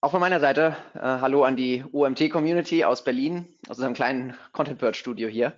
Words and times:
Auch 0.00 0.12
von 0.12 0.20
meiner 0.20 0.38
Seite, 0.38 0.76
äh, 0.94 1.00
hallo 1.00 1.42
an 1.42 1.56
die 1.56 1.84
UMT-Community 1.90 2.84
aus 2.84 3.02
Berlin, 3.02 3.48
aus 3.68 3.78
unserem 3.78 3.94
kleinen 3.94 4.38
Content 4.52 4.78
Bird 4.78 4.94
Studio 4.94 5.28
hier. 5.28 5.54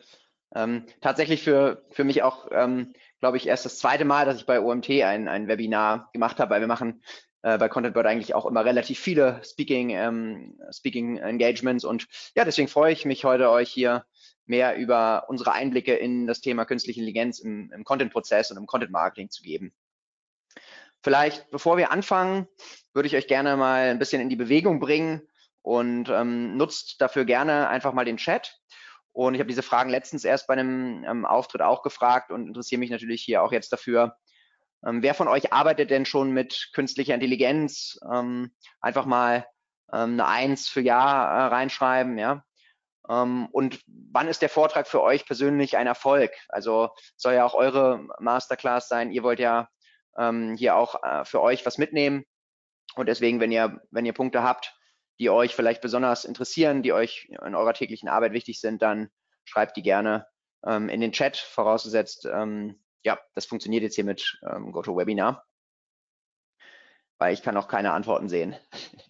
Ähm, 0.55 0.87
tatsächlich 1.03 1.43
für, 1.43 1.85
für 1.91 2.05
mich 2.05 2.23
auch, 2.23 2.49
ähm, 2.51 2.95
glaube 3.19 3.37
ich, 3.37 3.47
erst 3.47 3.67
das 3.67 3.79
zweite 3.79 4.07
Mal, 4.07 4.25
dass 4.25 4.37
ich 4.37 4.47
bei 4.47 4.59
UMT 4.59 4.89
ein, 5.03 5.29
ein 5.29 5.47
Webinar 5.47 6.09
gemacht 6.15 6.41
habe, 6.41 6.53
weil 6.53 6.61
wir 6.63 6.69
machen 6.69 7.03
äh, 7.43 7.59
bei 7.59 7.69
Content 7.69 7.93
Bird 7.93 8.07
eigentlich 8.07 8.33
auch 8.33 8.47
immer 8.47 8.65
relativ 8.65 8.99
viele 8.99 9.43
Speaking, 9.45 9.91
ähm, 9.91 10.59
Speaking 10.73 11.19
Engagements 11.19 11.85
und 11.85 12.07
ja, 12.35 12.47
deswegen 12.47 12.69
freue 12.69 12.95
ich 12.95 13.05
mich 13.05 13.27
heute 13.27 13.51
euch 13.51 13.69
hier 13.69 14.07
mehr 14.47 14.75
über 14.79 15.27
unsere 15.29 15.53
Einblicke 15.53 15.95
in 15.95 16.27
das 16.27 16.41
Thema 16.41 16.65
künstliche 16.65 17.01
Intelligenz 17.01 17.41
im, 17.41 17.71
im 17.73 17.85
Content-Prozess 17.85 18.51
und 18.51 18.57
im 18.57 18.67
Content-Marketing 18.67 19.29
zu 19.29 19.43
geben. 19.43 19.75
Vielleicht, 21.03 21.51
bevor 21.51 21.77
wir 21.77 21.93
anfangen, 21.93 22.47
würde 22.93 23.07
ich 23.07 23.17
euch 23.17 23.27
gerne 23.27 23.57
mal 23.57 23.89
ein 23.89 23.99
bisschen 23.99 24.21
in 24.21 24.29
die 24.29 24.37
Bewegung 24.37 24.81
bringen 24.81 25.23
und 25.63 26.09
ähm, 26.09 26.57
nutzt 26.57 27.01
dafür 27.01 27.25
gerne 27.25 27.69
einfach 27.69 27.93
mal 27.93 28.05
den 28.05 28.19
Chat. 28.19 28.59
Und 29.13 29.35
ich 29.35 29.41
habe 29.41 29.49
diese 29.49 29.63
Fragen 29.63 29.91
letztens 29.91 30.25
erst 30.25 30.47
bei 30.47 30.55
einem 30.55 31.05
ähm, 31.05 31.25
Auftritt 31.25 31.63
auch 31.63 31.83
gefragt 31.83 32.31
und 32.31 32.47
interessiere 32.47 32.79
mich 32.79 32.91
natürlich 32.91 33.23
hier 33.23 33.43
auch 33.43 33.53
jetzt 33.53 33.73
dafür. 33.73 34.17
Ähm, 34.87 35.03
wer 35.03 35.15
von 35.15 35.29
euch 35.29 35.53
arbeitet 35.53 35.91
denn 35.91 36.07
schon 36.07 36.33
mit 36.33 36.71
künstlicher 36.75 37.15
Intelligenz? 37.15 37.99
Ähm, 38.13 38.55
einfach 38.81 39.07
mal 39.07 39.47
ähm, 39.93 40.13
eine 40.13 40.27
Eins 40.27 40.69
für 40.69 40.81
Ja 40.81 41.47
äh, 41.47 41.47
reinschreiben, 41.49 42.19
ja. 42.19 42.45
Ähm, 43.09 43.49
und 43.53 43.81
wann 43.87 44.29
ist 44.29 44.43
der 44.43 44.49
Vortrag 44.49 44.87
für 44.87 45.03
euch 45.03 45.27
persönlich 45.27 45.77
ein 45.77 45.87
Erfolg? 45.87 46.33
Also 46.49 46.91
soll 47.17 47.35
ja 47.35 47.45
auch 47.45 47.55
eure 47.55 48.07
Masterclass 48.21 48.89
sein. 48.89 49.11
Ihr 49.11 49.23
wollt 49.23 49.41
ja 49.41 49.69
ähm, 50.17 50.57
hier 50.57 50.77
auch 50.77 51.03
äh, 51.03 51.25
für 51.25 51.41
euch 51.41 51.65
was 51.67 51.79
mitnehmen. 51.79 52.25
Und 52.97 53.07
deswegen, 53.09 53.41
wenn 53.41 53.53
ihr, 53.53 53.81
wenn 53.91 54.07
ihr 54.07 54.13
Punkte 54.13 54.43
habt, 54.43 54.75
die 55.19 55.31
euch 55.31 55.55
vielleicht 55.55 55.83
besonders 55.83 56.25
interessieren, 56.25 56.83
die 56.83 56.93
euch 56.93 57.29
in 57.29 57.55
eurer 57.55 57.75
täglichen 57.75 58.09
Arbeit 58.09 58.33
wichtig 58.33 58.61
sind, 58.61 58.83
dann 58.83 59.11
schreibt 59.45 59.77
die 59.77 59.83
gerne 59.83 60.27
ähm, 60.65 60.89
in 60.89 61.01
den 61.01 61.13
Chat, 61.13 61.37
vorausgesetzt, 61.37 62.27
ähm, 62.27 62.83
ja, 63.03 63.19
das 63.35 63.47
funktioniert 63.47 63.83
jetzt 63.83 63.95
hier 63.95 64.05
mit 64.05 64.41
ähm, 64.51 64.73
GoToWebinar, 64.73 65.47
weil 67.19 67.35
ich 67.35 67.43
kann 67.43 67.57
auch 67.57 67.69
keine 67.69 67.93
Antworten 67.93 68.29
sehen. 68.29 68.57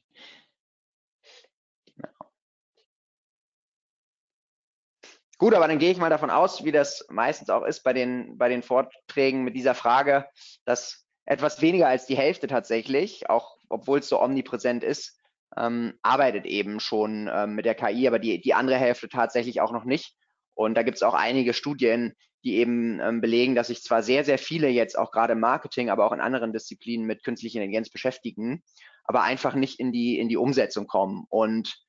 Gut, 5.40 5.54
aber 5.54 5.68
dann 5.68 5.78
gehe 5.78 5.90
ich 5.90 5.96
mal 5.96 6.10
davon 6.10 6.28
aus, 6.28 6.66
wie 6.66 6.70
das 6.70 7.06
meistens 7.08 7.48
auch 7.48 7.64
ist 7.64 7.82
bei 7.82 7.94
den, 7.94 8.36
bei 8.36 8.50
den 8.50 8.62
Vorträgen 8.62 9.42
mit 9.42 9.56
dieser 9.56 9.74
Frage, 9.74 10.26
dass 10.66 11.06
etwas 11.24 11.62
weniger 11.62 11.88
als 11.88 12.04
die 12.04 12.16
Hälfte 12.16 12.46
tatsächlich, 12.46 13.30
auch 13.30 13.56
obwohl 13.70 14.00
es 14.00 14.08
so 14.10 14.20
omnipräsent 14.20 14.84
ist, 14.84 15.18
ähm, 15.56 15.94
arbeitet 16.02 16.44
eben 16.44 16.78
schon 16.78 17.30
ähm, 17.32 17.54
mit 17.54 17.64
der 17.64 17.74
KI, 17.74 18.06
aber 18.06 18.18
die, 18.18 18.38
die 18.42 18.52
andere 18.52 18.76
Hälfte 18.76 19.08
tatsächlich 19.08 19.62
auch 19.62 19.72
noch 19.72 19.86
nicht. 19.86 20.14
Und 20.52 20.74
da 20.74 20.82
gibt 20.82 20.98
es 20.98 21.02
auch 21.02 21.14
einige 21.14 21.54
Studien, 21.54 22.12
die 22.44 22.56
eben 22.56 23.00
ähm, 23.00 23.22
belegen, 23.22 23.54
dass 23.54 23.68
sich 23.68 23.82
zwar 23.82 24.02
sehr, 24.02 24.24
sehr 24.24 24.36
viele 24.36 24.68
jetzt 24.68 24.98
auch 24.98 25.10
gerade 25.10 25.32
im 25.32 25.40
Marketing, 25.40 25.88
aber 25.88 26.04
auch 26.04 26.12
in 26.12 26.20
anderen 26.20 26.52
Disziplinen 26.52 27.06
mit 27.06 27.24
künstlicher 27.24 27.60
Intelligenz 27.60 27.88
beschäftigen, 27.88 28.62
aber 29.04 29.22
einfach 29.22 29.54
nicht 29.54 29.80
in 29.80 29.90
die, 29.90 30.18
in 30.18 30.28
die 30.28 30.36
Umsetzung 30.36 30.86
kommen. 30.86 31.24
Und 31.30 31.82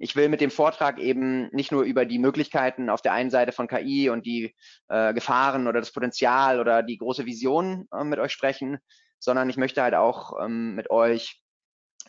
ich 0.00 0.16
will 0.16 0.28
mit 0.28 0.40
dem 0.40 0.50
Vortrag 0.50 0.98
eben 0.98 1.48
nicht 1.52 1.70
nur 1.70 1.84
über 1.84 2.04
die 2.04 2.18
Möglichkeiten 2.18 2.90
auf 2.90 3.00
der 3.00 3.12
einen 3.12 3.30
Seite 3.30 3.52
von 3.52 3.68
KI 3.68 4.10
und 4.10 4.26
die 4.26 4.56
äh, 4.88 5.14
Gefahren 5.14 5.68
oder 5.68 5.78
das 5.78 5.92
Potenzial 5.92 6.58
oder 6.58 6.82
die 6.82 6.98
große 6.98 7.26
Vision 7.26 7.86
äh, 7.92 8.02
mit 8.02 8.18
euch 8.18 8.32
sprechen, 8.32 8.78
sondern 9.20 9.48
ich 9.48 9.56
möchte 9.56 9.82
halt 9.82 9.94
auch 9.94 10.32
ähm, 10.44 10.74
mit 10.74 10.90
euch 10.90 11.40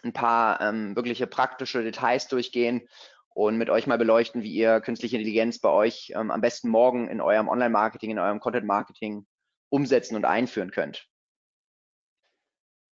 ein 0.03 0.13
paar 0.13 0.61
ähm, 0.61 0.95
wirkliche 0.95 1.27
praktische 1.27 1.83
Details 1.83 2.27
durchgehen 2.27 2.87
und 3.29 3.57
mit 3.57 3.69
euch 3.69 3.85
mal 3.85 3.99
beleuchten, 3.99 4.41
wie 4.41 4.53
ihr 4.53 4.81
künstliche 4.81 5.17
Intelligenz 5.17 5.59
bei 5.59 5.69
euch 5.69 6.11
ähm, 6.15 6.31
am 6.31 6.41
besten 6.41 6.69
morgen 6.69 7.07
in 7.07 7.21
eurem 7.21 7.49
Online-Marketing, 7.49 8.11
in 8.11 8.19
eurem 8.19 8.39
Content-Marketing 8.39 9.27
umsetzen 9.69 10.15
und 10.15 10.25
einführen 10.25 10.71
könnt. 10.71 11.07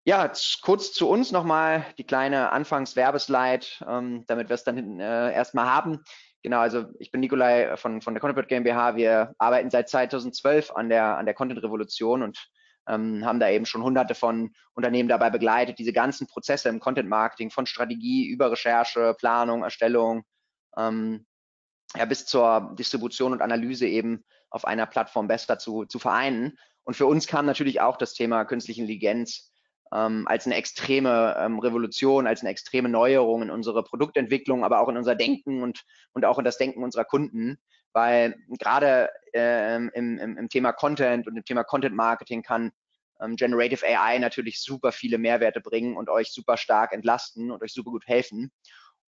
Ja, 0.05 0.33
kurz 0.63 0.93
zu 0.93 1.09
uns 1.09 1.31
nochmal 1.31 1.85
die 1.99 2.05
kleine 2.05 2.53
Anfangswerbeslide, 2.53 3.67
ähm, 3.87 4.25
damit 4.27 4.49
wir 4.49 4.55
es 4.55 4.65
dann 4.65 4.99
äh, 4.99 5.33
erstmal 5.33 5.67
haben. 5.67 6.03
Genau, 6.43 6.61
also 6.61 6.87
ich 6.99 7.11
bin 7.11 7.21
Nikolai 7.21 7.77
von, 7.77 8.01
von 8.01 8.15
der 8.15 8.21
Content 8.23 8.49
GmbH. 8.49 8.97
Wir 8.97 9.35
arbeiten 9.37 9.69
seit 9.71 9.91
2012 9.91 10.71
an 10.71 10.89
der, 10.89 11.19
an 11.19 11.27
der 11.27 11.35
Content-Revolution 11.35 12.23
und 12.23 12.39
ähm, 12.89 13.27
haben 13.27 13.41
da 13.41 13.51
eben 13.51 13.67
schon 13.67 13.83
hunderte 13.83 14.15
von 14.15 14.55
Unternehmen 14.73 15.11
dabei 15.11 15.29
begleitet, 15.29 15.79
diese 15.79 15.93
ganzen 15.93 16.27
Prozesse 16.27 16.71
im 16.71 16.81
Content-Marketing 16.81 17.51
von 17.51 17.67
Strategie 17.67 18.27
über 18.27 18.51
Recherche, 18.51 19.15
Planung, 19.19 19.63
Erstellung, 19.63 20.25
ähm, 20.79 21.27
ja, 21.95 22.07
bis 22.07 22.25
zur 22.25 22.75
Distribution 22.79 23.33
und 23.33 23.43
Analyse 23.43 23.87
eben 23.87 24.25
auf 24.49 24.65
einer 24.65 24.87
Plattform 24.87 25.29
besser 25.29 25.59
zu, 25.59 25.85
zu 25.85 25.99
vereinen. 25.99 26.57
Und 26.85 26.95
für 26.95 27.07
uns 27.07 27.27
kam 27.27 27.45
natürlich 27.45 27.83
auch 27.83 27.99
das 27.99 28.15
Thema 28.15 28.47
künstliche 28.47 28.81
Intelligenz 28.81 29.50
ähm, 29.93 30.27
als 30.29 30.47
eine 30.47 30.55
extreme 30.55 31.37
ähm, 31.39 31.59
Revolution, 31.59 32.27
als 32.27 32.41
eine 32.41 32.51
extreme 32.51 32.89
Neuerung 32.89 33.43
in 33.43 33.51
unsere 33.51 33.83
Produktentwicklung, 33.83 34.65
aber 34.65 34.81
auch 34.81 34.89
in 34.89 34.97
unser 34.97 35.15
Denken 35.15 35.63
und, 35.63 35.85
und 36.13 36.25
auch 36.25 36.39
in 36.39 36.45
das 36.45 36.59
Denken 36.59 36.83
unserer 36.83 37.05
Kunden. 37.05 37.59
Weil 37.93 38.37
gerade 38.59 39.11
äh, 39.35 39.77
im, 39.77 39.91
im, 40.19 40.39
im 40.39 40.49
Thema 40.49 40.73
Content 40.73 41.27
und 41.27 41.37
im 41.37 41.45
Thema 41.45 41.65
Content 41.65 41.97
Marketing 41.97 42.43
kann 42.43 42.71
ähm, 43.21 43.37
Generative 43.37 43.85
AI 43.85 44.19
natürlich 44.19 44.63
super 44.63 44.93
viele 44.93 45.19
Mehrwerte 45.19 45.61
bringen 45.61 45.97
und 45.97 46.09
euch 46.09 46.31
super 46.33 46.57
stark 46.57 46.93
entlasten 46.93 47.51
und 47.51 47.63
euch 47.63 47.73
super 47.73 47.91
gut 47.91 48.07
helfen. 48.07 48.53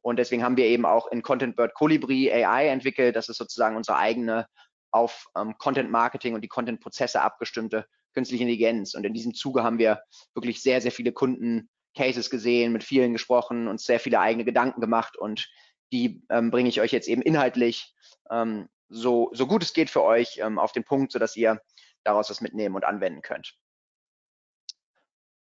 Und 0.00 0.18
deswegen 0.18 0.42
haben 0.42 0.56
wir 0.56 0.66
eben 0.66 0.84
auch 0.84 1.06
in 1.12 1.22
Content 1.22 1.54
Bird 1.54 1.74
Colibri 1.74 2.32
AI 2.32 2.68
entwickelt. 2.68 3.14
Das 3.14 3.28
ist 3.28 3.36
sozusagen 3.36 3.76
unsere 3.76 3.98
eigene 3.98 4.48
auf 4.90 5.26
ähm, 5.36 5.56
Content 5.58 5.90
Marketing 5.90 6.34
und 6.34 6.42
die 6.42 6.48
Content 6.48 6.80
Prozesse 6.80 7.22
abgestimmte 7.22 7.86
künstliche 8.12 8.44
Intelligenz. 8.44 8.94
Und 8.94 9.04
in 9.04 9.14
diesem 9.14 9.34
Zuge 9.34 9.62
haben 9.62 9.78
wir 9.78 10.02
wirklich 10.34 10.62
sehr, 10.62 10.80
sehr 10.80 10.92
viele 10.92 11.12
Kunden-Cases 11.12 12.30
gesehen, 12.30 12.72
mit 12.72 12.84
vielen 12.84 13.12
gesprochen 13.12 13.68
und 13.68 13.80
sehr 13.80 14.00
viele 14.00 14.20
eigene 14.20 14.44
Gedanken 14.44 14.80
gemacht. 14.80 15.16
Und 15.16 15.48
die 15.92 16.22
ähm, 16.30 16.50
bringe 16.50 16.68
ich 16.68 16.80
euch 16.80 16.92
jetzt 16.92 17.08
eben 17.08 17.22
inhaltlich 17.22 17.94
ähm, 18.30 18.68
so, 18.88 19.30
so 19.32 19.46
gut 19.46 19.62
es 19.62 19.72
geht 19.72 19.90
für 19.90 20.02
euch 20.02 20.38
ähm, 20.38 20.58
auf 20.58 20.72
den 20.72 20.84
Punkt, 20.84 21.12
sodass 21.12 21.36
ihr 21.36 21.60
daraus 22.04 22.30
was 22.30 22.40
mitnehmen 22.40 22.74
und 22.74 22.84
anwenden 22.84 23.22
könnt. 23.22 23.54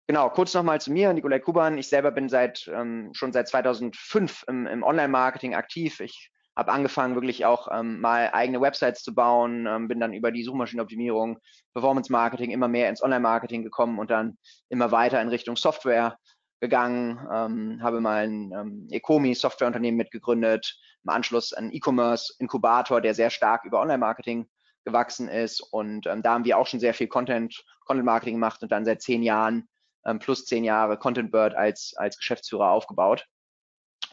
Genau, 0.09 0.29
kurz 0.31 0.53
nochmal 0.53 0.81
zu 0.81 0.93
mir, 0.93 1.13
Nikolai 1.13 1.39
Kuban. 1.39 1.79
Ich 1.79 1.89
selber 1.89 2.11
bin 2.11 2.29
seit 2.29 2.69
ähm, 2.69 3.11
schon 3.15 3.33
seit 3.33 3.49
2005 3.49 4.45
im, 4.49 4.67
im 4.67 4.83
Online-Marketing 4.83 5.55
aktiv. 5.55 6.01
Ich 6.01 6.31
habe 6.57 6.73
angefangen, 6.73 7.15
wirklich 7.15 7.45
auch 7.45 7.69
ähm, 7.73 8.01
mal 8.01 8.31
eigene 8.33 8.61
Websites 8.61 9.03
zu 9.03 9.15
bauen, 9.15 9.67
ähm, 9.67 9.89
bin 9.89 10.01
dann 10.01 10.13
über 10.13 10.31
die 10.31 10.45
Suchmaschinenoptimierung, 10.45 11.39
Performance 11.73 12.13
Marketing 12.13 12.51
immer 12.51 12.69
mehr 12.69 12.89
ins 12.89 13.03
Online-Marketing 13.03 13.63
gekommen 13.63 13.99
und 13.99 14.11
dann 14.11 14.37
immer 14.69 14.93
weiter 14.93 15.21
in 15.23 15.29
Richtung 15.29 15.57
Software 15.57 16.19
gegangen, 16.61 17.19
ähm, 17.33 17.83
habe 17.83 18.01
mal 18.01 18.25
ein 18.25 18.53
ähm, 18.53 18.87
Ecomi 18.91 19.35
Softwareunternehmen 19.35 19.97
mitgegründet, 19.97 20.79
im 21.05 21.11
Anschluss 21.11 21.53
ein 21.53 21.73
E-Commerce 21.73 22.35
Inkubator, 22.39 23.01
der 23.01 23.15
sehr 23.15 23.31
stark 23.31 23.65
über 23.65 23.81
Online-Marketing 23.81 24.47
gewachsen 24.85 25.29
ist. 25.29 25.61
Und 25.61 26.07
ähm, 26.07 26.23
da 26.23 26.35
haben 26.35 26.45
wir 26.45 26.59
auch 26.59 26.67
schon 26.67 26.81
sehr 26.81 26.95
viel 26.95 27.09
Content, 27.09 27.65
Content 27.85 28.07
Marketing 28.07 28.35
gemacht 28.35 28.63
und 28.63 28.71
dann 28.71 28.85
seit 28.85 29.03
zehn 29.03 29.23
Jahren 29.23 29.69
ähm, 30.05 30.19
plus 30.19 30.45
zehn 30.45 30.65
Jahre 30.65 30.99
Content 30.99 31.33
Bird 31.33 31.55
als, 31.55 31.95
als 31.97 32.17
Geschäftsführer 32.17 32.71
aufgebaut 32.71 33.27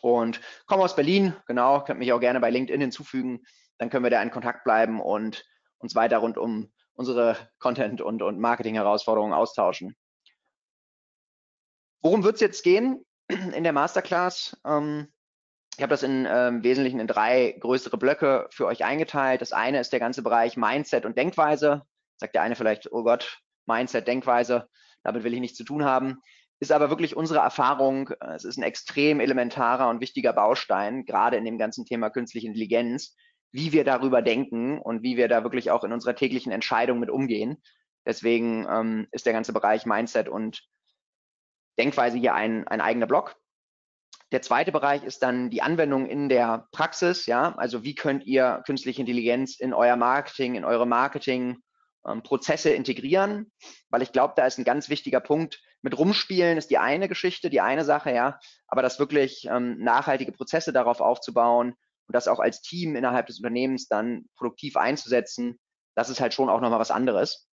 und 0.01 0.41
komme 0.65 0.83
aus 0.83 0.95
Berlin, 0.95 1.35
genau, 1.47 1.83
könnt 1.83 1.99
mich 1.99 2.13
auch 2.13 2.19
gerne 2.19 2.39
bei 2.39 2.49
LinkedIn 2.49 2.81
hinzufügen, 2.81 3.45
dann 3.77 3.89
können 3.89 4.03
wir 4.03 4.11
da 4.11 4.21
in 4.21 4.31
Kontakt 4.31 4.63
bleiben 4.63 4.99
und 4.99 5.45
uns 5.77 5.95
weiter 5.95 6.17
rund 6.17 6.37
um 6.37 6.71
unsere 6.93 7.37
Content- 7.59 8.01
und, 8.01 8.21
und 8.21 8.39
Marketing-Herausforderungen 8.39 9.33
austauschen. 9.33 9.95
Worum 12.01 12.23
wird 12.23 12.35
es 12.35 12.41
jetzt 12.41 12.63
gehen 12.63 13.05
in 13.29 13.63
der 13.63 13.73
Masterclass? 13.73 14.59
Ähm, 14.65 15.07
ich 15.77 15.81
habe 15.81 15.91
das 15.91 16.03
in 16.03 16.27
ähm, 16.29 16.61
Wesentlichen 16.63 16.99
in 16.99 17.07
drei 17.07 17.55
größere 17.57 17.97
Blöcke 17.97 18.47
für 18.51 18.65
euch 18.65 18.83
eingeteilt. 18.83 19.41
Das 19.41 19.53
eine 19.53 19.79
ist 19.79 19.93
der 19.93 20.01
ganze 20.01 20.21
Bereich 20.21 20.57
Mindset 20.57 21.05
und 21.05 21.17
Denkweise. 21.17 21.83
Sagt 22.17 22.35
der 22.35 22.41
eine 22.41 22.57
vielleicht, 22.57 22.91
oh 22.91 23.03
Gott, 23.03 23.39
Mindset, 23.65 24.05
Denkweise, 24.05 24.67
damit 25.03 25.23
will 25.23 25.33
ich 25.33 25.39
nichts 25.39 25.57
zu 25.57 25.63
tun 25.63 25.85
haben 25.85 26.21
ist 26.59 26.71
aber 26.71 26.89
wirklich 26.89 27.15
unsere 27.15 27.39
Erfahrung, 27.39 28.09
äh, 28.19 28.35
es 28.35 28.43
ist 28.43 28.57
ein 28.57 28.63
extrem 28.63 29.19
elementarer 29.19 29.89
und 29.89 30.01
wichtiger 30.01 30.33
Baustein, 30.33 31.05
gerade 31.05 31.37
in 31.37 31.45
dem 31.45 31.57
ganzen 31.57 31.85
Thema 31.85 32.09
künstliche 32.09 32.47
Intelligenz, 32.47 33.15
wie 33.51 33.71
wir 33.71 33.83
darüber 33.83 34.21
denken 34.21 34.79
und 34.79 35.01
wie 35.01 35.17
wir 35.17 35.27
da 35.27 35.43
wirklich 35.43 35.71
auch 35.71 35.83
in 35.83 35.93
unserer 35.93 36.15
täglichen 36.15 36.51
Entscheidung 36.51 36.99
mit 36.99 37.09
umgehen. 37.09 37.61
Deswegen 38.05 38.67
ähm, 38.69 39.07
ist 39.11 39.25
der 39.25 39.33
ganze 39.33 39.53
Bereich 39.53 39.85
Mindset 39.85 40.29
und 40.29 40.63
Denkweise 41.77 42.17
hier 42.17 42.33
ein, 42.33 42.67
ein 42.67 42.81
eigener 42.81 43.07
Block. 43.07 43.35
Der 44.31 44.41
zweite 44.41 44.71
Bereich 44.71 45.03
ist 45.03 45.23
dann 45.23 45.49
die 45.49 45.61
Anwendung 45.61 46.05
in 46.05 46.29
der 46.29 46.67
Praxis. 46.71 47.25
Ja, 47.25 47.55
also 47.57 47.83
wie 47.83 47.95
könnt 47.95 48.25
ihr 48.25 48.61
künstliche 48.65 49.01
Intelligenz 49.01 49.59
in 49.59 49.73
euer 49.73 49.95
Marketing, 49.95 50.55
in 50.55 50.65
eure 50.65 50.85
Marketing 50.85 51.57
ähm, 52.07 52.23
Prozesse 52.23 52.69
integrieren, 52.71 53.51
weil 53.89 54.01
ich 54.01 54.11
glaube, 54.11 54.33
da 54.35 54.45
ist 54.45 54.57
ein 54.57 54.65
ganz 54.65 54.89
wichtiger 54.89 55.19
Punkt. 55.19 55.61
Mit 55.81 55.97
rumspielen 55.97 56.57
ist 56.57 56.69
die 56.69 56.77
eine 56.77 57.07
Geschichte, 57.07 57.49
die 57.49 57.61
eine 57.61 57.85
Sache, 57.85 58.13
ja, 58.13 58.39
aber 58.67 58.81
das 58.81 58.99
wirklich 58.99 59.45
ähm, 59.49 59.77
nachhaltige 59.79 60.31
Prozesse 60.31 60.73
darauf 60.73 61.01
aufzubauen 61.01 61.69
und 62.07 62.15
das 62.15 62.27
auch 62.27 62.39
als 62.39 62.61
Team 62.61 62.95
innerhalb 62.95 63.27
des 63.27 63.37
Unternehmens 63.37 63.87
dann 63.87 64.25
produktiv 64.35 64.77
einzusetzen, 64.77 65.59
das 65.95 66.09
ist 66.09 66.21
halt 66.21 66.33
schon 66.33 66.49
auch 66.49 66.61
nochmal 66.61 66.79
was 66.79 66.91
anderes. 66.91 67.47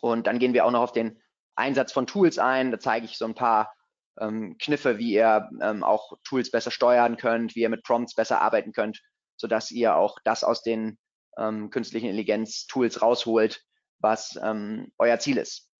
Und 0.00 0.26
dann 0.26 0.38
gehen 0.38 0.54
wir 0.54 0.64
auch 0.64 0.70
noch 0.70 0.82
auf 0.82 0.92
den 0.92 1.20
Einsatz 1.56 1.92
von 1.92 2.06
Tools 2.06 2.38
ein. 2.38 2.70
Da 2.70 2.78
zeige 2.78 3.06
ich 3.06 3.18
so 3.18 3.24
ein 3.24 3.34
paar 3.34 3.72
ähm, 4.20 4.56
Kniffe, 4.58 4.98
wie 4.98 5.12
ihr 5.12 5.48
ähm, 5.60 5.82
auch 5.82 6.12
Tools 6.24 6.50
besser 6.50 6.70
steuern 6.70 7.16
könnt, 7.16 7.54
wie 7.54 7.60
ihr 7.60 7.68
mit 7.68 7.82
Prompts 7.82 8.14
besser 8.14 8.40
arbeiten 8.40 8.72
könnt, 8.72 9.00
sodass 9.36 9.70
ihr 9.70 9.96
auch 9.96 10.18
das 10.24 10.44
aus 10.44 10.62
den 10.62 10.98
ähm, 11.38 11.70
künstlichen 11.70 12.06
Intelligenz-Tools 12.06 13.02
rausholt, 13.02 13.62
was 13.98 14.38
ähm, 14.42 14.92
euer 14.98 15.18
Ziel 15.18 15.38
ist. 15.38 15.72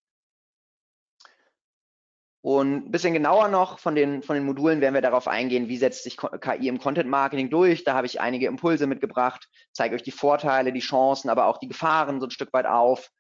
Und 2.45 2.87
ein 2.87 2.91
bisschen 2.91 3.13
genauer 3.13 3.47
noch 3.47 3.79
von 3.79 3.95
den, 3.95 4.21
von 4.25 4.35
den 4.35 4.45
Modulen 4.45 4.81
werden 4.81 4.95
wir 4.95 5.01
darauf 5.01 5.29
eingehen, 5.29 5.69
wie 5.69 5.77
setzt 5.77 6.03
sich 6.03 6.17
KI 6.17 6.67
im 6.67 6.81
Content 6.81 7.09
Marketing 7.09 7.51
durch. 7.51 7.85
Da 7.85 7.95
habe 7.95 8.07
ich 8.07 8.21
einige 8.21 8.49
Impulse 8.49 8.89
mitgebracht, 8.89 9.49
zeige 9.73 9.95
euch 9.95 10.03
die 10.03 10.11
Vorteile, 10.11 10.73
die 10.73 10.81
Chancen, 10.81 11.31
aber 11.31 11.47
auch 11.47 11.59
die 11.59 11.69
Gefahren 11.69 12.19
so 12.19 12.27
ein 12.27 12.33
Stück 12.33 12.53
weit 12.53 12.67
auf. 12.67 13.11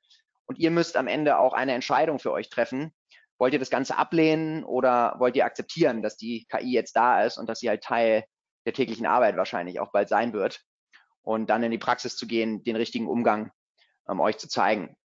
Und 0.46 0.58
ihr 0.58 0.73
müsst 0.73 0.96
am 0.96 1.06
Ende 1.06 1.38
auch 1.38 1.52
eine 1.52 1.73
Entscheidung 1.73 2.19
für 2.19 2.32
euch 2.32 2.50
treffen. 2.50 2.93
Wollt 3.38 3.52
ihr 3.52 3.61
das 3.61 3.70
Ganze 3.70 3.96
ablehnen 3.96 4.64
oder 4.64 5.14
wollt 5.19 5.37
ihr 5.37 5.44
akzeptieren, 5.44 6.02
dass 6.02 6.17
die 6.17 6.44
KI 6.50 6.73
jetzt 6.73 6.96
da 6.96 7.23
ist 7.23 7.38
und 7.38 7.49
dass 7.49 7.61
sie 7.61 7.69
halt 7.69 7.85
Teil 7.85 8.25
der 8.67 8.73
täglichen 8.73 9.06
Arbeit 9.06 9.37
wahrscheinlich 9.37 9.78
auch 9.78 9.93
bald 9.93 10.08
sein 10.08 10.32
wird? 10.32 10.61
Und 11.22 11.50
dann 11.50 11.62
in 11.62 11.70
die 11.70 11.78
Praxis 11.78 12.16
zu 12.16 12.26
gehen, 12.26 12.64
den 12.64 12.76
richtigen 12.76 13.08
Umgang 13.08 13.52
ähm, 14.08 14.20
euch 14.20 14.38
zu 14.38 14.48
zeigen. 14.48 14.96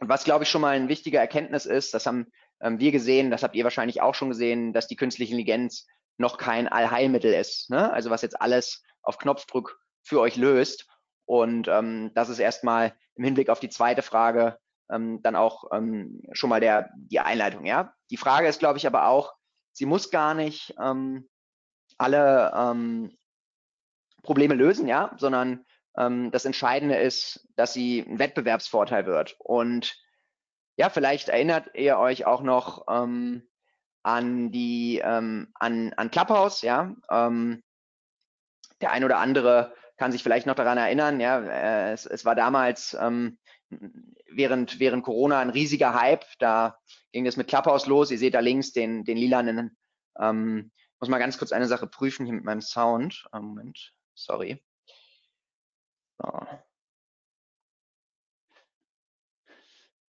Und 0.00 0.08
was, 0.08 0.24
glaube 0.24 0.44
ich, 0.44 0.50
schon 0.50 0.60
mal 0.60 0.74
ein 0.74 0.88
wichtiger 0.88 1.20
Erkenntnis 1.20 1.66
ist, 1.66 1.94
das 1.94 2.06
haben 2.06 2.26
ähm, 2.60 2.80
wir 2.80 2.92
gesehen, 2.92 3.30
das 3.30 3.42
habt 3.42 3.54
ihr 3.54 3.64
wahrscheinlich 3.64 4.00
auch 4.00 4.14
schon 4.14 4.30
gesehen, 4.30 4.72
dass 4.72 4.88
die 4.88 4.96
künstliche 4.96 5.32
Intelligenz 5.32 5.86
noch 6.16 6.38
kein 6.38 6.68
Allheilmittel 6.68 7.32
ist. 7.32 7.70
Ne? 7.70 7.92
Also 7.92 8.10
was 8.10 8.22
jetzt 8.22 8.40
alles 8.40 8.82
auf 9.02 9.18
Knopfdruck 9.18 9.78
für 10.02 10.20
euch 10.20 10.36
löst. 10.36 10.86
Und 11.26 11.68
ähm, 11.68 12.10
das 12.14 12.28
ist 12.28 12.38
erstmal 12.38 12.94
im 13.14 13.24
Hinblick 13.24 13.48
auf 13.48 13.60
die 13.60 13.68
zweite 13.68 14.02
Frage 14.02 14.58
ähm, 14.90 15.22
dann 15.22 15.36
auch 15.36 15.64
ähm, 15.72 16.22
schon 16.32 16.50
mal 16.50 16.60
der, 16.60 16.90
die 16.96 17.20
Einleitung. 17.20 17.64
Ja? 17.64 17.94
Die 18.10 18.16
Frage 18.16 18.48
ist, 18.48 18.58
glaube 18.58 18.78
ich, 18.78 18.86
aber 18.86 19.08
auch, 19.08 19.34
sie 19.72 19.86
muss 19.86 20.10
gar 20.10 20.34
nicht 20.34 20.74
ähm, 20.80 21.28
alle 21.98 22.52
ähm, 22.54 23.16
Probleme 24.24 24.54
lösen, 24.54 24.88
ja, 24.88 25.14
sondern 25.16 25.64
ähm, 25.96 26.30
das 26.32 26.44
Entscheidende 26.44 26.96
ist, 26.96 27.48
dass 27.56 27.72
sie 27.72 28.00
ein 28.00 28.18
Wettbewerbsvorteil 28.18 29.06
wird. 29.06 29.36
Und 29.38 29.96
ja, 30.76 30.90
vielleicht 30.90 31.28
erinnert 31.28 31.70
ihr 31.74 31.98
euch 31.98 32.26
auch 32.26 32.42
noch 32.42 32.86
ähm, 32.88 33.48
an 34.02 34.50
die 34.50 35.00
ähm, 35.02 35.52
an, 35.54 35.92
an 35.94 36.10
Clubhouse, 36.10 36.62
ja. 36.62 36.94
Ähm, 37.10 37.62
der 38.80 38.90
ein 38.90 39.04
oder 39.04 39.18
andere 39.18 39.74
kann 39.96 40.10
sich 40.10 40.22
vielleicht 40.22 40.46
noch 40.46 40.56
daran 40.56 40.76
erinnern, 40.76 41.20
ja, 41.20 41.38
äh, 41.40 41.92
es, 41.92 42.04
es 42.06 42.24
war 42.24 42.34
damals 42.34 42.96
ähm, 43.00 43.38
während, 44.30 44.80
während 44.80 45.04
Corona 45.04 45.38
ein 45.38 45.50
riesiger 45.50 45.94
Hype. 45.94 46.24
Da 46.38 46.78
ging 47.12 47.26
es 47.26 47.36
mit 47.36 47.48
Clubhouse 47.48 47.86
los. 47.86 48.10
Ihr 48.10 48.18
seht 48.18 48.34
da 48.34 48.40
links 48.40 48.72
den, 48.72 49.04
den 49.04 49.16
lilanen. 49.16 49.76
Ähm, 50.18 50.72
muss 51.00 51.08
mal 51.08 51.18
ganz 51.18 51.38
kurz 51.38 51.52
eine 51.52 51.66
Sache 51.66 51.86
prüfen 51.86 52.26
hier 52.26 52.34
mit 52.34 52.44
meinem 52.44 52.60
Sound. 52.60 53.26
Oh, 53.32 53.38
Moment, 53.38 53.93
sorry. 54.14 54.62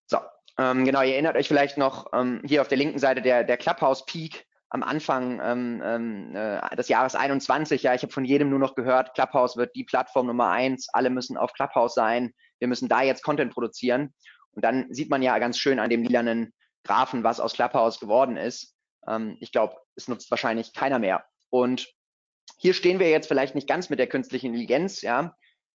So. 0.06 0.19
Ähm, 0.58 0.84
genau, 0.84 1.02
ihr 1.02 1.14
erinnert 1.14 1.37
euch 1.37 1.49
vielleicht 1.49 1.78
noch 1.78 2.12
ähm, 2.12 2.43
hier 2.44 2.60
auf 2.60 2.69
der 2.69 2.78
linken 2.78 2.99
Seite 2.99 3.22
der, 3.22 3.44
der 3.44 3.56
Clubhouse 3.56 4.04
Peak 4.04 4.46
am 4.69 4.82
Anfang 4.82 5.40
ähm, 5.43 5.82
ähm, 5.84 6.37
äh, 6.37 6.76
des 6.76 6.88
Jahres 6.88 7.14
21. 7.14 7.82
Ja, 7.82 7.94
ich 7.94 8.02
habe 8.02 8.12
von 8.12 8.25
jedem 8.25 8.50
nur 8.50 8.58
noch 8.58 8.75
gehört, 8.75 9.14
Clubhouse 9.14 9.56
wird 9.56 9.75
die 9.75 9.84
Plattform 9.84 10.26
Nummer 10.26 10.48
eins. 10.48 10.88
Alle 10.93 11.10
müssen 11.10 11.37
auf 11.37 11.52
Clubhouse 11.52 11.94
sein. 11.94 12.32
Wir 12.58 12.69
müssen 12.69 12.88
da 12.88 13.02
jetzt 13.02 13.22
Content 13.22 13.52
produzieren. 13.52 14.14
Und 14.52 14.64
dann 14.64 14.93
sieht 14.93 15.10
man 15.10 15.22
ja 15.22 15.38
ganz 15.38 15.58
schön 15.58 15.78
an 15.78 15.90
dem 15.90 16.02
lilanen 16.02 16.52
Graphen, 16.84 17.22
was 17.25 17.40
aus 17.40 17.55
Clubhouse 17.55 18.00
geworden 18.00 18.37
ist. 18.37 18.75
Ähm, 19.06 19.37
ich 19.40 19.52
glaube, 19.52 19.76
es 19.94 20.08
nutzt 20.08 20.31
wahrscheinlich 20.31 20.72
keiner 20.72 20.98
mehr. 20.98 21.25
Und 21.50 21.93
hier 22.62 22.74
stehen 22.74 23.00
wir 23.00 23.10
jetzt 23.10 23.26
vielleicht 23.26 23.56
nicht 23.56 23.66
ganz 23.66 23.90
mit 23.90 23.98
der 23.98 24.06
künstlichen 24.06 24.46
Intelligenz, 24.46 25.02
ja, 25.02 25.34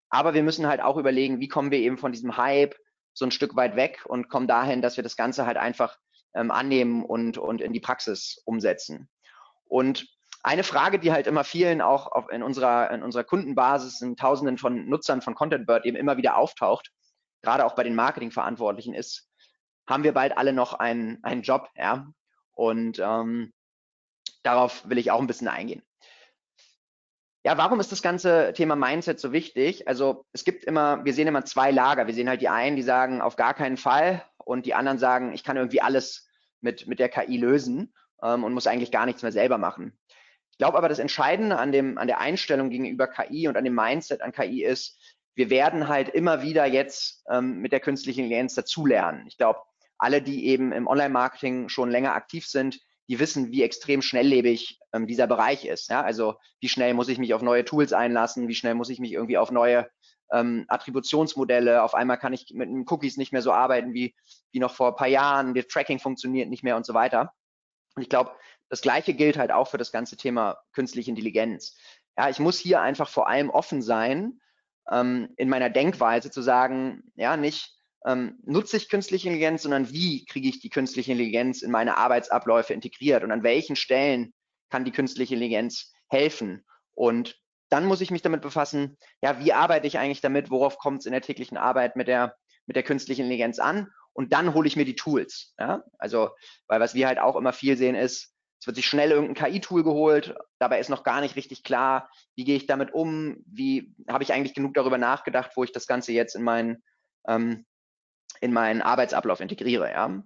aber 0.09 0.33
wir 0.33 0.41
müssen 0.41 0.67
halt 0.67 0.81
auch 0.81 0.95
überlegen, 0.95 1.41
wie 1.41 1.49
kommen 1.49 1.69
wir 1.69 1.79
eben 1.79 1.97
von 1.97 2.13
diesem 2.13 2.37
Hype 2.37 2.75
so 3.13 3.25
ein 3.25 3.31
Stück 3.31 3.57
weit 3.57 3.75
weg 3.75 4.05
und 4.05 4.29
kommen 4.29 4.47
dahin, 4.47 4.81
dass 4.81 4.95
wir 4.95 5.03
das 5.03 5.17
Ganze 5.17 5.45
halt 5.45 5.57
einfach 5.57 5.97
ähm, 6.33 6.49
annehmen 6.49 7.03
und, 7.03 7.37
und 7.37 7.59
in 7.59 7.73
die 7.73 7.81
Praxis 7.81 8.41
umsetzen. 8.45 9.09
Und 9.65 10.07
eine 10.43 10.63
Frage, 10.63 10.97
die 10.97 11.11
halt 11.11 11.27
immer 11.27 11.43
vielen 11.43 11.81
auch 11.81 12.07
auf, 12.07 12.29
in, 12.29 12.41
unserer, 12.41 12.89
in 12.91 13.03
unserer 13.03 13.25
Kundenbasis, 13.25 14.01
in 14.01 14.15
Tausenden 14.15 14.57
von 14.57 14.87
Nutzern 14.87 15.21
von 15.21 15.35
ContentBird 15.35 15.85
eben 15.85 15.97
immer 15.97 16.15
wieder 16.15 16.37
auftaucht, 16.37 16.93
gerade 17.41 17.65
auch 17.65 17.75
bei 17.75 17.83
den 17.83 17.95
Marketingverantwortlichen 17.95 18.93
ist, 18.93 19.29
haben 19.89 20.05
wir 20.05 20.13
bald 20.13 20.37
alle 20.37 20.53
noch 20.53 20.71
einen, 20.71 21.21
einen 21.21 21.41
Job, 21.41 21.67
ja? 21.75 22.07
Und 22.53 22.97
ähm, 22.99 23.51
darauf 24.43 24.87
will 24.87 24.99
ich 24.99 25.11
auch 25.11 25.19
ein 25.19 25.27
bisschen 25.27 25.49
eingehen. 25.49 25.83
Ja, 27.43 27.57
warum 27.57 27.79
ist 27.79 27.91
das 27.91 28.01
ganze 28.01 28.51
Thema 28.53 28.75
Mindset 28.75 29.19
so 29.19 29.31
wichtig? 29.31 29.87
Also 29.87 30.25
es 30.33 30.43
gibt 30.43 30.65
immer, 30.65 31.05
wir 31.05 31.13
sehen 31.13 31.27
immer 31.27 31.45
zwei 31.45 31.71
Lager. 31.71 32.07
Wir 32.07 32.13
sehen 32.13 32.27
halt 32.27 32.41
die 32.41 32.49
einen, 32.49 32.75
die 32.75 32.81
sagen 32.81 33.21
auf 33.21 33.35
gar 33.35 33.53
keinen 33.53 33.77
Fall 33.77 34.23
und 34.37 34.65
die 34.65 34.73
anderen 34.73 34.97
sagen, 34.97 35.33
ich 35.33 35.43
kann 35.43 35.57
irgendwie 35.57 35.81
alles 35.81 36.27
mit, 36.61 36.87
mit 36.87 36.99
der 36.99 37.09
KI 37.09 37.37
lösen 37.37 37.93
ähm, 38.21 38.43
und 38.43 38.53
muss 38.53 38.67
eigentlich 38.67 38.91
gar 38.91 39.05
nichts 39.05 39.21
mehr 39.21 39.31
selber 39.31 39.57
machen. 39.57 39.97
Ich 40.51 40.57
glaube 40.57 40.77
aber, 40.77 40.89
das 40.89 40.99
Entscheidende 40.99 41.57
an, 41.59 41.71
dem, 41.71 41.97
an 41.97 42.07
der 42.07 42.19
Einstellung 42.19 42.69
gegenüber 42.69 43.07
KI 43.07 43.47
und 43.47 43.57
an 43.57 43.63
dem 43.63 43.75
Mindset 43.75 44.21
an 44.21 44.31
KI 44.31 44.63
ist, 44.63 44.99
wir 45.35 45.51
werden 45.51 45.87
halt 45.87 46.09
immer 46.09 46.41
wieder 46.41 46.65
jetzt 46.65 47.23
ähm, 47.29 47.59
mit 47.59 47.71
der 47.71 47.79
künstlichen 47.79 48.21
Intelligenz 48.21 48.55
dazulernen. 48.55 49.27
Ich 49.27 49.37
glaube, 49.37 49.59
alle, 49.99 50.21
die 50.21 50.47
eben 50.47 50.71
im 50.71 50.87
Online-Marketing 50.87 51.69
schon 51.69 51.91
länger 51.91 52.13
aktiv 52.13 52.47
sind, 52.47 52.79
die 53.07 53.19
wissen, 53.19 53.51
wie 53.51 53.63
extrem 53.63 54.01
schnelllebig 54.01 54.79
ähm, 54.93 55.07
dieser 55.07 55.27
Bereich 55.27 55.65
ist. 55.65 55.89
Ja? 55.89 56.01
Also 56.01 56.35
wie 56.59 56.69
schnell 56.69 56.93
muss 56.93 57.09
ich 57.09 57.17
mich 57.17 57.33
auf 57.33 57.41
neue 57.41 57.65
Tools 57.65 57.93
einlassen, 57.93 58.47
wie 58.47 58.55
schnell 58.55 58.75
muss 58.75 58.89
ich 58.89 58.99
mich 58.99 59.13
irgendwie 59.13 59.37
auf 59.37 59.51
neue 59.51 59.89
ähm, 60.31 60.65
Attributionsmodelle, 60.67 61.83
auf 61.83 61.95
einmal 61.95 62.17
kann 62.17 62.33
ich 62.33 62.51
mit 62.53 62.69
Cookies 62.91 63.17
nicht 63.17 63.31
mehr 63.31 63.41
so 63.41 63.51
arbeiten 63.51 63.93
wie, 63.93 64.13
wie 64.51 64.59
noch 64.59 64.73
vor 64.75 64.89
ein 64.89 64.95
paar 64.95 65.07
Jahren, 65.07 65.53
das 65.53 65.67
Tracking 65.67 65.99
funktioniert 65.99 66.49
nicht 66.49 66.63
mehr 66.63 66.75
und 66.75 66.85
so 66.85 66.93
weiter. 66.93 67.33
Und 67.95 68.01
ich 68.01 68.09
glaube, 68.09 68.31
das 68.69 68.81
Gleiche 68.81 69.13
gilt 69.13 69.37
halt 69.37 69.51
auch 69.51 69.69
für 69.69 69.77
das 69.77 69.91
ganze 69.91 70.17
Thema 70.17 70.57
künstliche 70.73 71.09
Intelligenz. 71.09 71.77
Ja, 72.17 72.29
ich 72.29 72.39
muss 72.39 72.59
hier 72.59 72.81
einfach 72.81 73.07
vor 73.07 73.29
allem 73.29 73.49
offen 73.49 73.81
sein, 73.81 74.41
ähm, 74.91 75.29
in 75.37 75.49
meiner 75.49 75.69
Denkweise 75.69 76.29
zu 76.31 76.41
sagen, 76.41 77.11
ja, 77.15 77.37
nicht, 77.37 77.76
ähm, 78.05 78.39
nutze 78.43 78.77
ich 78.77 78.89
künstliche 78.89 79.27
Intelligenz, 79.27 79.63
sondern 79.63 79.91
wie 79.91 80.25
kriege 80.25 80.47
ich 80.47 80.59
die 80.59 80.69
künstliche 80.69 81.11
Intelligenz 81.11 81.61
in 81.61 81.71
meine 81.71 81.97
Arbeitsabläufe 81.97 82.73
integriert 82.73 83.23
und 83.23 83.31
an 83.31 83.43
welchen 83.43 83.75
Stellen 83.75 84.33
kann 84.69 84.85
die 84.85 84.91
künstliche 84.91 85.33
Intelligenz 85.33 85.91
helfen. 86.09 86.65
Und 86.93 87.39
dann 87.69 87.85
muss 87.85 88.01
ich 88.01 88.11
mich 88.11 88.21
damit 88.21 88.41
befassen, 88.41 88.97
ja, 89.21 89.39
wie 89.43 89.53
arbeite 89.53 89.87
ich 89.87 89.99
eigentlich 89.99 90.21
damit, 90.21 90.49
worauf 90.49 90.77
kommt 90.77 90.99
es 90.99 91.05
in 91.05 91.11
der 91.11 91.21
täglichen 91.21 91.57
Arbeit 91.57 91.95
mit 91.95 92.07
der, 92.07 92.35
mit 92.65 92.75
der 92.75 92.83
künstlichen 92.83 93.23
Intelligenz 93.23 93.59
an 93.59 93.87
und 94.13 94.33
dann 94.33 94.53
hole 94.53 94.67
ich 94.67 94.75
mir 94.75 94.85
die 94.85 94.95
Tools. 94.95 95.53
Ja? 95.59 95.83
Also, 95.97 96.31
weil 96.67 96.79
was 96.79 96.95
wir 96.95 97.07
halt 97.07 97.19
auch 97.19 97.35
immer 97.35 97.53
viel 97.53 97.77
sehen 97.77 97.95
ist, 97.95 98.33
es 98.59 98.65
wird 98.65 98.75
sich 98.75 98.87
schnell 98.87 99.11
irgendein 99.11 99.51
KI-Tool 99.51 99.83
geholt, 99.83 100.35
dabei 100.57 100.79
ist 100.79 100.89
noch 100.89 101.03
gar 101.03 101.21
nicht 101.21 101.35
richtig 101.35 101.63
klar, 101.63 102.09
wie 102.35 102.43
gehe 102.43 102.55
ich 102.55 102.65
damit 102.65 102.93
um, 102.93 103.37
wie 103.45 103.93
habe 104.09 104.23
ich 104.23 104.33
eigentlich 104.33 104.55
genug 104.55 104.73
darüber 104.73 104.97
nachgedacht, 104.97 105.51
wo 105.55 105.63
ich 105.63 105.71
das 105.71 105.85
Ganze 105.85 106.11
jetzt 106.11 106.35
in 106.35 106.43
meinen 106.43 106.83
ähm, 107.27 107.65
in 108.41 108.53
meinen 108.53 108.81
Arbeitsablauf 108.81 109.39
integriere. 109.39 109.91
Ja? 109.91 110.23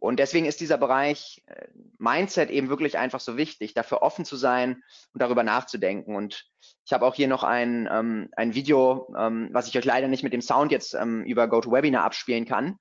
Und 0.00 0.20
deswegen 0.20 0.46
ist 0.46 0.60
dieser 0.60 0.78
Bereich 0.78 1.42
äh, 1.46 1.66
Mindset 1.98 2.50
eben 2.50 2.68
wirklich 2.68 2.98
einfach 2.98 3.20
so 3.20 3.36
wichtig, 3.36 3.74
dafür 3.74 4.02
offen 4.02 4.24
zu 4.24 4.36
sein 4.36 4.82
und 5.12 5.22
darüber 5.22 5.42
nachzudenken. 5.42 6.14
Und 6.14 6.44
ich 6.84 6.92
habe 6.92 7.04
auch 7.04 7.14
hier 7.14 7.28
noch 7.28 7.42
ein, 7.42 7.88
ähm, 7.90 8.28
ein 8.36 8.54
Video, 8.54 9.12
ähm, 9.18 9.48
was 9.52 9.66
ich 9.66 9.76
euch 9.76 9.84
leider 9.84 10.08
nicht 10.08 10.22
mit 10.22 10.32
dem 10.32 10.40
Sound 10.40 10.70
jetzt 10.70 10.94
ähm, 10.94 11.24
über 11.24 11.48
GoToWebinar 11.48 12.04
abspielen 12.04 12.44
kann. 12.44 12.76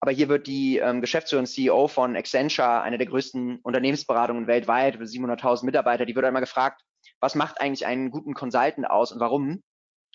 Aber 0.00 0.12
hier 0.12 0.28
wird 0.28 0.46
die 0.46 0.78
ähm, 0.78 1.00
Geschäftsführerin 1.00 1.46
CEO 1.46 1.88
von 1.88 2.14
Accenture, 2.14 2.82
eine 2.82 2.98
der 2.98 3.06
größten 3.06 3.60
Unternehmensberatungen 3.62 4.46
weltweit, 4.46 4.96
700.000 4.96 5.64
Mitarbeiter, 5.64 6.04
die 6.04 6.14
wird 6.14 6.26
einmal 6.26 6.42
gefragt, 6.42 6.82
was 7.20 7.34
macht 7.34 7.60
eigentlich 7.60 7.86
einen 7.86 8.10
guten 8.10 8.34
Consultant 8.34 8.88
aus 8.88 9.12
und 9.12 9.20
warum? 9.20 9.62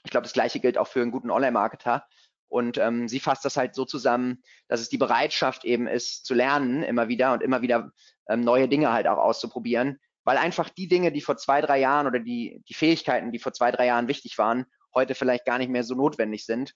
Ich 0.04 0.12
glaube, 0.12 0.26
das 0.26 0.34
Gleiche 0.34 0.60
gilt 0.60 0.78
auch 0.78 0.88
für 0.88 1.02
einen 1.02 1.12
guten 1.12 1.32
Online-Marketer. 1.32 2.06
Und 2.50 2.78
ähm, 2.78 3.08
sie 3.08 3.20
fasst 3.20 3.46
das 3.46 3.58
halt 3.58 3.76
so 3.76 3.86
zusammen, 3.86 4.44
dass 4.68 4.82
es 4.82 4.90
die 4.90 4.98
Bereitschaft 4.98 5.66
eben 5.66 5.88
ist, 5.88 6.26
zu 6.26 6.34
lernen 6.34 6.84
immer 6.84 7.08
wieder 7.08 7.34
und 7.34 7.44
immer 7.44 7.62
wieder 7.62 7.92
ähm, 8.28 8.42
neue 8.42 8.68
Dinge 8.68 8.92
halt 8.92 9.08
auch 9.08 9.20
auszuprobieren, 9.20 10.00
weil 10.24 10.38
einfach 10.38 10.70
die 10.70 10.88
Dinge, 10.88 11.12
die 11.12 11.22
vor 11.22 11.38
zwei, 11.38 11.62
drei 11.62 11.80
Jahren 11.80 12.08
oder 12.08 12.20
die, 12.20 12.64
die 12.68 12.74
Fähigkeiten, 12.74 13.32
die 13.32 13.40
vor 13.40 13.54
zwei, 13.54 13.72
drei 13.72 13.86
Jahren 13.86 14.08
wichtig 14.08 14.38
waren, 14.38 14.66
heute 14.94 15.14
vielleicht 15.16 15.46
gar 15.46 15.60
nicht 15.60 15.70
mehr 15.70 15.84
so 15.84 15.96
notwendig 15.96 16.46
sind. 16.46 16.74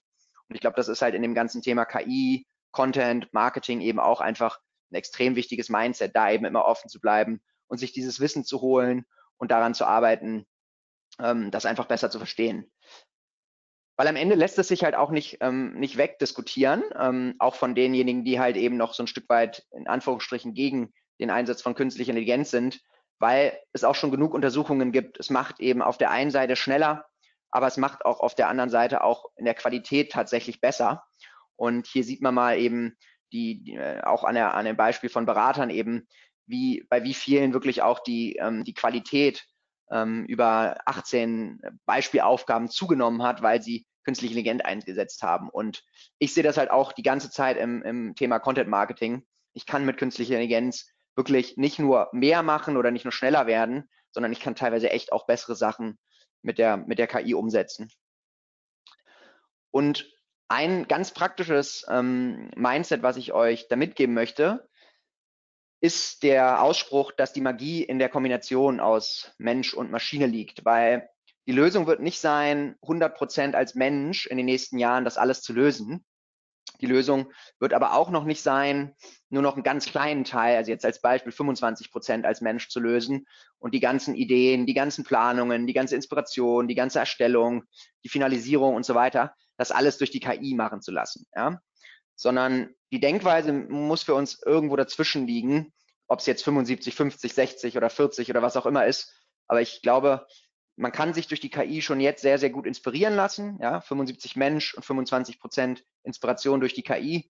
Und 0.48 0.54
ich 0.54 0.60
glaube, 0.60 0.76
das 0.76 0.88
ist 0.88 1.02
halt 1.02 1.14
in 1.14 1.22
dem 1.22 1.34
ganzen 1.34 1.60
Thema 1.60 1.84
KI, 1.84 2.46
Content, 2.70 3.32
Marketing 3.32 3.80
eben 3.80 3.98
auch 3.98 4.20
einfach 4.20 4.60
ein 4.90 4.96
extrem 4.96 5.36
wichtiges 5.36 5.68
Mindset, 5.68 6.14
da 6.14 6.30
eben 6.30 6.44
immer 6.44 6.64
offen 6.64 6.88
zu 6.88 7.00
bleiben 7.00 7.40
und 7.66 7.78
sich 7.78 7.92
dieses 7.92 8.20
Wissen 8.20 8.44
zu 8.44 8.60
holen 8.60 9.06
und 9.38 9.50
daran 9.50 9.74
zu 9.74 9.86
arbeiten, 9.86 10.46
ähm, 11.20 11.50
das 11.50 11.66
einfach 11.66 11.86
besser 11.86 12.10
zu 12.10 12.18
verstehen. 12.18 12.70
Weil 13.96 14.08
am 14.08 14.16
Ende 14.16 14.34
lässt 14.34 14.58
es 14.58 14.68
sich 14.68 14.82
halt 14.82 14.94
auch 14.94 15.10
nicht, 15.10 15.38
ähm, 15.40 15.74
nicht 15.74 15.96
wegdiskutieren, 15.96 16.82
ähm, 16.98 17.34
auch 17.38 17.54
von 17.54 17.74
denjenigen, 17.74 18.24
die 18.24 18.40
halt 18.40 18.56
eben 18.56 18.76
noch 18.76 18.94
so 18.94 19.04
ein 19.04 19.06
Stück 19.08 19.28
weit 19.28 19.64
in 19.70 19.86
Anführungsstrichen 19.86 20.54
gegen 20.54 20.92
den 21.20 21.30
Einsatz 21.30 21.62
von 21.62 21.74
künstlicher 21.74 22.10
Intelligenz 22.10 22.50
sind, 22.50 22.80
weil 23.18 23.56
es 23.72 23.84
auch 23.84 23.94
schon 23.94 24.10
genug 24.10 24.34
Untersuchungen 24.34 24.90
gibt. 24.90 25.20
Es 25.20 25.30
macht 25.30 25.60
eben 25.60 25.80
auf 25.80 25.96
der 25.96 26.10
einen 26.10 26.32
Seite 26.32 26.56
schneller, 26.56 27.06
aber 27.50 27.68
es 27.68 27.76
macht 27.76 28.04
auch 28.04 28.18
auf 28.18 28.34
der 28.34 28.48
anderen 28.48 28.70
Seite 28.70 29.04
auch 29.04 29.26
in 29.36 29.44
der 29.44 29.54
Qualität 29.54 30.10
tatsächlich 30.10 30.60
besser. 30.60 31.04
Und 31.56 31.86
hier 31.86 32.02
sieht 32.02 32.20
man 32.20 32.34
mal 32.34 32.58
eben 32.58 32.96
die, 33.32 33.62
die 33.62 33.74
äh, 33.74 34.02
auch 34.02 34.24
an, 34.24 34.34
der, 34.34 34.54
an 34.54 34.64
dem 34.64 34.76
Beispiel 34.76 35.08
von 35.08 35.24
Beratern 35.24 35.70
eben, 35.70 36.08
wie 36.46 36.84
bei 36.90 37.04
wie 37.04 37.14
vielen 37.14 37.52
wirklich 37.52 37.82
auch 37.82 38.00
die, 38.00 38.36
ähm, 38.36 38.64
die 38.64 38.74
Qualität 38.74 39.44
ähm, 39.90 40.24
über 40.26 40.76
18 40.86 41.60
Beispielaufgaben 41.86 42.68
zugenommen 42.68 43.22
hat, 43.22 43.42
weil 43.42 43.62
sie 43.62 43.86
künstliche 44.04 44.34
Intelligenz 44.34 44.62
eingesetzt 44.62 45.22
haben. 45.22 45.48
Und 45.48 45.82
ich 46.18 46.34
sehe 46.34 46.42
das 46.42 46.56
halt 46.56 46.70
auch 46.70 46.92
die 46.92 47.02
ganze 47.02 47.30
Zeit 47.30 47.56
im, 47.56 47.82
im 47.82 48.14
Thema 48.14 48.38
Content 48.38 48.68
Marketing. 48.68 49.26
Ich 49.52 49.66
kann 49.66 49.84
mit 49.84 49.96
künstlicher 49.96 50.34
Intelligenz 50.34 50.86
wirklich 51.16 51.56
nicht 51.56 51.78
nur 51.78 52.08
mehr 52.12 52.42
machen 52.42 52.76
oder 52.76 52.90
nicht 52.90 53.04
nur 53.04 53.12
schneller 53.12 53.46
werden, 53.46 53.88
sondern 54.10 54.32
ich 54.32 54.40
kann 54.40 54.54
teilweise 54.54 54.90
echt 54.90 55.12
auch 55.12 55.26
bessere 55.26 55.56
Sachen 55.56 55.98
mit 56.42 56.58
der, 56.58 56.76
mit 56.76 56.98
der 56.98 57.06
KI 57.06 57.34
umsetzen. 57.34 57.90
Und 59.70 60.10
ein 60.48 60.86
ganz 60.86 61.12
praktisches 61.12 61.84
ähm, 61.88 62.50
Mindset, 62.54 63.02
was 63.02 63.16
ich 63.16 63.32
euch 63.32 63.66
da 63.68 63.76
mitgeben 63.76 64.14
möchte, 64.14 64.68
ist 65.84 66.22
der 66.22 66.62
Ausspruch, 66.62 67.12
dass 67.12 67.34
die 67.34 67.42
Magie 67.42 67.82
in 67.82 67.98
der 67.98 68.08
Kombination 68.08 68.80
aus 68.80 69.34
Mensch 69.36 69.74
und 69.74 69.90
Maschine 69.90 70.26
liegt, 70.26 70.64
weil 70.64 71.10
die 71.46 71.52
Lösung 71.52 71.86
wird 71.86 72.00
nicht 72.00 72.20
sein, 72.20 72.76
100 72.80 73.14
Prozent 73.14 73.54
als 73.54 73.74
Mensch 73.74 74.24
in 74.24 74.38
den 74.38 74.46
nächsten 74.46 74.78
Jahren 74.78 75.04
das 75.04 75.18
alles 75.18 75.42
zu 75.42 75.52
lösen. 75.52 76.02
Die 76.80 76.86
Lösung 76.86 77.30
wird 77.58 77.74
aber 77.74 77.92
auch 77.92 78.08
noch 78.08 78.24
nicht 78.24 78.40
sein, 78.40 78.94
nur 79.28 79.42
noch 79.42 79.56
einen 79.56 79.62
ganz 79.62 79.84
kleinen 79.84 80.24
Teil, 80.24 80.56
also 80.56 80.70
jetzt 80.70 80.86
als 80.86 81.02
Beispiel 81.02 81.32
25 81.32 81.92
Prozent 81.92 82.24
als 82.24 82.40
Mensch 82.40 82.70
zu 82.70 82.80
lösen 82.80 83.26
und 83.58 83.74
die 83.74 83.80
ganzen 83.80 84.14
Ideen, 84.14 84.64
die 84.64 84.72
ganzen 84.72 85.04
Planungen, 85.04 85.66
die 85.66 85.74
ganze 85.74 85.96
Inspiration, 85.96 86.66
die 86.66 86.74
ganze 86.74 86.98
Erstellung, 86.98 87.64
die 88.04 88.08
Finalisierung 88.08 88.74
und 88.74 88.86
so 88.86 88.94
weiter, 88.94 89.34
das 89.58 89.70
alles 89.70 89.98
durch 89.98 90.10
die 90.10 90.20
KI 90.20 90.54
machen 90.54 90.80
zu 90.80 90.92
lassen. 90.92 91.26
Ja? 91.36 91.60
Sondern 92.16 92.74
die 92.94 93.00
Denkweise 93.00 93.52
muss 93.52 94.04
für 94.04 94.14
uns 94.14 94.40
irgendwo 94.40 94.76
dazwischen 94.76 95.26
liegen, 95.26 95.72
ob 96.06 96.20
es 96.20 96.26
jetzt 96.26 96.44
75, 96.44 96.94
50, 96.94 97.34
60 97.34 97.76
oder 97.76 97.90
40 97.90 98.30
oder 98.30 98.40
was 98.40 98.56
auch 98.56 98.66
immer 98.66 98.86
ist. 98.86 99.12
Aber 99.48 99.60
ich 99.60 99.82
glaube, 99.82 100.28
man 100.76 100.92
kann 100.92 101.12
sich 101.12 101.26
durch 101.26 101.40
die 101.40 101.50
KI 101.50 101.82
schon 101.82 101.98
jetzt 101.98 102.22
sehr, 102.22 102.38
sehr 102.38 102.50
gut 102.50 102.66
inspirieren 102.66 103.16
lassen. 103.16 103.58
Ja, 103.60 103.80
75 103.80 104.36
Mensch 104.36 104.74
und 104.74 104.84
25 104.84 105.40
Prozent 105.40 105.84
Inspiration 106.04 106.60
durch 106.60 106.72
die 106.72 106.84
KI. 106.84 107.28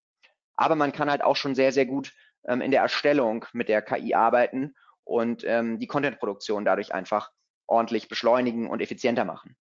Aber 0.54 0.76
man 0.76 0.92
kann 0.92 1.08
halt 1.10 1.24
auch 1.24 1.36
schon 1.36 1.54
sehr, 1.54 1.72
sehr 1.72 1.86
gut 1.86 2.12
ähm, 2.46 2.60
in 2.60 2.70
der 2.70 2.82
Erstellung 2.82 3.46
mit 3.54 3.70
der 3.70 3.80
KI 3.80 4.12
arbeiten 4.12 4.74
und 5.02 5.44
ähm, 5.44 5.78
die 5.78 5.86
Contentproduktion 5.86 6.66
dadurch 6.66 6.92
einfach 6.92 7.30
ordentlich 7.66 8.08
beschleunigen 8.08 8.68
und 8.68 8.82
effizienter 8.82 9.24
machen. 9.24 9.56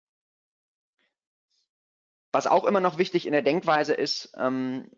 Was 2.33 2.45
auch 2.45 2.65
immer 2.65 2.81
noch 2.81 2.97
wichtig 2.97 3.25
in 3.25 3.31
der 3.31 3.41
Denkweise 3.41 3.93
ist, 3.93 4.33
ähm, 4.37 4.91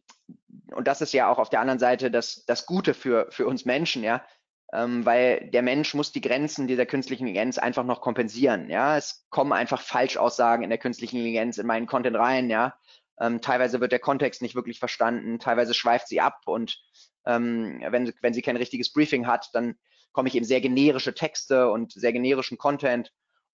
und 0.73 0.87
das 0.87 1.01
ist 1.01 1.13
ja 1.13 1.29
auch 1.29 1.37
auf 1.37 1.49
der 1.49 1.59
anderen 1.59 1.79
Seite 1.79 2.11
das, 2.11 2.45
das 2.45 2.65
Gute 2.65 2.93
für, 2.93 3.27
für 3.29 3.47
uns 3.47 3.65
Menschen, 3.65 4.03
ja, 4.03 4.25
ähm, 4.73 5.05
weil 5.05 5.49
der 5.51 5.61
Mensch 5.61 5.93
muss 5.93 6.11
die 6.11 6.21
Grenzen 6.21 6.67
dieser 6.67 6.85
künstlichen 6.85 7.27
Intelligenz 7.27 7.57
einfach 7.57 7.83
noch 7.83 8.01
kompensieren. 8.01 8.69
Ja, 8.69 8.97
es 8.97 9.25
kommen 9.29 9.53
einfach 9.53 9.81
Falschaussagen 9.81 10.63
in 10.63 10.69
der 10.69 10.79
künstlichen 10.79 11.17
Intelligenz 11.17 11.57
in 11.57 11.67
meinen 11.67 11.87
Content 11.87 12.17
rein. 12.17 12.49
Ja, 12.49 12.77
ähm, 13.19 13.41
teilweise 13.41 13.79
wird 13.79 13.91
der 13.91 13.99
Kontext 13.99 14.41
nicht 14.41 14.55
wirklich 14.55 14.79
verstanden, 14.79 15.39
teilweise 15.39 15.73
schweift 15.73 16.07
sie 16.07 16.21
ab 16.21 16.41
und 16.45 16.81
ähm, 17.25 17.81
wenn, 17.87 18.13
wenn 18.21 18.33
sie 18.33 18.41
kein 18.41 18.57
richtiges 18.57 18.91
Briefing 18.91 19.27
hat, 19.27 19.49
dann 19.53 19.75
komme 20.11 20.29
ich 20.29 20.35
eben 20.35 20.45
sehr 20.45 20.61
generische 20.61 21.13
Texte 21.13 21.69
und 21.69 21.91
sehr 21.93 22.13
generischen 22.13 22.57
Content 22.57 23.11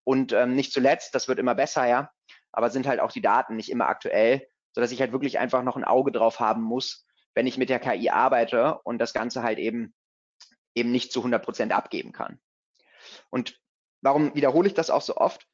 und 0.03 0.33
ähm, 0.33 0.55
nicht 0.55 0.71
zuletzt, 0.71 1.15
das 1.15 1.27
wird 1.27 1.39
immer 1.39 1.55
besser, 1.55 1.87
ja, 1.87 2.11
aber 2.51 2.69
sind 2.69 2.87
halt 2.87 2.99
auch 2.99 3.11
die 3.11 3.21
Daten 3.21 3.55
nicht 3.55 3.69
immer 3.69 3.87
aktuell, 3.87 4.47
sodass 4.75 4.91
ich 4.91 4.99
halt 4.99 5.13
wirklich 5.13 5.39
einfach 5.39 5.63
noch 5.63 5.77
ein 5.77 5.85
Auge 5.85 6.11
drauf 6.11 6.39
haben 6.39 6.61
muss, 6.61 7.07
wenn 7.33 7.47
ich 7.47 7.57
mit 7.57 7.69
der 7.69 7.79
KI 7.79 8.09
arbeite 8.09 8.79
und 8.83 8.99
das 8.99 9.13
Ganze 9.13 9.41
halt 9.41 9.57
eben 9.57 9.95
eben 10.75 10.91
nicht 10.91 11.11
zu 11.11 11.21
100 11.21 11.43
Prozent 11.43 11.71
abgeben 11.71 12.11
kann. 12.11 12.39
Und 13.29 13.59
warum 14.01 14.35
wiederhole 14.35 14.67
ich 14.67 14.73
das 14.73 14.89
auch 14.89 15.01
so 15.01 15.15
oft? 15.15 15.47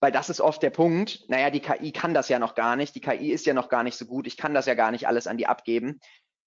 Weil 0.00 0.12
das 0.12 0.30
ist 0.30 0.40
oft 0.40 0.62
der 0.62 0.70
Punkt, 0.70 1.24
naja, 1.28 1.50
die 1.50 1.60
KI 1.60 1.92
kann 1.92 2.14
das 2.14 2.28
ja 2.28 2.38
noch 2.38 2.54
gar 2.54 2.76
nicht, 2.76 2.94
die 2.94 3.00
KI 3.00 3.32
ist 3.32 3.46
ja 3.46 3.54
noch 3.54 3.68
gar 3.68 3.82
nicht 3.82 3.96
so 3.96 4.06
gut, 4.06 4.26
ich 4.26 4.36
kann 4.36 4.54
das 4.54 4.66
ja 4.66 4.74
gar 4.74 4.90
nicht 4.90 5.08
alles 5.08 5.26
an 5.26 5.36
die 5.36 5.46
abgeben. 5.46 6.00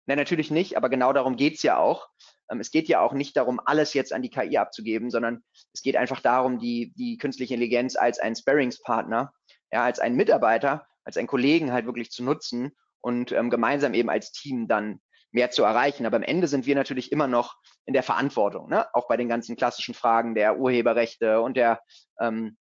Nein, 0.05 0.17
natürlich 0.17 0.51
nicht, 0.51 0.75
aber 0.75 0.89
genau 0.89 1.13
darum 1.13 1.35
geht's 1.35 1.63
ja 1.63 1.77
auch. 1.77 2.09
Ähm, 2.49 2.59
es 2.59 2.71
geht 2.71 2.87
ja 2.87 2.99
auch 2.99 3.13
nicht 3.13 3.37
darum, 3.37 3.59
alles 3.63 3.93
jetzt 3.93 4.11
an 4.11 4.21
die 4.21 4.29
KI 4.29 4.57
abzugeben, 4.57 5.09
sondern 5.09 5.43
es 5.73 5.81
geht 5.81 5.95
einfach 5.95 6.19
darum, 6.19 6.59
die, 6.59 6.93
die 6.95 7.17
künstliche 7.17 7.53
Intelligenz 7.53 7.95
als 7.95 8.19
ein 8.19 8.35
Sparringspartner, 8.35 9.33
ja, 9.71 9.83
als 9.83 9.99
einen 9.99 10.15
Mitarbeiter, 10.15 10.85
als 11.03 11.17
einen 11.17 11.27
Kollegen 11.27 11.71
halt 11.71 11.85
wirklich 11.85 12.11
zu 12.11 12.23
nutzen 12.23 12.71
und 13.01 13.31
ähm, 13.31 13.49
gemeinsam 13.49 13.93
eben 13.93 14.09
als 14.09 14.31
Team 14.31 14.67
dann 14.67 14.99
mehr 15.31 15.51
zu 15.51 15.63
erreichen. 15.63 16.05
Aber 16.05 16.15
am 16.15 16.23
Ende 16.23 16.47
sind 16.47 16.65
wir 16.65 16.75
natürlich 16.75 17.11
immer 17.11 17.27
noch 17.27 17.55
in 17.85 17.93
der 17.93 18.03
Verantwortung, 18.03 18.69
ne? 18.69 18.87
auch 18.93 19.07
bei 19.07 19.17
den 19.17 19.27
ganzen 19.27 19.55
klassischen 19.55 19.93
Fragen 19.93 20.35
der 20.35 20.57
Urheberrechte 20.57 21.41
und 21.41 21.57
der, 21.57 21.81
ähm, 22.19 22.57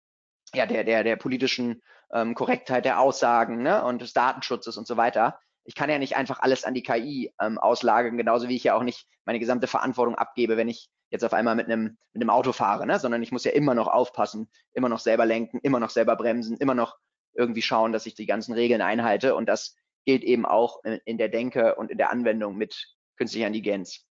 ja, 0.55 0.67
der, 0.67 0.85
der, 0.85 1.05
der 1.05 1.17
politischen 1.17 1.83
ähm, 2.13 2.35
Korrektheit 2.35 2.85
der 2.85 3.01
Aussagen 3.01 3.63
ne? 3.63 3.85
und 3.85 4.01
des 4.01 4.13
Datenschutzes 4.13 4.77
und 4.77 4.87
so 4.87 4.97
weiter. 4.97 5.39
Ich 5.65 5.75
kann 5.75 5.91
ja 5.91 5.99
nicht 5.99 6.17
einfach 6.17 6.41
alles 6.41 6.65
an 6.65 6.75
die 6.75 6.83
KI 6.83 7.35
ähm, 7.41 7.59
auslagern, 7.59 8.17
genauso 8.17 8.49
wie 8.49 8.57
ich 8.57 8.65
ja 8.65 8.75
auch 8.75 8.83
nicht 8.83 9.07
meine 9.27 9.39
gesamte 9.39 9.67
Verantwortung 9.67 10.15
abgebe, 10.15 10.57
wenn 10.57 10.69
ich 10.69 10.89
jetzt 11.11 11.25
auf 11.25 11.35
einmal 11.35 11.57
mit 11.57 11.67
einem, 11.67 11.99
mit 12.13 12.23
einem 12.23 12.31
Auto 12.31 12.53
fahre, 12.53 12.87
ne? 12.87 12.99
sondern 12.99 13.23
ich 13.23 13.33
muss 13.33 13.45
ja 13.45 13.53
immer 13.53 13.75
noch 13.75 13.89
aufpassen, 13.89 14.49
immer 14.73 14.89
noch 14.89 15.01
selber 15.01 15.27
lenken, 15.27 15.59
immer 15.63 15.81
noch 15.81 15.91
selber 15.91 16.17
bremsen, 16.17 16.57
immer 16.57 16.75
noch 16.75 16.97
irgendwie 17.35 17.63
schauen, 17.63 17.93
dass 17.93 18.07
ich 18.07 18.15
die 18.15 18.27
ganzen 18.27 18.53
Regeln 18.53 18.83
einhalte. 18.83 19.35
Und 19.35 19.47
das 19.47 19.77
gilt 20.05 20.23
eben 20.23 20.47
auch 20.47 20.83
in 21.05 21.19
der 21.19 21.29
Denke 21.29 21.75
und 21.77 21.91
in 21.91 21.99
der 21.99 22.11
Anwendung 22.11 22.57
mit 22.57 22.95
künstlicher 23.17 23.47
Intelligenz. 23.47 24.07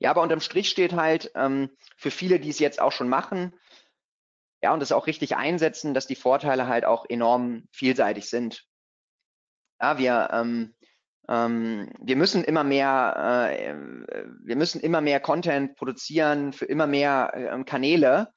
Ja, 0.00 0.10
aber 0.10 0.22
unterm 0.22 0.40
Strich 0.40 0.68
steht 0.68 0.92
halt 0.92 1.32
ähm, 1.34 1.70
für 1.96 2.12
viele, 2.12 2.38
die 2.38 2.50
es 2.50 2.60
jetzt 2.60 2.80
auch 2.80 2.92
schon 2.92 3.08
machen, 3.08 3.52
ja, 4.62 4.72
und 4.72 4.80
das 4.80 4.92
auch 4.92 5.06
richtig 5.06 5.36
einsetzen, 5.36 5.94
dass 5.94 6.06
die 6.06 6.16
Vorteile 6.16 6.66
halt 6.66 6.84
auch 6.84 7.04
enorm 7.08 7.68
vielseitig 7.70 8.28
sind. 8.28 8.66
Ja, 9.80 9.98
wir, 9.98 10.30
ähm, 10.32 10.74
ähm, 11.28 11.90
wir 12.00 12.16
müssen 12.16 12.44
immer 12.44 12.64
mehr, 12.64 13.50
äh, 13.52 13.74
wir 14.44 14.56
müssen 14.56 14.80
immer 14.80 15.00
mehr 15.00 15.20
Content 15.20 15.76
produzieren 15.76 16.52
für 16.52 16.64
immer 16.64 16.86
mehr 16.86 17.32
äh, 17.34 17.64
Kanäle, 17.64 18.32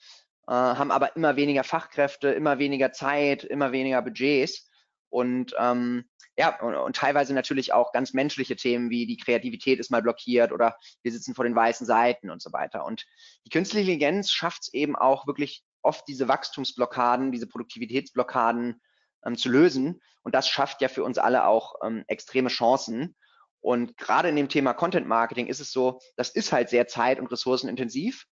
äh, 0.47 0.51
haben 0.51 0.91
aber 0.91 1.15
immer 1.15 1.35
weniger 1.35 1.63
Fachkräfte, 1.63 2.29
immer 2.29 2.59
weniger 2.59 2.91
Zeit, 2.91 3.43
immer 3.43 3.71
weniger 3.71 4.01
Budgets 4.01 4.69
und 5.09 5.53
ähm, 5.57 6.05
ja, 6.37 6.59
und, 6.61 6.75
und, 6.75 6.95
teilweise 6.95 7.33
natürlich 7.33 7.73
auch 7.73 7.91
ganz 7.91 8.13
menschliche 8.13 8.55
Themen 8.55 8.89
wie 8.89 9.05
die 9.05 9.17
Kreativität 9.17 9.79
ist 9.79 9.91
mal 9.91 10.01
blockiert 10.01 10.51
oder 10.51 10.77
wir 11.03 11.11
sitzen 11.11 11.35
vor 11.35 11.43
den 11.43 11.55
weißen 11.55 11.85
Seiten 11.85 12.29
und 12.29 12.41
so 12.41 12.53
weiter. 12.53 12.85
Und 12.85 13.05
die 13.45 13.49
künstliche 13.49 13.91
Intelligenz 13.91 14.31
schafft 14.31 14.63
es 14.63 14.73
eben 14.73 14.95
auch 14.95 15.27
wirklich 15.27 15.63
oft 15.81 16.07
diese 16.07 16.29
Wachstumsblockaden, 16.29 17.31
diese 17.31 17.47
Produktivitätsblockaden 17.47 18.81
ähm, 19.25 19.37
zu 19.37 19.49
lösen. 19.49 20.01
Und 20.23 20.35
das 20.35 20.47
schafft 20.47 20.81
ja 20.81 20.87
für 20.87 21.03
uns 21.03 21.17
alle 21.17 21.45
auch 21.45 21.75
ähm, 21.83 22.03
extreme 22.07 22.49
Chancen. 22.49 23.15
Und 23.59 23.97
gerade 23.97 24.29
in 24.29 24.35
dem 24.35 24.49
Thema 24.49 24.73
Content 24.73 25.07
Marketing 25.07 25.47
ist 25.47 25.59
es 25.59 25.71
so, 25.71 25.99
das 26.15 26.29
ist 26.29 26.51
halt 26.51 26.69
sehr 26.69 26.87
zeit- 26.87 27.19
und 27.19 27.27
ressourcenintensiv. 27.27 28.25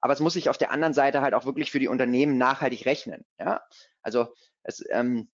Aber 0.00 0.12
es 0.12 0.20
muss 0.20 0.32
sich 0.32 0.48
auf 0.48 0.58
der 0.58 0.70
anderen 0.70 0.94
Seite 0.94 1.20
halt 1.20 1.34
auch 1.34 1.44
wirklich 1.44 1.70
für 1.70 1.78
die 1.78 1.88
Unternehmen 1.88 2.38
nachhaltig 2.38 2.86
rechnen. 2.86 3.24
Ja? 3.38 3.60
Also 4.02 4.34
es, 4.62 4.82
ähm, 4.90 5.30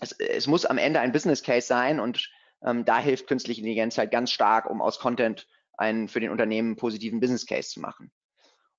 es, 0.00 0.12
es 0.12 0.46
muss 0.46 0.66
am 0.66 0.78
Ende 0.78 1.00
ein 1.00 1.12
Business 1.12 1.42
Case 1.42 1.66
sein 1.66 2.00
und 2.00 2.30
ähm, 2.62 2.84
da 2.84 2.98
hilft 2.98 3.26
künstliche 3.26 3.60
Intelligenz 3.60 3.96
halt 3.96 4.10
ganz 4.10 4.30
stark, 4.30 4.68
um 4.68 4.82
aus 4.82 4.98
Content 4.98 5.46
einen 5.78 6.08
für 6.08 6.20
den 6.20 6.30
Unternehmen 6.30 6.76
positiven 6.76 7.20
Business 7.20 7.46
Case 7.46 7.70
zu 7.70 7.80
machen. 7.80 8.12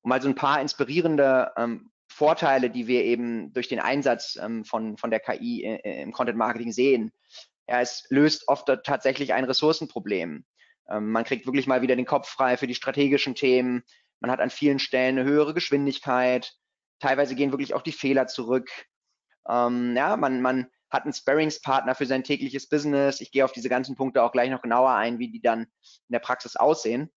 Um 0.01 0.09
mal 0.09 0.21
so 0.21 0.29
ein 0.29 0.35
paar 0.35 0.61
inspirierende 0.61 1.51
ähm, 1.57 1.91
Vorteile, 2.12 2.70
die 2.70 2.88
wir 2.88 3.03
eben 3.03 3.53
durch 3.53 3.68
den 3.68 3.80
Einsatz 3.80 4.38
ähm, 4.41 4.65
von, 4.65 4.98
von 4.98 5.10
der 5.10 5.20
KI 5.20 5.63
äh, 5.63 6.01
im 6.01 6.12
Content 6.12 6.38
Marketing 6.38 6.72
sehen. 6.72 7.12
Ja, 7.68 7.82
es 7.82 8.06
löst 8.10 8.48
oft 8.48 8.70
tatsächlich 8.84 9.34
ein 9.34 9.46
Ressourcenproblem. 9.46 10.46
Ähm, 10.89 11.12
man 11.12 11.24
kriegt 11.24 11.46
wirklich 11.46 11.68
mal 11.68 11.82
wieder 11.82 11.96
den 11.96 12.06
Kopf 12.06 12.27
frei 12.27 12.58
für 12.58 12.68
die 12.68 12.75
strategischen 12.75 13.36
Themen. 13.36 13.84
Man 14.20 14.32
hat 14.32 14.39
an 14.39 14.50
vielen 14.50 14.80
Stellen 14.80 15.18
eine 15.18 15.27
höhere 15.27 15.53
Geschwindigkeit. 15.53 16.53
teilweise 17.00 17.34
gehen 17.34 17.51
wirklich 17.51 17.74
auch 17.74 17.82
die 17.82 17.91
Fehler 17.91 18.27
zurück. 18.27 18.70
Ähm, 19.50 19.96
ja, 19.96 20.18
man, 20.18 20.41
man 20.41 20.68
hat 20.91 21.03
einen 21.03 21.13
Sparringspartner 21.13 21.96
für 21.96 22.06
sein 22.06 22.24
tägliches 22.24 22.68
Business. 22.68 23.22
Ich 23.22 23.32
gehe 23.32 23.46
auf 23.46 23.53
diese 23.53 23.70
ganzen 23.70 23.96
Punkte 23.96 24.22
auch 24.22 24.32
gleich 24.32 24.51
noch 24.51 24.62
genauer 24.62 24.91
ein, 24.91 25.18
wie 25.18 25.32
die 25.32 25.41
dann 25.41 25.62
in 25.62 26.12
der 26.12 26.20
Praxis 26.20 26.56
aussehen. 26.56 27.10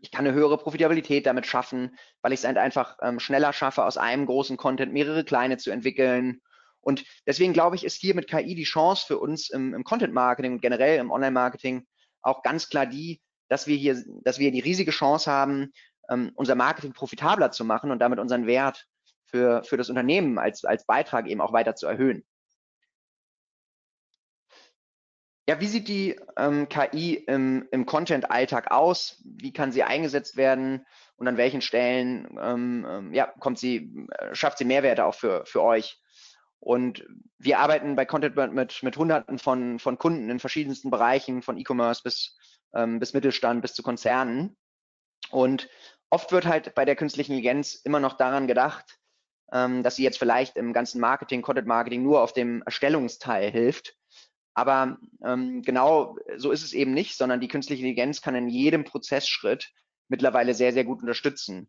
Ich 0.00 0.10
kann 0.10 0.26
eine 0.26 0.34
höhere 0.34 0.58
Profitabilität 0.58 1.26
damit 1.26 1.46
schaffen, 1.46 1.96
weil 2.22 2.32
ich 2.32 2.40
es 2.40 2.46
halt 2.46 2.56
einfach 2.56 2.96
ähm, 3.02 3.20
schneller 3.20 3.52
schaffe, 3.52 3.84
aus 3.84 3.98
einem 3.98 4.26
großen 4.26 4.56
Content 4.56 4.92
mehrere 4.92 5.24
kleine 5.24 5.58
zu 5.58 5.70
entwickeln. 5.70 6.40
Und 6.80 7.04
deswegen 7.26 7.52
glaube 7.52 7.76
ich, 7.76 7.84
ist 7.84 8.00
hier 8.00 8.14
mit 8.14 8.28
KI 8.28 8.54
die 8.54 8.64
Chance 8.64 9.06
für 9.06 9.18
uns 9.18 9.50
im, 9.50 9.74
im 9.74 9.84
Content 9.84 10.14
Marketing 10.14 10.52
und 10.52 10.62
generell 10.62 10.98
im 10.98 11.10
Online 11.10 11.32
Marketing 11.32 11.86
auch 12.22 12.42
ganz 12.42 12.68
klar 12.68 12.86
die, 12.86 13.20
dass 13.48 13.66
wir 13.66 13.76
hier, 13.76 14.02
dass 14.22 14.38
wir 14.38 14.50
die 14.50 14.60
riesige 14.60 14.90
Chance 14.90 15.30
haben, 15.30 15.72
ähm, 16.10 16.32
unser 16.34 16.54
Marketing 16.54 16.92
profitabler 16.92 17.50
zu 17.50 17.64
machen 17.64 17.90
und 17.90 17.98
damit 17.98 18.18
unseren 18.18 18.46
Wert 18.46 18.86
für, 19.26 19.62
für 19.64 19.76
das 19.76 19.88
Unternehmen 19.88 20.38
als, 20.38 20.64
als 20.64 20.86
Beitrag 20.86 21.26
eben 21.26 21.40
auch 21.40 21.52
weiter 21.52 21.74
zu 21.74 21.86
erhöhen. 21.86 22.24
Ja, 25.46 25.60
wie 25.60 25.66
sieht 25.66 25.88
die 25.88 26.18
ähm, 26.38 26.68
KI 26.70 27.14
im, 27.14 27.68
im 27.70 27.84
Content-Alltag 27.84 28.70
aus? 28.70 29.20
Wie 29.24 29.52
kann 29.52 29.72
sie 29.72 29.82
eingesetzt 29.82 30.36
werden? 30.36 30.86
Und 31.16 31.28
an 31.28 31.36
welchen 31.36 31.60
Stellen 31.60 32.38
ähm, 32.40 32.86
ähm, 32.88 33.14
ja, 33.14 33.26
kommt 33.40 33.58
sie, 33.58 34.06
äh, 34.18 34.34
schafft 34.34 34.58
sie 34.58 34.64
Mehrwerte 34.64 35.04
auch 35.04 35.14
für, 35.14 35.44
für 35.44 35.62
euch? 35.62 36.00
Und 36.60 37.06
wir 37.38 37.58
arbeiten 37.58 37.94
bei 37.94 38.06
Content 38.06 38.36
mit, 38.54 38.82
mit 38.82 38.96
Hunderten 38.96 39.38
von, 39.38 39.78
von 39.78 39.98
Kunden 39.98 40.30
in 40.30 40.40
verschiedensten 40.40 40.90
Bereichen, 40.90 41.42
von 41.42 41.58
E-Commerce 41.58 42.02
bis, 42.02 42.38
ähm, 42.74 42.98
bis 42.98 43.12
Mittelstand 43.12 43.60
bis 43.60 43.74
zu 43.74 43.82
Konzernen. 43.82 44.56
Und 45.30 45.68
oft 46.08 46.32
wird 46.32 46.46
halt 46.46 46.74
bei 46.74 46.86
der 46.86 46.96
künstlichen 46.96 47.32
Intelligenz 47.32 47.74
immer 47.74 48.00
noch 48.00 48.16
daran 48.16 48.46
gedacht, 48.46 48.98
ähm, 49.52 49.82
dass 49.82 49.96
sie 49.96 50.04
jetzt 50.04 50.18
vielleicht 50.18 50.56
im 50.56 50.72
ganzen 50.72 51.02
Marketing, 51.02 51.42
Content 51.42 51.66
Marketing 51.66 52.02
nur 52.02 52.22
auf 52.22 52.32
dem 52.32 52.62
Erstellungsteil 52.62 53.50
hilft. 53.50 53.94
Aber 54.54 54.98
ähm, 55.24 55.62
genau 55.62 56.16
so 56.36 56.52
ist 56.52 56.62
es 56.62 56.72
eben 56.72 56.94
nicht, 56.94 57.16
sondern 57.16 57.40
die 57.40 57.48
künstliche 57.48 57.82
Intelligenz 57.82 58.22
kann 58.22 58.36
in 58.36 58.48
jedem 58.48 58.84
Prozessschritt 58.84 59.72
mittlerweile 60.08 60.54
sehr, 60.54 60.72
sehr 60.72 60.84
gut 60.84 61.00
unterstützen. 61.00 61.68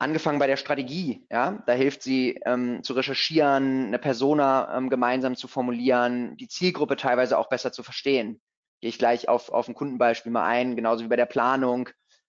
Angefangen 0.00 0.38
bei 0.38 0.46
der 0.46 0.56
Strategie, 0.56 1.26
ja, 1.28 1.60
da 1.66 1.72
hilft 1.72 2.04
sie 2.04 2.40
ähm, 2.46 2.84
zu 2.84 2.92
recherchieren, 2.92 3.86
eine 3.86 3.98
Persona 3.98 4.76
ähm, 4.76 4.90
gemeinsam 4.90 5.34
zu 5.34 5.48
formulieren, 5.48 6.36
die 6.36 6.46
Zielgruppe 6.46 6.94
teilweise 6.94 7.36
auch 7.36 7.48
besser 7.48 7.72
zu 7.72 7.82
verstehen. 7.82 8.40
Gehe 8.80 8.90
ich 8.90 8.98
gleich 8.98 9.28
auf, 9.28 9.48
auf 9.48 9.66
ein 9.66 9.74
Kundenbeispiel 9.74 10.30
mal 10.30 10.46
ein, 10.46 10.76
genauso 10.76 11.02
wie 11.02 11.08
bei 11.08 11.16
der 11.16 11.26
Planung, 11.26 11.88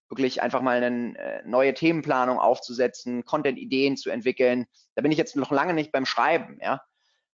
wirklich 0.10 0.42
einfach 0.42 0.64
mal 0.64 0.82
eine 0.82 1.16
äh, 1.20 1.44
neue 1.46 1.76
Themenplanung 1.76 2.40
aufzusetzen, 2.40 3.24
Content-Ideen 3.24 3.98
zu 3.98 4.10
entwickeln. 4.10 4.66
Da 4.96 5.04
bin 5.04 5.12
ich 5.12 5.20
jetzt 5.20 5.36
noch 5.36 5.52
lange 5.52 5.76
nicht 5.76 5.92
beim 5.92 6.08
Schreiben, 6.08 6.58
ja 6.64 6.82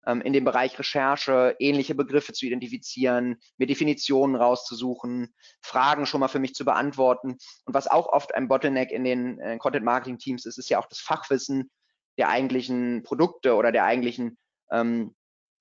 in 0.04 0.32
dem 0.32 0.44
Bereich 0.44 0.78
Recherche 0.78 1.54
ähnliche 1.58 1.94
Begriffe 1.94 2.32
zu 2.32 2.46
identifizieren, 2.46 3.36
mir 3.56 3.66
Definitionen 3.66 4.34
rauszusuchen, 4.34 5.32
Fragen 5.60 6.06
schon 6.06 6.20
mal 6.20 6.28
für 6.28 6.40
mich 6.40 6.54
zu 6.54 6.64
beantworten. 6.64 7.38
Und 7.64 7.74
was 7.74 7.86
auch 7.86 8.08
oft 8.08 8.34
ein 8.34 8.48
Bottleneck 8.48 8.90
in 8.90 9.04
den 9.04 9.38
äh, 9.38 9.58
Content-Marketing-Teams 9.58 10.44
ist, 10.44 10.58
ist 10.58 10.70
ja 10.70 10.80
auch 10.80 10.86
das 10.86 10.98
Fachwissen 10.98 11.70
der 12.18 12.28
eigentlichen 12.28 13.02
Produkte 13.04 13.54
oder 13.54 13.72
der 13.72 13.84
eigentlichen, 13.84 14.38
ähm, 14.70 15.14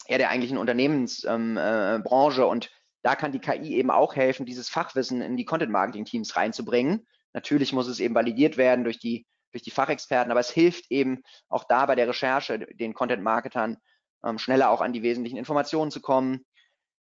ja, 0.08 0.18
der 0.18 0.30
eigentlichen 0.30 0.58
Unternehmensbranche. 0.58 2.42
Ähm, 2.42 2.48
äh, 2.48 2.50
und 2.50 2.72
da 3.04 3.16
kann 3.16 3.32
die 3.32 3.40
KI 3.40 3.76
eben 3.76 3.92
auch 3.92 4.16
helfen, 4.16 4.46
dieses 4.46 4.70
Fachwissen 4.70 5.22
in 5.22 5.38
die 5.38 5.46
Content-Marketing-Teams 5.46 6.36
reinzubringen. 6.36 7.08
Natürlich 7.34 7.74
muss 7.74 7.88
es 7.88 8.00
eben 8.00 8.16
validiert 8.16 8.58
werden 8.58 8.84
durch 8.84 9.00
die, 9.00 9.26
durch 9.52 9.64
die 9.64 9.72
Fachexperten, 9.72 10.32
aber 10.32 10.40
es 10.40 10.52
hilft 10.52 10.92
eben 10.92 11.24
auch 11.50 11.64
da 11.64 11.86
bei 11.86 11.96
der 11.96 12.08
Recherche 12.08 12.60
den 12.60 12.94
Content-Marketern 12.94 13.78
ähm, 14.26 14.38
schneller 14.38 14.70
auch 14.70 14.82
an 14.82 14.94
die 14.94 15.04
wesentlichen 15.04 15.38
Informationen 15.38 15.92
zu 15.92 16.02
kommen. 16.02 16.46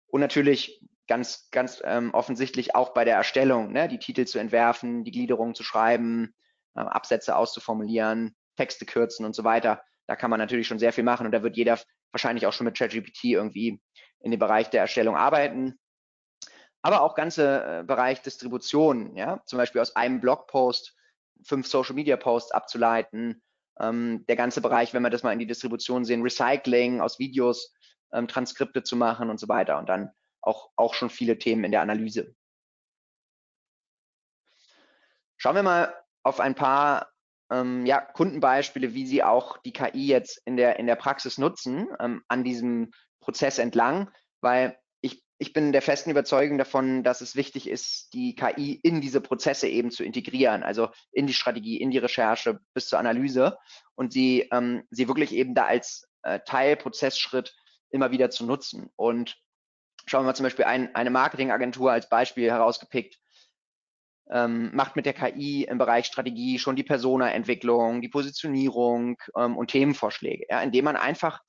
Und 0.07 0.21
natürlich 0.21 0.81
ganz, 1.07 1.49
ganz 1.51 1.81
ähm, 1.83 2.13
offensichtlich 2.13 2.75
auch 2.75 2.93
bei 2.93 3.05
der 3.05 3.15
Erstellung, 3.15 3.71
ne, 3.71 3.87
die 3.87 3.99
Titel 3.99 4.25
zu 4.25 4.39
entwerfen, 4.39 5.03
die 5.03 5.11
Gliederung 5.11 5.55
zu 5.55 5.63
schreiben, 5.63 6.33
äh, 6.75 6.81
Absätze 6.81 7.35
auszuformulieren, 7.35 8.35
Texte 8.55 8.85
kürzen 8.85 9.25
und 9.25 9.35
so 9.35 9.43
weiter. 9.43 9.81
Da 10.07 10.15
kann 10.15 10.29
man 10.29 10.39
natürlich 10.39 10.67
schon 10.67 10.79
sehr 10.79 10.93
viel 10.93 11.03
machen 11.03 11.25
und 11.25 11.31
da 11.31 11.43
wird 11.43 11.57
jeder 11.57 11.79
wahrscheinlich 12.11 12.45
auch 12.45 12.53
schon 12.53 12.65
mit 12.65 12.77
ChatGPT 12.77 13.25
irgendwie 13.25 13.81
in 14.19 14.31
dem 14.31 14.39
Bereich 14.39 14.69
der 14.69 14.81
Erstellung 14.81 15.15
arbeiten. 15.15 15.79
Aber 16.81 17.01
auch 17.01 17.15
ganze 17.15 17.79
äh, 17.79 17.83
Bereich 17.83 18.21
Distribution, 18.21 19.15
ja, 19.15 19.41
zum 19.45 19.57
Beispiel 19.57 19.81
aus 19.81 19.95
einem 19.95 20.21
Blogpost 20.21 20.95
fünf 21.43 21.67
Social 21.67 21.95
Media 21.95 22.17
Posts 22.17 22.51
abzuleiten, 22.51 23.41
ähm, 23.79 24.25
der 24.27 24.35
ganze 24.35 24.61
Bereich, 24.61 24.93
wenn 24.93 25.03
wir 25.03 25.09
das 25.09 25.23
mal 25.23 25.33
in 25.33 25.39
die 25.39 25.47
Distribution 25.47 26.05
sehen, 26.05 26.21
Recycling 26.21 27.01
aus 27.01 27.19
Videos, 27.19 27.73
ähm, 28.11 28.27
Transkripte 28.27 28.83
zu 28.83 28.95
machen 28.95 29.29
und 29.29 29.39
so 29.39 29.47
weiter 29.47 29.77
und 29.77 29.87
dann 29.87 30.11
auch, 30.41 30.71
auch 30.75 30.93
schon 30.93 31.09
viele 31.09 31.37
Themen 31.37 31.63
in 31.63 31.71
der 31.71 31.81
Analyse. 31.81 32.35
Schauen 35.37 35.55
wir 35.55 35.63
mal 35.63 35.93
auf 36.23 36.39
ein 36.39 36.55
paar 36.55 37.11
ähm, 37.49 37.85
ja, 37.85 38.01
Kundenbeispiele, 38.01 38.93
wie 38.93 39.05
Sie 39.05 39.23
auch 39.23 39.57
die 39.59 39.73
KI 39.73 40.07
jetzt 40.07 40.41
in 40.45 40.57
der, 40.57 40.79
in 40.79 40.87
der 40.87 40.95
Praxis 40.95 41.37
nutzen 41.37 41.87
ähm, 41.99 42.23
an 42.27 42.43
diesem 42.43 42.91
Prozess 43.21 43.57
entlang, 43.57 44.11
weil 44.41 44.77
ich 45.41 45.53
bin 45.53 45.71
der 45.71 45.81
festen 45.81 46.11
Überzeugung 46.11 46.57
davon, 46.57 47.01
dass 47.01 47.21
es 47.21 47.37
wichtig 47.37 47.69
ist, 47.69 48.13
die 48.13 48.35
KI 48.35 48.73
in 48.83 48.99
diese 48.99 49.21
Prozesse 49.21 49.69
eben 49.69 49.89
zu 49.89 50.03
integrieren, 50.03 50.63
also 50.63 50.89
in 51.13 51.27
die 51.27 51.33
Strategie, 51.33 51.77
in 51.77 51.91
die 51.91 51.97
Recherche 51.97 52.59
bis 52.73 52.87
zur 52.87 52.99
Analyse 52.99 53.57
und 53.95 54.11
sie, 54.11 54.49
ähm, 54.51 54.83
sie 54.91 55.07
wirklich 55.07 55.31
eben 55.31 55.55
da 55.55 55.65
als 55.65 56.09
äh, 56.23 56.41
Teilprozessschritt 56.45 57.55
immer 57.89 58.11
wieder 58.11 58.29
zu 58.29 58.45
nutzen. 58.45 58.89
Und 58.97 59.37
schauen 60.05 60.23
wir 60.23 60.27
mal 60.27 60.35
zum 60.35 60.43
Beispiel 60.43 60.65
ein, 60.65 60.93
eine 60.93 61.09
Marketingagentur 61.09 61.89
als 61.89 62.09
Beispiel 62.09 62.51
herausgepickt, 62.51 63.17
ähm, 64.29 64.75
macht 64.75 64.97
mit 64.97 65.05
der 65.05 65.13
KI 65.13 65.63
im 65.63 65.77
Bereich 65.77 66.05
Strategie 66.05 66.59
schon 66.59 66.75
die 66.75 66.83
Persona-Entwicklung, 66.83 68.01
die 68.01 68.09
Positionierung 68.09 69.17
ähm, 69.37 69.55
und 69.55 69.71
Themenvorschläge, 69.71 70.47
ja, 70.49 70.61
indem 70.61 70.83
man 70.83 70.97
einfach 70.97 71.39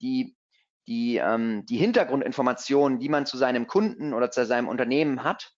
die 0.00 0.36
die, 0.90 1.18
ähm, 1.18 1.64
die 1.66 1.76
Hintergrundinformationen, 1.76 2.98
die 2.98 3.08
man 3.08 3.24
zu 3.24 3.38
seinem 3.38 3.68
Kunden 3.68 4.12
oder 4.12 4.32
zu 4.32 4.44
seinem 4.44 4.66
Unternehmen 4.66 5.22
hat, 5.22 5.52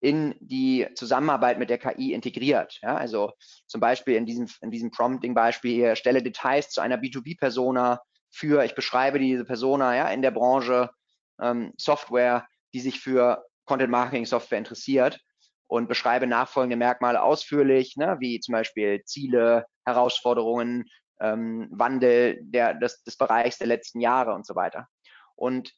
in 0.00 0.36
die 0.38 0.86
Zusammenarbeit 0.94 1.58
mit 1.58 1.70
der 1.70 1.78
KI 1.78 2.12
integriert. 2.12 2.78
Ja, 2.82 2.96
also 2.96 3.32
zum 3.66 3.80
Beispiel 3.80 4.14
in 4.14 4.26
diesem, 4.26 4.46
in 4.60 4.70
diesem 4.70 4.92
Prompting-Beispiel 4.92 5.74
hier, 5.74 5.96
stelle 5.96 6.22
Details 6.22 6.70
zu 6.70 6.80
einer 6.80 6.98
B2B-Persona 6.98 8.00
für, 8.30 8.64
ich 8.64 8.76
beschreibe 8.76 9.18
diese 9.18 9.44
Persona 9.44 9.96
ja, 9.96 10.08
in 10.08 10.22
der 10.22 10.30
Branche 10.30 10.90
ähm, 11.40 11.72
Software, 11.76 12.46
die 12.72 12.80
sich 12.80 13.00
für 13.00 13.44
Content-Marketing-Software 13.64 14.58
interessiert 14.58 15.18
und 15.66 15.88
beschreibe 15.88 16.28
nachfolgende 16.28 16.76
Merkmale 16.76 17.22
ausführlich, 17.22 17.96
ne, 17.96 18.18
wie 18.20 18.38
zum 18.38 18.52
Beispiel 18.52 19.02
Ziele, 19.04 19.66
Herausforderungen, 19.84 20.84
ähm, 21.20 21.68
Wandel 21.70 22.38
der, 22.42 22.74
des, 22.74 23.02
des 23.02 23.16
Bereichs 23.16 23.58
der 23.58 23.66
letzten 23.66 24.00
Jahre 24.00 24.34
und 24.34 24.46
so 24.46 24.54
weiter. 24.54 24.88
Und 25.34 25.72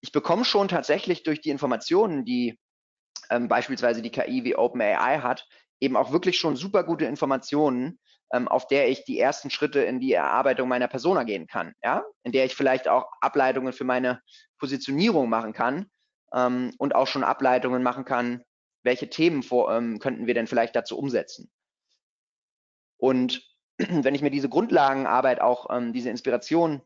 ich 0.00 0.12
bekomme 0.12 0.44
schon 0.44 0.68
tatsächlich 0.68 1.22
durch 1.22 1.40
die 1.40 1.50
Informationen, 1.50 2.24
die 2.24 2.58
ähm, 3.30 3.48
beispielsweise 3.48 4.02
die 4.02 4.10
KI 4.10 4.44
wie 4.44 4.56
OpenAI 4.56 5.20
hat, 5.20 5.46
eben 5.80 5.96
auch 5.96 6.12
wirklich 6.12 6.38
schon 6.38 6.56
super 6.56 6.84
gute 6.84 7.04
Informationen, 7.06 7.98
ähm, 8.32 8.48
auf 8.48 8.66
der 8.66 8.88
ich 8.88 9.04
die 9.04 9.18
ersten 9.18 9.50
Schritte 9.50 9.80
in 9.80 10.00
die 10.00 10.12
Erarbeitung 10.12 10.68
meiner 10.68 10.88
Persona 10.88 11.24
gehen 11.24 11.46
kann, 11.46 11.74
ja, 11.82 12.04
in 12.22 12.32
der 12.32 12.44
ich 12.44 12.54
vielleicht 12.54 12.88
auch 12.88 13.10
Ableitungen 13.20 13.72
für 13.72 13.84
meine 13.84 14.20
Positionierung 14.58 15.28
machen 15.28 15.52
kann 15.52 15.86
ähm, 16.32 16.72
und 16.78 16.94
auch 16.94 17.06
schon 17.06 17.24
Ableitungen 17.24 17.82
machen 17.82 18.04
kann, 18.04 18.42
welche 18.82 19.08
Themen 19.08 19.42
vor, 19.42 19.72
ähm, 19.72 19.98
könnten 19.98 20.26
wir 20.26 20.34
denn 20.34 20.46
vielleicht 20.46 20.74
dazu 20.74 20.98
umsetzen. 20.98 21.50
Und 22.96 23.42
wenn 23.90 24.14
ich 24.14 24.22
mir 24.22 24.30
diese 24.30 24.48
Grundlagenarbeit 24.48 25.40
auch, 25.40 25.66
ähm, 25.70 25.92
diese 25.92 26.10
Inspiration 26.10 26.82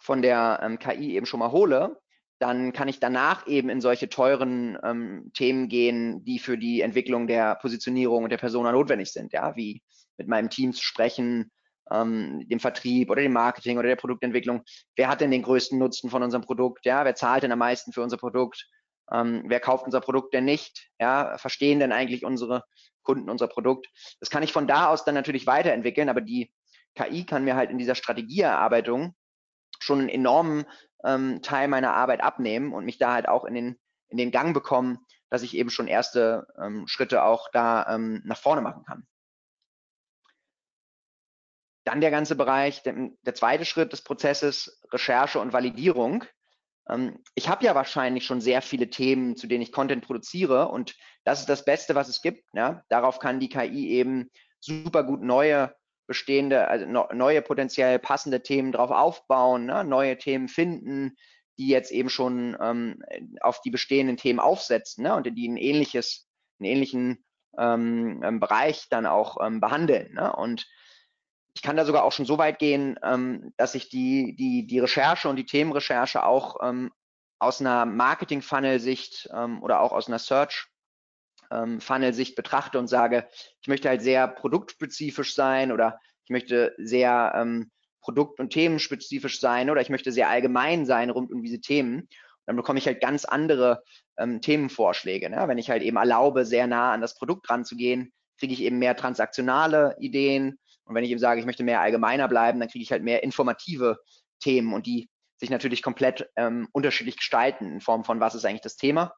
von 0.00 0.22
der 0.22 0.60
ähm, 0.62 0.78
KI 0.78 1.14
eben 1.16 1.26
schon 1.26 1.40
mal 1.40 1.52
hole, 1.52 1.98
dann 2.38 2.72
kann 2.72 2.88
ich 2.88 3.00
danach 3.00 3.46
eben 3.46 3.68
in 3.68 3.80
solche 3.80 4.08
teuren 4.08 4.78
ähm, 4.82 5.30
Themen 5.34 5.68
gehen, 5.68 6.24
die 6.24 6.38
für 6.38 6.56
die 6.56 6.82
Entwicklung 6.82 7.26
der 7.26 7.56
Positionierung 7.56 8.24
und 8.24 8.30
der 8.30 8.38
Persona 8.38 8.70
notwendig 8.70 9.12
sind, 9.12 9.32
ja, 9.32 9.56
wie 9.56 9.82
mit 10.16 10.28
meinem 10.28 10.50
Team 10.50 10.72
zu 10.72 10.82
sprechen, 10.82 11.50
ähm, 11.90 12.46
dem 12.48 12.60
Vertrieb 12.60 13.10
oder 13.10 13.22
dem 13.22 13.32
Marketing 13.32 13.78
oder 13.78 13.88
der 13.88 13.96
Produktentwicklung. 13.96 14.62
Wer 14.96 15.08
hat 15.08 15.20
denn 15.20 15.30
den 15.30 15.42
größten 15.42 15.78
Nutzen 15.78 16.10
von 16.10 16.22
unserem 16.22 16.44
Produkt? 16.44 16.86
Ja, 16.86 17.04
wer 17.04 17.14
zahlt 17.14 17.42
denn 17.42 17.52
am 17.52 17.58
meisten 17.58 17.92
für 17.92 18.02
unser 18.02 18.18
Produkt? 18.18 18.68
Ähm, 19.10 19.44
wer 19.46 19.60
kauft 19.60 19.86
unser 19.86 20.00
Produkt 20.00 20.34
denn 20.34 20.44
nicht? 20.44 20.90
Ja, 21.00 21.38
verstehen 21.38 21.80
denn 21.80 21.92
eigentlich 21.92 22.24
unsere 22.24 22.62
Kunden 23.08 23.30
unser 23.30 23.48
Produkt? 23.48 23.88
Das 24.20 24.28
kann 24.28 24.42
ich 24.42 24.52
von 24.52 24.66
da 24.66 24.88
aus 24.88 25.04
dann 25.04 25.14
natürlich 25.14 25.46
weiterentwickeln, 25.46 26.10
aber 26.10 26.20
die 26.20 26.52
KI 26.94 27.24
kann 27.24 27.44
mir 27.44 27.56
halt 27.56 27.70
in 27.70 27.78
dieser 27.78 27.94
Strategieerarbeitung 27.94 29.14
schon 29.78 30.00
einen 30.00 30.08
enormen 30.10 30.66
ähm, 31.04 31.40
Teil 31.40 31.68
meiner 31.68 31.94
Arbeit 31.94 32.20
abnehmen 32.20 32.74
und 32.74 32.84
mich 32.84 32.98
da 32.98 33.14
halt 33.14 33.26
auch 33.26 33.44
in 33.46 33.54
den, 33.54 33.78
in 34.08 34.18
den 34.18 34.30
Gang 34.30 34.52
bekommen, 34.52 34.98
dass 35.30 35.42
ich 35.42 35.56
eben 35.56 35.70
schon 35.70 35.88
erste 35.88 36.46
ähm, 36.62 36.86
Schritte 36.86 37.22
auch 37.22 37.48
da 37.52 37.94
ähm, 37.94 38.20
nach 38.24 38.38
vorne 38.38 38.60
machen 38.60 38.84
kann. 38.84 39.06
dann 41.84 42.02
der 42.02 42.10
ganze 42.10 42.36
Bereich, 42.36 42.82
der, 42.82 42.94
der, 43.22 43.34
zweite 43.34 43.64
Schritt 43.64 43.94
des 43.94 44.02
Prozesses, 44.02 44.82
Recherche 44.92 45.40
und 45.40 45.54
Validierung. 45.54 46.22
Ähm, 46.88 47.22
ich 47.34 47.48
habe 47.48 47.64
ja 47.64 47.74
wahrscheinlich 47.74 48.24
schon 48.24 48.40
sehr 48.40 48.62
viele 48.62 48.90
Themen, 48.90 49.36
zu 49.36 49.46
denen 49.46 49.62
ich 49.62 49.72
Content 49.72 50.04
produziere 50.04 50.68
und 50.68 50.96
das 51.24 51.40
ist 51.40 51.48
das 51.48 51.64
Beste, 51.64 51.94
was 51.94 52.08
es 52.08 52.22
gibt. 52.22 52.44
Ja? 52.54 52.82
Darauf 52.88 53.18
kann 53.18 53.40
die 53.40 53.48
KI 53.48 53.90
eben 53.90 54.30
super 54.60 55.04
gut 55.04 55.22
neue 55.22 55.74
bestehende, 56.06 56.68
also 56.68 56.86
neue 56.86 57.42
potenziell 57.42 57.98
passende 57.98 58.42
Themen 58.42 58.72
drauf 58.72 58.90
aufbauen, 58.90 59.66
ne? 59.66 59.84
neue 59.84 60.16
Themen 60.16 60.48
finden, 60.48 61.16
die 61.58 61.68
jetzt 61.68 61.90
eben 61.90 62.08
schon 62.08 62.56
ähm, 62.60 63.02
auf 63.40 63.60
die 63.60 63.70
bestehenden 63.70 64.16
Themen 64.16 64.40
aufsetzen 64.40 65.04
ne? 65.04 65.14
und 65.14 65.24
die 65.24 65.48
ein 65.48 65.58
ähnliches, 65.58 66.26
einen 66.58 66.70
ähnlichen 66.70 67.24
ähm, 67.58 68.22
ähm, 68.24 68.40
Bereich 68.40 68.88
dann 68.88 69.04
auch 69.04 69.36
ähm, 69.44 69.60
behandeln. 69.60 70.14
Ne? 70.14 70.34
Und 70.34 70.66
ich 71.58 71.62
kann 71.62 71.76
da 71.76 71.84
sogar 71.84 72.04
auch 72.04 72.12
schon 72.12 72.24
so 72.24 72.38
weit 72.38 72.60
gehen, 72.60 72.96
ähm, 73.02 73.52
dass 73.56 73.74
ich 73.74 73.88
die, 73.88 74.36
die, 74.36 74.64
die 74.68 74.78
Recherche 74.78 75.28
und 75.28 75.34
die 75.34 75.44
Themenrecherche 75.44 76.24
auch 76.24 76.58
ähm, 76.62 76.92
aus 77.40 77.60
einer 77.60 77.84
Marketing-Funnel-Sicht 77.84 79.28
ähm, 79.34 79.60
oder 79.60 79.80
auch 79.80 79.90
aus 79.90 80.06
einer 80.06 80.20
Search-Funnel-Sicht 80.20 82.36
betrachte 82.36 82.78
und 82.78 82.86
sage, 82.86 83.26
ich 83.60 83.66
möchte 83.66 83.88
halt 83.88 84.02
sehr 84.02 84.28
produktspezifisch 84.28 85.34
sein 85.34 85.72
oder 85.72 85.98
ich 86.26 86.30
möchte 86.30 86.76
sehr 86.78 87.32
ähm, 87.34 87.72
produkt- 88.02 88.38
und 88.38 88.50
themenspezifisch 88.50 89.40
sein 89.40 89.68
oder 89.68 89.80
ich 89.80 89.90
möchte 89.90 90.12
sehr 90.12 90.28
allgemein 90.28 90.86
sein 90.86 91.10
rund 91.10 91.32
um 91.32 91.42
diese 91.42 91.60
Themen. 91.60 92.02
Und 92.02 92.08
dann 92.46 92.54
bekomme 92.54 92.78
ich 92.78 92.86
halt 92.86 93.00
ganz 93.00 93.24
andere 93.24 93.82
ähm, 94.16 94.40
Themenvorschläge. 94.40 95.28
Ne? 95.28 95.42
Wenn 95.48 95.58
ich 95.58 95.70
halt 95.70 95.82
eben 95.82 95.96
erlaube, 95.96 96.44
sehr 96.44 96.68
nah 96.68 96.92
an 96.92 97.00
das 97.00 97.16
Produkt 97.16 97.50
ranzugehen, 97.50 98.12
kriege 98.38 98.52
ich 98.52 98.62
eben 98.62 98.78
mehr 98.78 98.96
transaktionale 98.96 99.96
Ideen. 99.98 100.60
Und 100.88 100.94
wenn 100.94 101.04
ich 101.04 101.10
eben 101.10 101.20
sage, 101.20 101.38
ich 101.38 101.46
möchte 101.46 101.64
mehr 101.64 101.80
allgemeiner 101.80 102.28
bleiben, 102.28 102.58
dann 102.58 102.68
kriege 102.68 102.82
ich 102.82 102.90
halt 102.90 103.02
mehr 103.02 103.22
informative 103.22 103.98
Themen 104.40 104.72
und 104.72 104.86
die 104.86 105.10
sich 105.36 105.50
natürlich 105.50 105.82
komplett 105.82 106.28
ähm, 106.34 106.68
unterschiedlich 106.72 107.18
gestalten 107.18 107.70
in 107.70 107.80
Form 107.80 108.04
von, 108.04 108.20
was 108.20 108.34
ist 108.34 108.44
eigentlich 108.44 108.62
das 108.62 108.76
Thema, 108.76 109.14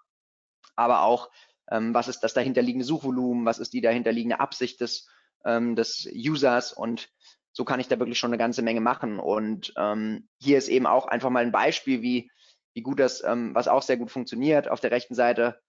aber 0.76 1.02
auch, 1.02 1.30
ähm, 1.70 1.94
was 1.94 2.08
ist 2.08 2.20
das 2.20 2.34
dahinterliegende 2.34 2.84
Suchvolumen, 2.84 3.46
was 3.46 3.58
ist 3.58 3.72
die 3.72 3.80
dahinterliegende 3.80 4.40
Absicht 4.40 4.80
des, 4.80 5.08
ähm, 5.44 5.76
des 5.76 6.08
Users 6.12 6.72
und 6.72 7.08
so 7.52 7.64
kann 7.64 7.80
ich 7.80 7.88
da 7.88 7.98
wirklich 7.98 8.18
schon 8.18 8.30
eine 8.30 8.38
ganze 8.38 8.62
Menge 8.62 8.80
machen. 8.80 9.18
Und 9.18 9.72
ähm, 9.76 10.28
hier 10.40 10.58
ist 10.58 10.68
eben 10.68 10.86
auch 10.86 11.06
einfach 11.06 11.30
mal 11.30 11.42
ein 11.42 11.52
Beispiel, 11.52 12.02
wie, 12.02 12.30
wie 12.74 12.82
gut 12.82 13.00
das, 13.00 13.24
ähm, 13.24 13.54
was 13.54 13.68
auch 13.68 13.82
sehr 13.82 13.96
gut 13.96 14.10
funktioniert. 14.10 14.68
Auf 14.68 14.80
der 14.80 14.92
rechten 14.92 15.14
Seite 15.14 15.60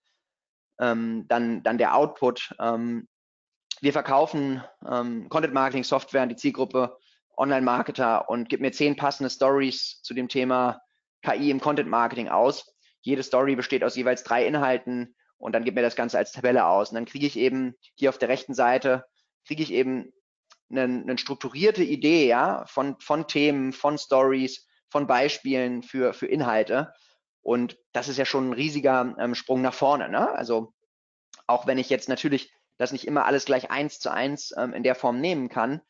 ähm, 0.80 1.26
dann, 1.28 1.64
dann 1.64 1.78
der 1.78 1.96
Output. 1.96 2.56
Ähm, 2.60 3.08
wir 3.82 3.94
verkaufen 3.94 4.63
ähm, 4.88 5.28
Content 5.30 5.54
Marketing 5.54 5.84
Software 5.84 6.22
an 6.22 6.30
die 6.30 6.36
Zielgruppe 6.36 6.98
Online-Marketer 7.36 8.30
und 8.30 8.48
gib 8.48 8.62
mir 8.62 8.72
zehn 8.72 8.96
passende 8.96 9.30
Stories 9.30 10.02
zu 10.04 10.13
dem 10.13 10.28
Thema 10.28 10.82
KI 11.24 11.50
im 11.50 11.60
Content 11.60 11.89
Marketing 11.89 12.30
aus. 12.30 12.74
Jede 13.02 13.24
Story 13.24 13.56
besteht 13.56 13.84
aus 13.84 13.96
jeweils 13.96 14.24
drei 14.24 14.46
Inhalten 14.46 15.15
und 15.38 15.54
dann 15.54 15.63
gib 15.63 15.74
mir 15.76 15.82
das 15.82 15.96
Ganze 15.96 16.20
als 16.20 16.32
Tabelle 16.32 16.65
aus. 16.65 16.89
Und 16.89 16.96
dann 16.96 17.06
kriege 17.06 17.26
ich 17.26 17.38
eben 17.38 17.74
hier 17.96 18.10
auf 18.10 18.20
der 18.20 18.30
rechten 18.30 18.54
Seite, 18.54 19.06
kriege 19.48 19.63
ich 19.63 19.74
eben 19.74 20.13
eine, 20.70 20.84
eine 20.84 21.17
strukturierte 21.17 21.84
Idee 21.84 22.28
ja, 22.28 22.65
von, 22.67 23.00
von 23.00 23.28
Themen, 23.28 23.74
von 23.74 23.98
Stories, 23.98 24.67
von 24.89 25.08
Beispielen 25.08 25.82
für, 25.82 26.13
für 26.13 26.28
Inhalte. 26.28 26.94
Und 27.41 27.80
das 27.91 28.08
ist 28.08 28.17
ja 28.17 28.26
schon 28.26 28.50
ein 28.50 28.54
riesiger 28.54 29.15
ähm, 29.17 29.34
Sprung 29.34 29.63
nach 29.63 29.74
vorne. 29.74 30.10
Ne? 30.10 30.30
Also 30.30 30.74
auch 31.48 31.65
wenn 31.65 31.80
ich 31.80 31.89
jetzt 31.89 32.08
natürlich 32.08 32.54
das 32.82 32.91
nicht 32.91 33.08
immer 33.08 33.26
alles 33.26 33.46
gleich 33.46 33.72
eins 33.72 34.00
zu 34.00 34.12
eins 34.12 34.54
ähm, 34.58 34.74
in 34.74 34.84
der 34.84 34.96
Form 34.96 35.22
nehmen 35.22 35.50
kann, 35.50 35.82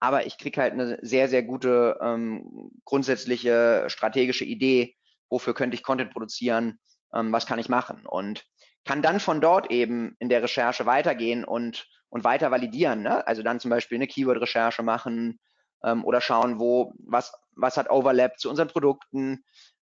aber 0.00 0.26
ich 0.26 0.36
kriege 0.36 0.60
halt 0.60 0.72
eine 0.72 0.98
sehr, 1.00 1.28
sehr 1.28 1.44
gute 1.44 1.98
ähm, 2.02 2.72
grundsätzliche 2.84 3.84
strategische 3.86 4.44
Idee, 4.44 4.96
wofür 5.30 5.54
könnte 5.54 5.76
ich 5.76 5.84
Content 5.84 6.12
produzieren, 6.12 6.80
ähm, 7.14 7.32
was 7.32 7.46
kann 7.46 7.60
ich 7.60 7.68
machen 7.68 8.04
und 8.04 8.44
kann 8.84 9.00
dann 9.00 9.20
von 9.20 9.40
dort 9.40 9.70
eben 9.70 10.16
in 10.18 10.28
der 10.28 10.42
Recherche 10.42 10.86
weitergehen 10.86 11.44
und, 11.44 11.86
und 12.08 12.24
weiter 12.24 12.50
validieren. 12.50 13.02
Ne? 13.02 13.24
Also 13.28 13.44
dann 13.44 13.60
zum 13.60 13.70
Beispiel 13.70 13.96
eine 13.96 14.08
Keyword-Recherche 14.08 14.82
machen 14.82 15.38
ähm, 15.84 16.04
oder 16.04 16.20
schauen, 16.20 16.58
wo, 16.58 16.94
was, 16.98 17.32
was 17.54 17.76
hat 17.76 17.88
Overlap 17.88 18.40
zu 18.40 18.50
unseren 18.50 18.66
Produkten. 18.66 19.44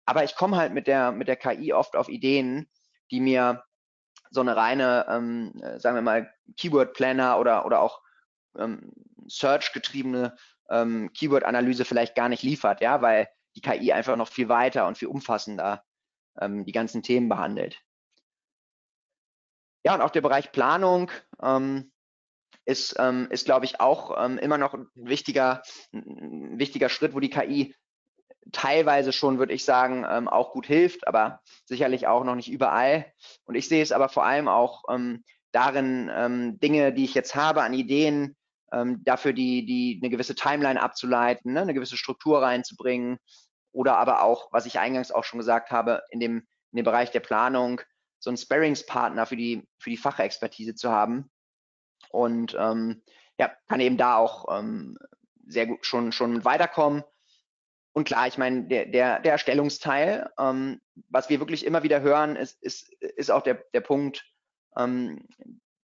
Aber 0.04 0.24
ich 0.24 0.36
komme 0.36 0.58
halt 0.58 0.74
mit 0.74 0.86
der, 0.86 1.12
mit 1.12 1.26
der 1.26 1.36
KI 1.36 1.72
oft 1.72 1.96
auf 1.96 2.10
Ideen, 2.10 2.68
die 3.10 3.20
mir 3.20 3.64
so 4.32 4.40
eine 4.40 4.56
reine, 4.56 5.06
ähm, 5.08 5.52
sagen 5.78 5.94
wir 5.94 6.02
mal, 6.02 6.32
Keyword-Planner 6.56 7.38
oder, 7.38 7.66
oder 7.66 7.80
auch 7.80 8.02
ähm, 8.58 8.92
Search-getriebene 9.28 10.36
ähm, 10.70 11.12
Keyword-Analyse 11.12 11.84
vielleicht 11.84 12.14
gar 12.14 12.28
nicht 12.28 12.42
liefert, 12.42 12.80
ja, 12.80 13.02
weil 13.02 13.28
die 13.54 13.60
KI 13.60 13.92
einfach 13.92 14.16
noch 14.16 14.28
viel 14.28 14.48
weiter 14.48 14.86
und 14.86 14.98
viel 14.98 15.08
umfassender 15.08 15.84
ähm, 16.40 16.64
die 16.64 16.72
ganzen 16.72 17.02
Themen 17.02 17.28
behandelt. 17.28 17.80
Ja, 19.84 19.94
und 19.94 20.00
auch 20.00 20.10
der 20.10 20.20
Bereich 20.22 20.52
Planung 20.52 21.10
ähm, 21.42 21.92
ist, 22.64 22.94
ähm, 22.98 23.28
ist 23.30 23.44
glaube 23.44 23.66
ich, 23.66 23.80
auch 23.80 24.24
ähm, 24.24 24.38
immer 24.38 24.56
noch 24.58 24.74
ein 24.74 24.88
wichtiger, 24.94 25.62
ein 25.92 26.58
wichtiger 26.58 26.88
Schritt, 26.88 27.14
wo 27.14 27.20
die 27.20 27.30
KI 27.30 27.74
teilweise 28.52 29.12
schon, 29.12 29.38
würde 29.38 29.52
ich 29.52 29.64
sagen, 29.64 30.06
ähm, 30.08 30.28
auch 30.28 30.52
gut 30.52 30.66
hilft, 30.66 31.06
aber 31.06 31.40
sicherlich 31.64 32.06
auch 32.06 32.24
noch 32.24 32.34
nicht 32.34 32.50
überall. 32.50 33.06
Und 33.44 33.54
ich 33.54 33.68
sehe 33.68 33.82
es 33.82 33.92
aber 33.92 34.08
vor 34.08 34.24
allem 34.24 34.48
auch 34.48 34.84
ähm, 34.90 35.24
darin, 35.52 36.10
ähm, 36.14 36.60
Dinge, 36.60 36.92
die 36.92 37.04
ich 37.04 37.14
jetzt 37.14 37.34
habe 37.34 37.62
an 37.62 37.74
Ideen, 37.74 38.36
ähm, 38.72 39.02
dafür 39.04 39.32
die, 39.32 39.64
die 39.66 40.00
eine 40.02 40.10
gewisse 40.10 40.34
Timeline 40.34 40.80
abzuleiten, 40.80 41.52
ne, 41.52 41.62
eine 41.62 41.74
gewisse 41.74 41.96
Struktur 41.96 42.42
reinzubringen 42.42 43.18
oder 43.72 43.96
aber 43.96 44.22
auch, 44.22 44.48
was 44.52 44.66
ich 44.66 44.78
eingangs 44.78 45.10
auch 45.10 45.24
schon 45.24 45.38
gesagt 45.38 45.70
habe, 45.70 46.02
in 46.10 46.20
dem, 46.20 46.46
in 46.72 46.76
dem 46.76 46.84
Bereich 46.84 47.10
der 47.10 47.20
Planung, 47.20 47.80
so 48.18 48.30
einen 48.30 48.36
Sparringspartner 48.36 49.26
für 49.26 49.36
die, 49.36 49.66
für 49.78 49.90
die 49.90 49.96
Fachexpertise 49.96 50.74
zu 50.74 50.90
haben. 50.90 51.30
Und 52.10 52.56
ähm, 52.58 53.02
ja, 53.38 53.50
kann 53.68 53.80
eben 53.80 53.96
da 53.96 54.16
auch 54.16 54.56
ähm, 54.56 54.96
sehr 55.46 55.66
gut 55.66 55.84
schon, 55.84 56.12
schon 56.12 56.44
weiterkommen. 56.44 57.02
Und 57.92 58.04
klar, 58.04 58.26
ich 58.26 58.38
meine, 58.38 58.64
der, 58.64 58.86
der, 58.86 59.20
der 59.20 59.32
Erstellungsteil, 59.32 60.30
ähm, 60.38 60.80
was 61.08 61.28
wir 61.28 61.40
wirklich 61.40 61.66
immer 61.66 61.82
wieder 61.82 62.00
hören, 62.00 62.36
ist, 62.36 62.62
ist, 62.62 62.90
ist 63.00 63.30
auch 63.30 63.42
der, 63.42 63.62
der 63.74 63.82
Punkt, 63.82 64.24
ähm, 64.76 65.26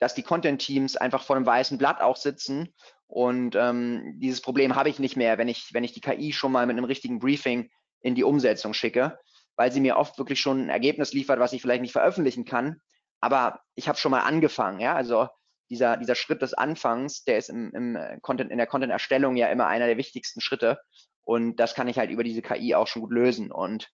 dass 0.01 0.14
die 0.14 0.23
Content-Teams 0.23 0.97
einfach 0.97 1.23
vor 1.23 1.37
einem 1.37 1.47
weißen 1.47 1.79
Blatt 1.79 2.03
auch 2.03 2.17
sitzen. 2.17 2.75
Und 3.07 3.57
ähm, 3.57 4.19
dieses 4.19 4.43
Problem 4.43 4.75
habe 4.75 4.90
ich 4.90 4.99
nicht 4.99 5.17
mehr, 5.17 5.38
wenn 5.38 5.49
ich, 5.49 5.73
wenn 5.73 5.85
ich 5.85 5.93
die 5.93 6.01
KI 6.01 6.33
schon 6.33 6.53
mal 6.53 6.67
mit 6.67 6.77
einem 6.77 6.85
richtigen 6.85 7.21
Briefing 7.21 7.71
in 8.01 8.14
die 8.14 8.25
Umsetzung 8.25 8.75
schicke 8.75 9.19
weil 9.57 9.73
sie 9.73 9.81
mir 9.81 9.97
oft 9.97 10.19
wirklich 10.19 10.40
schon 10.40 10.67
ein 10.67 10.69
Ergebnis 10.69 11.12
liefert, 11.12 11.38
was 11.38 11.53
ich 11.53 11.62
vielleicht 11.62 11.83
nicht 11.83 11.93
veröffentlichen 11.93 12.45
kann. 12.45 12.81
Aber 13.21 13.61
ich 13.75 13.88
habe 13.88 13.99
schon 13.99 14.11
mal 14.11 14.23
angefangen, 14.23 14.81
ja. 14.81 14.95
Also 14.95 15.29
dieser, 15.71 15.97
dieser 15.97 16.14
Schritt 16.14 16.43
des 16.43 16.55
Anfangs, 16.55 17.25
der 17.25 17.38
ist 17.38 17.49
im, 17.49 17.73
im 17.75 17.99
Content, 18.21 18.51
in 18.51 18.59
der 18.59 18.67
Content-Erstellung 18.67 19.37
ja 19.37 19.49
immer 19.49 19.67
einer 19.67 19.87
der 19.87 19.97
wichtigsten 19.97 20.40
Schritte. 20.40 20.79
Und 21.25 21.57
das 21.57 21.75
kann 21.75 21.89
ich 21.89 21.99
halt 21.99 22.11
über 22.11 22.25
diese 22.25 22.43
KI 22.43 22.75
auch 22.75 22.87
schon 22.87 23.03
gut 23.03 23.13
lösen. 23.13 23.51
Und 23.51 23.91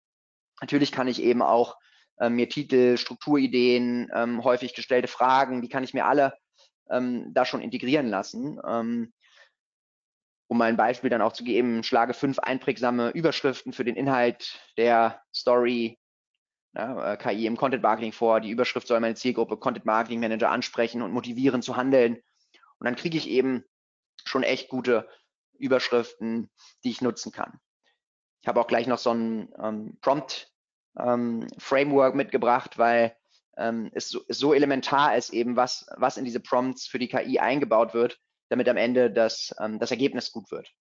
natürlich 0.61 0.91
kann 0.91 1.07
ich 1.07 1.21
eben 1.21 1.41
auch 1.41 1.77
ähm, 2.19 2.35
mir 2.35 2.49
Titel, 2.49 2.97
Strukturideen, 2.97 4.09
ähm, 4.13 4.43
häufig 4.43 4.73
gestellte 4.73 5.07
Fragen, 5.07 5.61
die 5.61 5.69
kann 5.69 5.83
ich 5.83 5.93
mir 5.93 6.05
alle 6.05 6.33
ähm, 6.89 7.31
da 7.33 7.45
schon 7.45 7.61
integrieren 7.61 8.07
lassen. 8.07 8.59
Ähm, 8.67 9.13
um 10.47 10.57
mal 10.57 10.65
ein 10.65 10.77
Beispiel 10.77 11.11
dann 11.11 11.21
auch 11.21 11.33
zu 11.33 11.43
geben, 11.43 11.83
schlage 11.83 12.15
fünf 12.15 12.39
einprägsame 12.39 13.11
Überschriften 13.11 13.71
für 13.71 13.85
den 13.85 13.95
Inhalt 13.95 14.59
der 14.77 15.21
Story 15.33 15.99
ja, 16.75 17.13
äh, 17.13 17.17
KI 17.17 17.45
im 17.45 17.55
Content 17.55 17.83
Marketing 17.83 18.11
vor. 18.11 18.41
Die 18.41 18.49
Überschrift 18.49 18.87
soll 18.87 18.99
meine 18.99 19.15
Zielgruppe 19.15 19.57
Content 19.57 19.85
Marketing 19.85 20.19
Manager 20.19 20.49
ansprechen 20.49 21.03
und 21.03 21.11
motivieren 21.11 21.61
zu 21.61 21.77
handeln. 21.77 22.15
Und 22.79 22.85
dann 22.85 22.95
kriege 22.95 23.17
ich 23.17 23.29
eben 23.29 23.63
schon 24.25 24.43
echt 24.43 24.69
gute 24.69 25.07
Überschriften, 25.59 26.49
die 26.83 26.91
ich 26.91 27.01
nutzen 27.01 27.31
kann. 27.31 27.59
Ich 28.41 28.47
habe 28.47 28.59
auch 28.59 28.67
gleich 28.67 28.87
noch 28.87 28.97
so 28.97 29.13
ein 29.13 29.53
ähm, 29.61 29.97
Prompt 30.01 30.51
ähm, 30.97 31.47
mitgebracht, 32.13 32.77
weil 32.77 33.15
ähm, 33.57 33.91
es, 33.93 34.09
so, 34.09 34.21
so 34.29 34.53
elementar 34.53 35.15
ist 35.17 35.31
eben, 35.31 35.55
was, 35.55 35.85
was 35.97 36.17
in 36.17 36.25
diese 36.25 36.39
Prompts 36.39 36.87
für 36.87 36.99
die 36.99 37.09
KI 37.09 37.39
eingebaut 37.39 37.93
wird, 37.93 38.19
damit 38.49 38.69
am 38.69 38.77
Ende 38.77 39.11
das, 39.11 39.53
ähm, 39.59 39.79
das 39.79 39.91
Ergebnis 39.91 40.31
gut 40.31 40.49
wird. 40.51 40.71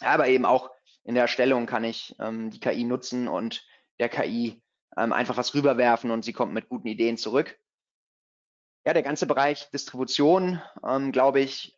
Aber 0.00 0.26
eben 0.28 0.44
auch 0.44 0.70
in 1.04 1.14
der 1.14 1.22
Erstellung 1.22 1.66
kann 1.66 1.84
ich 1.84 2.14
ähm, 2.18 2.50
die 2.50 2.60
KI 2.60 2.84
nutzen 2.84 3.28
und 3.28 3.64
der 4.00 4.08
KI 4.08 4.60
ähm, 4.96 5.12
einfach 5.12 5.36
was 5.36 5.54
rüberwerfen 5.54 6.10
und 6.10 6.24
sie 6.24 6.32
kommt 6.32 6.52
mit 6.52 6.68
guten 6.68 6.88
Ideen 6.88 7.16
zurück. 7.16 7.58
Ja, 8.86 8.92
der 8.92 9.02
ganze 9.02 9.26
Bereich 9.26 9.70
Distribution, 9.70 10.60
glaube 11.10 11.40
ich, 11.40 11.74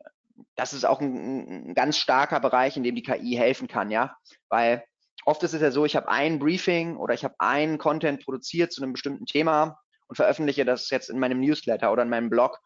das 0.56 0.72
ist 0.72 0.84
auch 0.84 1.00
ein, 1.00 1.68
ein, 1.68 1.74
ganz 1.74 1.98
starker 1.98 2.40
Bereich, 2.40 2.76
in 2.76 2.82
dem 2.82 2.94
die 2.94 3.02
KI 3.02 3.36
helfen 3.36 3.68
kann, 3.68 3.90
ja, 3.90 4.16
weil 4.48 4.84
oft 5.24 5.42
ist 5.42 5.52
es 5.54 5.60
ja 5.60 5.70
so, 5.70 5.84
ich 5.84 5.96
habe 5.96 6.08
ein 6.08 6.38
Briefing 6.38 6.96
oder 6.96 7.14
ich 7.14 7.24
habe 7.24 7.34
einen 7.38 7.78
Content 7.78 8.24
produziert 8.24 8.72
zu 8.72 8.82
einem 8.82 8.92
bestimmten 8.92 9.26
Thema 9.26 9.78
und 10.08 10.16
veröffentliche 10.16 10.64
das 10.64 10.90
jetzt 10.90 11.10
in 11.10 11.18
meinem 11.18 11.40
Newsletter 11.40 11.92
oder 11.92 12.02
in 12.02 12.08
meinem 12.08 12.30
Blog 12.30 12.58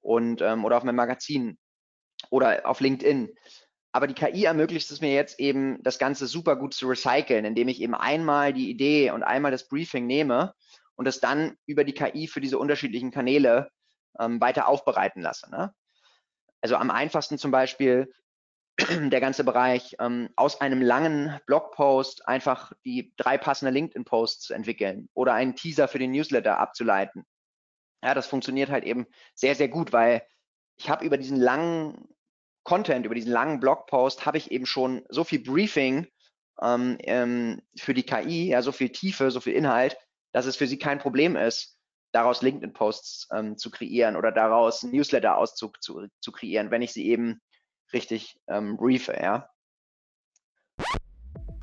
und 0.00 0.40
ähm, 0.40 0.64
oder 0.64 0.78
auf 0.78 0.84
meinem 0.84 0.96
Magazin 0.96 1.58
oder 2.30 2.66
auf 2.66 2.80
LinkedIn. 2.80 3.30
aber 3.92 4.06
die 4.06 4.14
KI 4.14 4.44
ermöglicht 4.44 4.90
es 4.90 5.00
mir 5.00 5.12
jetzt 5.12 5.38
eben, 5.40 5.82
das 5.82 5.98
Ganze 5.98 6.26
super 6.26 6.56
gut 6.56 6.74
zu 6.74 6.88
recyceln, 6.88 7.44
indem 7.44 7.68
ich 7.68 7.80
eben 7.80 7.94
einmal 7.94 8.52
die 8.52 8.70
Idee 8.70 9.10
und 9.10 9.22
einmal 9.22 9.50
das 9.50 9.68
Briefing 9.68 10.06
nehme 10.06 10.54
und 10.96 11.06
es 11.06 11.20
dann 11.20 11.56
über 11.66 11.84
die 11.84 11.92
KI 11.92 12.26
für 12.26 12.40
diese 12.40 12.58
unterschiedlichen 12.58 13.10
Kanäle 13.10 13.70
ähm, 14.18 14.40
weiter 14.40 14.68
aufbereiten 14.68 15.22
lasse. 15.22 15.50
Ne? 15.50 15.74
Also 16.66 16.74
am 16.78 16.90
einfachsten 16.90 17.38
zum 17.38 17.52
Beispiel 17.52 18.12
der 18.90 19.20
ganze 19.20 19.44
Bereich 19.44 19.94
ähm, 20.00 20.30
aus 20.34 20.60
einem 20.60 20.82
langen 20.82 21.38
Blogpost 21.46 22.26
einfach 22.26 22.72
die 22.84 23.14
drei 23.16 23.38
passende 23.38 23.70
LinkedIn-Posts 23.70 24.46
zu 24.46 24.52
entwickeln 24.52 25.08
oder 25.14 25.32
einen 25.34 25.54
Teaser 25.54 25.86
für 25.86 26.00
den 26.00 26.10
Newsletter 26.10 26.58
abzuleiten. 26.58 27.24
Ja, 28.02 28.14
das 28.14 28.26
funktioniert 28.26 28.68
halt 28.68 28.82
eben 28.82 29.06
sehr, 29.36 29.54
sehr 29.54 29.68
gut, 29.68 29.92
weil 29.92 30.26
ich 30.76 30.90
habe 30.90 31.04
über 31.04 31.18
diesen 31.18 31.36
langen 31.36 32.08
Content, 32.64 33.06
über 33.06 33.14
diesen 33.14 33.30
langen 33.30 33.60
Blogpost, 33.60 34.26
habe 34.26 34.38
ich 34.38 34.50
eben 34.50 34.66
schon 34.66 35.04
so 35.08 35.22
viel 35.22 35.44
Briefing 35.44 36.08
ähm, 36.60 36.96
ähm, 37.02 37.62
für 37.78 37.94
die 37.94 38.02
KI, 38.02 38.48
ja, 38.48 38.60
so 38.60 38.72
viel 38.72 38.88
Tiefe, 38.88 39.30
so 39.30 39.38
viel 39.38 39.52
Inhalt, 39.52 39.96
dass 40.32 40.46
es 40.46 40.56
für 40.56 40.66
sie 40.66 40.78
kein 40.78 40.98
Problem 40.98 41.36
ist, 41.36 41.75
daraus 42.16 42.40
LinkedIn-Posts 42.40 43.28
ähm, 43.36 43.58
zu 43.58 43.70
kreieren 43.70 44.16
oder 44.16 44.32
daraus 44.32 44.82
Newsletter-Auszug 44.82 45.82
zu, 45.82 46.06
zu 46.20 46.32
kreieren, 46.32 46.70
wenn 46.70 46.80
ich 46.80 46.94
sie 46.94 47.06
eben 47.06 47.42
richtig 47.92 48.38
ähm, 48.48 48.78
briefe, 48.78 49.12
ja. 49.20 49.50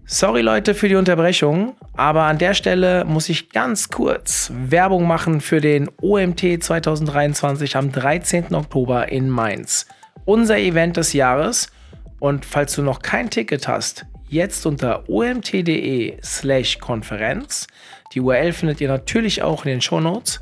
Sorry 0.05 0.41
Leute 0.41 0.75
für 0.75 0.89
die 0.89 0.95
Unterbrechung, 0.95 1.75
aber 1.95 2.23
an 2.23 2.37
der 2.37 2.53
Stelle 2.53 3.03
muss 3.03 3.29
ich 3.29 3.49
ganz 3.49 3.89
kurz 3.89 4.51
Werbung 4.53 5.07
machen 5.07 5.41
für 5.41 5.59
den 5.59 5.89
OMT 6.01 6.63
2023 6.63 7.75
am 7.75 7.91
13. 7.91 8.53
Oktober 8.53 9.09
in 9.11 9.29
Mainz. 9.29 9.87
Unser 10.25 10.57
Event 10.59 10.97
des 10.97 11.13
Jahres. 11.13 11.71
Und 12.19 12.45
falls 12.45 12.75
du 12.75 12.83
noch 12.83 13.01
kein 13.01 13.29
Ticket 13.29 13.67
hast, 13.67 14.05
jetzt 14.29 14.65
unter 14.65 15.09
omt.de 15.09 16.17
slash 16.21 16.79
Konferenz. 16.79 17.67
Die 18.13 18.21
URL 18.21 18.53
findet 18.53 18.79
ihr 18.79 18.87
natürlich 18.87 19.41
auch 19.41 19.65
in 19.65 19.71
den 19.71 19.81
Show 19.81 19.99
Notes. 19.99 20.39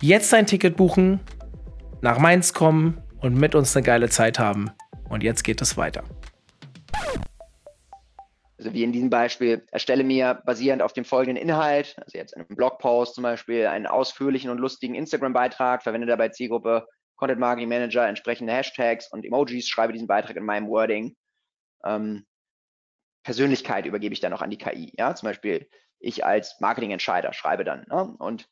Jetzt 0.00 0.34
ein 0.34 0.46
Ticket 0.46 0.76
buchen, 0.76 1.20
nach 2.02 2.18
Mainz 2.18 2.52
kommen 2.52 3.00
und 3.20 3.36
mit 3.36 3.54
uns 3.54 3.74
eine 3.74 3.84
geile 3.84 4.10
Zeit 4.10 4.38
haben. 4.38 4.70
Und 5.08 5.22
jetzt 5.22 5.44
geht 5.44 5.62
es 5.62 5.76
weiter. 5.76 6.04
Also 8.58 8.74
wie 8.74 8.84
in 8.84 8.92
diesem 8.92 9.10
Beispiel, 9.10 9.64
erstelle 9.72 10.04
mir 10.04 10.42
basierend 10.44 10.82
auf 10.82 10.92
dem 10.92 11.04
folgenden 11.04 11.42
Inhalt, 11.42 11.96
also 11.98 12.18
jetzt 12.18 12.36
einem 12.36 12.46
Blogpost 12.48 13.14
zum 13.14 13.22
Beispiel, 13.22 13.66
einen 13.66 13.86
ausführlichen 13.86 14.50
und 14.50 14.58
lustigen 14.58 14.94
Instagram-Beitrag, 14.94 15.82
verwende 15.82 16.06
dabei 16.06 16.28
Zielgruppe 16.28 16.86
Content 17.16 17.40
Marketing 17.40 17.68
Manager, 17.68 18.06
entsprechende 18.06 18.52
Hashtags 18.52 19.10
und 19.10 19.24
Emojis, 19.24 19.68
schreibe 19.68 19.92
diesen 19.92 20.06
Beitrag 20.06 20.36
in 20.36 20.44
meinem 20.44 20.68
Wording. 20.68 21.16
Ähm, 21.84 22.26
Persönlichkeit 23.24 23.86
übergebe 23.86 24.12
ich 24.12 24.20
dann 24.20 24.32
noch 24.32 24.42
an 24.42 24.50
die 24.50 24.58
KI. 24.58 24.92
Ja, 24.96 25.14
zum 25.14 25.28
Beispiel 25.28 25.68
ich 26.02 26.24
als 26.24 26.60
Marketingentscheider 26.60 27.32
schreibe 27.32 27.64
dann. 27.64 27.86
Ne? 27.88 28.14
Und 28.18 28.48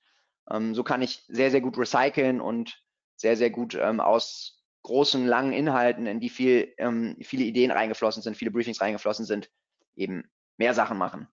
ähm, 0.51 0.75
so 0.75 0.83
kann 0.83 1.03
ich 1.03 1.25
sehr, 1.29 1.51
sehr 1.51 1.61
gut 1.61 1.77
recyceln 1.77 2.41
und 2.41 2.83
sehr, 3.17 3.37
sehr 3.37 3.51
gut 3.51 3.75
ähm, 3.75 4.01
aus 4.01 4.65
großen, 4.83 5.27
langen 5.27 5.53
Inhalten, 5.53 6.07
in 6.07 6.21
die 6.21 6.31
viel, 6.31 6.73
ähm, 6.79 7.17
viele 7.21 7.45
Ideen 7.45 7.71
reingeflossen 7.71 8.23
sind, 8.23 8.37
viele 8.37 8.51
Briefings 8.51 8.81
reingeflossen 8.81 9.27
sind, 9.27 9.51
eben 9.95 10.31
mehr 10.57 10.73
Sachen 10.75 10.97
machen. 10.97 11.29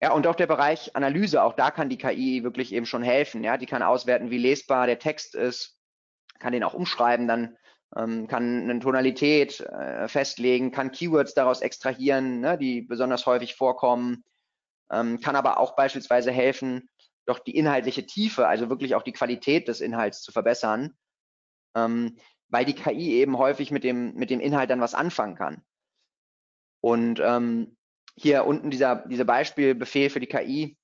Ja, 0.00 0.12
und 0.12 0.26
auch 0.26 0.34
der 0.34 0.46
Bereich 0.46 0.96
Analyse, 0.96 1.42
auch 1.42 1.54
da 1.54 1.70
kann 1.70 1.90
die 1.90 1.98
KI 1.98 2.42
wirklich 2.42 2.72
eben 2.72 2.86
schon 2.86 3.02
helfen. 3.02 3.44
Ja, 3.44 3.58
die 3.58 3.66
kann 3.66 3.82
auswerten, 3.82 4.30
wie 4.30 4.38
lesbar 4.38 4.86
der 4.86 4.98
Text 4.98 5.34
ist, 5.34 5.78
kann 6.38 6.52
den 6.52 6.64
auch 6.64 6.72
umschreiben, 6.72 7.28
dann 7.28 7.58
ähm, 7.96 8.28
kann 8.28 8.70
eine 8.70 8.80
Tonalität 8.80 9.60
äh, 9.60 10.08
festlegen, 10.08 10.70
kann 10.70 10.92
Keywords 10.92 11.34
daraus 11.34 11.60
extrahieren, 11.60 12.40
ne, 12.40 12.56
die 12.58 12.82
besonders 12.82 13.26
häufig 13.26 13.54
vorkommen, 13.54 14.24
ähm, 14.90 15.20
kann 15.20 15.36
aber 15.36 15.58
auch 15.58 15.76
beispielsweise 15.76 16.30
helfen, 16.30 16.88
doch 17.26 17.38
die 17.38 17.56
inhaltliche 17.56 18.06
Tiefe, 18.06 18.46
also 18.46 18.68
wirklich 18.68 18.94
auch 18.94 19.02
die 19.02 19.12
Qualität 19.12 19.68
des 19.68 19.80
Inhalts 19.80 20.22
zu 20.22 20.32
verbessern, 20.32 20.96
ähm, 21.74 22.16
weil 22.48 22.64
die 22.64 22.74
KI 22.74 23.14
eben 23.14 23.38
häufig 23.38 23.70
mit 23.70 23.84
dem, 23.84 24.14
mit 24.14 24.30
dem 24.30 24.40
Inhalt 24.40 24.70
dann 24.70 24.80
was 24.80 24.94
anfangen 24.94 25.36
kann. 25.36 25.62
Und 26.80 27.20
ähm, 27.20 27.76
hier 28.16 28.44
unten 28.46 28.70
dieser, 28.70 29.06
dieser 29.06 29.24
Beispielbefehl 29.24 30.10
für 30.10 30.20
die 30.20 30.26
KI, 30.26 30.76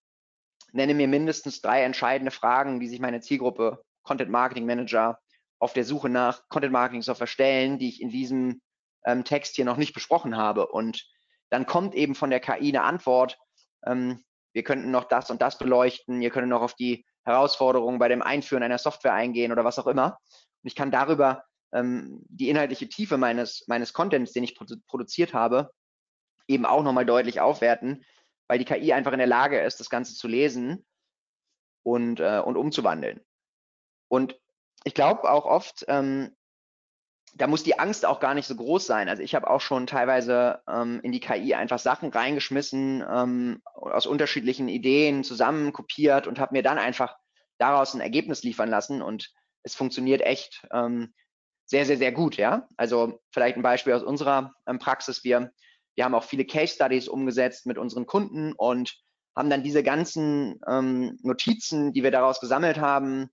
nenne 0.73 0.95
mir 0.95 1.09
mindestens 1.09 1.61
drei 1.63 1.83
entscheidende 1.83 2.31
Fragen, 2.31 2.81
die 2.81 2.89
sich 2.89 3.01
meine 3.01 3.21
Zielgruppe 3.21 3.83
Content 4.03 4.31
Marketing 4.31 4.67
Manager 4.67 5.19
auf 5.59 5.73
der 5.73 5.85
Suche 5.85 6.09
nach 6.09 6.49
Content 6.49 6.73
Marketing 6.73 7.03
Software 7.03 7.27
stellen, 7.27 7.79
die 7.79 7.89
ich 7.89 8.01
in 8.01 8.11
diesem 8.11 8.61
ähm, 9.05 9.25
Text 9.25 9.57
hier 9.57 9.65
noch 9.65 9.77
nicht 9.77 9.95
besprochen 9.95 10.37
habe. 10.37 10.67
Und 10.67 11.07
dann 11.51 11.67
kommt 11.67 11.95
eben 11.95 12.15
von 12.15 12.31
der 12.31 12.41
KI 12.41 12.69
eine 12.69 12.83
Antwort, 12.83 13.39
ähm, 13.87 14.25
wir 14.53 14.65
könnten 14.65 14.91
noch 14.91 15.05
das 15.05 15.31
und 15.31 15.43
das 15.43 15.59
beleuchten, 15.59 16.23
ihr 16.23 16.31
könnt 16.31 16.49
noch 16.49 16.63
auf 16.63 16.75
die 16.75 17.05
Herausforderungen 17.25 17.99
bei 17.99 18.09
dem 18.09 18.23
Einführen 18.23 18.63
einer 18.63 18.79
Software 18.79 19.13
eingehen 19.13 19.53
oder 19.53 19.65
was 19.65 19.79
auch 19.79 19.87
immer. 19.87 20.19
Und 20.63 20.69
ich 20.69 20.75
kann 20.75 20.91
darüber 20.91 21.45
ähm, 21.73 22.23
die 22.29 22.49
inhaltliche 22.49 22.89
Tiefe 22.89 23.19
meines, 23.19 23.65
meines 23.67 23.93
Contents, 23.93 24.33
den 24.33 24.45
ich 24.45 24.57
produ 24.57 24.77
produziert 24.87 25.35
habe, 25.35 25.71
eben 26.49 26.65
auch 26.65 26.83
nochmal 26.83 27.07
deutlich 27.07 27.41
aufwerten, 27.41 28.05
weil 28.49 28.59
die 28.59 28.65
KI 28.65 28.93
einfach 28.93 29.13
in 29.13 29.19
der 29.19 29.27
Lage 29.27 29.61
ist, 29.61 29.81
das 29.81 29.91
Ganze 29.91 30.15
zu 30.15 30.29
lesen 30.29 30.87
und, 31.83 32.21
äh, 32.21 32.41
und 32.45 32.57
umzuwandeln. 32.57 33.21
Und 34.09 34.39
ich 34.87 34.95
glaube 34.95 35.29
auch 35.29 35.47
oft, 35.47 35.85
ähm, 35.89 36.31
da 37.35 37.49
muss 37.49 37.65
die 37.65 37.79
Angst 37.79 38.07
auch 38.07 38.21
gar 38.21 38.35
nicht 38.35 38.47
so 38.47 38.55
groß 38.55 38.87
sein. 38.87 39.09
Also 39.09 39.21
ich 39.21 39.35
habe 39.35 39.51
auch 39.51 39.61
schon 39.61 39.89
teilweise 39.89 40.61
ähm, 40.69 41.01
in 41.03 41.11
die 41.11 41.19
KI 41.19 41.55
einfach 41.55 41.81
Sachen 41.81 42.11
reingeschmissen, 42.11 43.05
ähm, 43.07 43.61
aus 43.75 44.07
unterschiedlichen 44.07 44.69
Ideen 44.69 45.25
zusammen 45.25 45.73
kopiert 45.73 46.29
und 46.29 46.39
habe 46.39 46.55
mir 46.55 46.63
dann 46.63 46.79
einfach 46.79 47.17
daraus 47.59 47.95
ein 47.95 48.01
Ergebnis 48.01 48.45
liefern 48.45 48.71
lassen 48.71 49.03
und 49.03 49.33
es 49.65 49.75
funktioniert 49.75 50.23
echt 50.23 50.65
ähm, 50.73 51.13
sehr, 51.65 51.85
sehr, 51.85 51.99
sehr 51.99 52.13
gut. 52.13 52.37
Ja, 52.37 52.69
also 52.77 53.21
vielleicht 53.33 53.57
ein 53.57 53.65
Beispiel 53.65 53.93
aus 53.93 54.05
unserer 54.05 54.55
ähm, 54.69 54.79
Praxis. 54.79 55.25
Wir, 55.25 55.51
wir 55.97 56.05
haben 56.05 56.15
auch 56.15 56.25
viele 56.25 56.45
Case 56.45 56.77
Studies 56.77 57.09
umgesetzt 57.09 57.67
mit 57.67 57.77
unseren 57.77 58.07
Kunden 58.07 58.53
und 58.53 58.95
haben 59.35 59.51
dann 59.51 59.65
diese 59.65 59.83
ganzen 59.83 60.61
ähm, 60.69 61.19
Notizen, 61.23 61.93
die 61.93 62.05
wir 62.05 62.13
daraus 62.13 62.39
gesammelt 62.39 62.79
haben, 62.79 63.31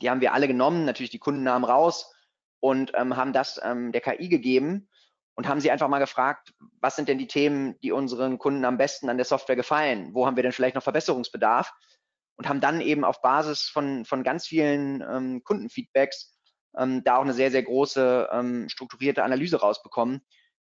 die 0.00 0.10
haben 0.10 0.20
wir 0.20 0.32
alle 0.32 0.48
genommen, 0.48 0.84
natürlich 0.84 1.10
die 1.10 1.18
Kundennamen 1.18 1.68
raus 1.68 2.12
und 2.60 2.92
ähm, 2.94 3.16
haben 3.16 3.32
das 3.32 3.60
ähm, 3.62 3.92
der 3.92 4.00
KI 4.00 4.28
gegeben 4.28 4.88
und 5.34 5.48
haben 5.48 5.60
sie 5.60 5.70
einfach 5.70 5.88
mal 5.88 5.98
gefragt, 5.98 6.52
was 6.80 6.96
sind 6.96 7.08
denn 7.08 7.18
die 7.18 7.26
Themen, 7.26 7.78
die 7.80 7.92
unseren 7.92 8.38
Kunden 8.38 8.64
am 8.64 8.76
besten 8.78 9.08
an 9.08 9.16
der 9.16 9.24
Software 9.24 9.56
gefallen? 9.56 10.14
Wo 10.14 10.26
haben 10.26 10.36
wir 10.36 10.42
denn 10.42 10.52
vielleicht 10.52 10.74
noch 10.74 10.82
Verbesserungsbedarf? 10.82 11.72
Und 12.36 12.48
haben 12.48 12.60
dann 12.60 12.80
eben 12.80 13.04
auf 13.04 13.20
Basis 13.20 13.68
von, 13.68 14.04
von 14.04 14.24
ganz 14.24 14.46
vielen 14.46 15.02
ähm, 15.02 15.44
Kundenfeedbacks 15.44 16.34
ähm, 16.76 17.04
da 17.04 17.16
auch 17.16 17.22
eine 17.22 17.34
sehr, 17.34 17.50
sehr 17.50 17.62
große 17.62 18.28
ähm, 18.32 18.68
strukturierte 18.68 19.22
Analyse 19.22 19.60
rausbekommen, 19.60 20.22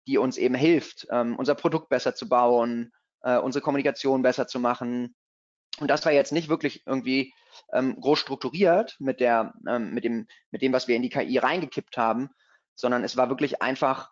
die 0.07 0.17
uns 0.17 0.37
eben 0.37 0.55
hilft, 0.55 1.07
ähm, 1.09 1.35
unser 1.35 1.55
Produkt 1.55 1.89
besser 1.89 2.15
zu 2.15 2.29
bauen, 2.29 2.91
äh, 3.21 3.37
unsere 3.37 3.63
Kommunikation 3.63 4.21
besser 4.21 4.47
zu 4.47 4.59
machen. 4.59 5.15
Und 5.79 5.89
das 5.89 6.05
war 6.05 6.11
jetzt 6.11 6.31
nicht 6.31 6.47
wirklich 6.47 6.85
irgendwie 6.85 7.33
ähm, 7.73 7.99
groß 7.99 8.19
strukturiert 8.19 8.95
mit, 8.99 9.19
der, 9.19 9.53
ähm, 9.67 9.93
mit, 9.93 10.03
dem, 10.03 10.27
mit 10.51 10.61
dem, 10.61 10.73
was 10.73 10.87
wir 10.87 10.95
in 10.95 11.01
die 11.01 11.09
KI 11.09 11.37
reingekippt 11.37 11.97
haben, 11.97 12.29
sondern 12.75 13.03
es 13.03 13.17
war 13.17 13.29
wirklich 13.29 13.61
einfach 13.61 14.11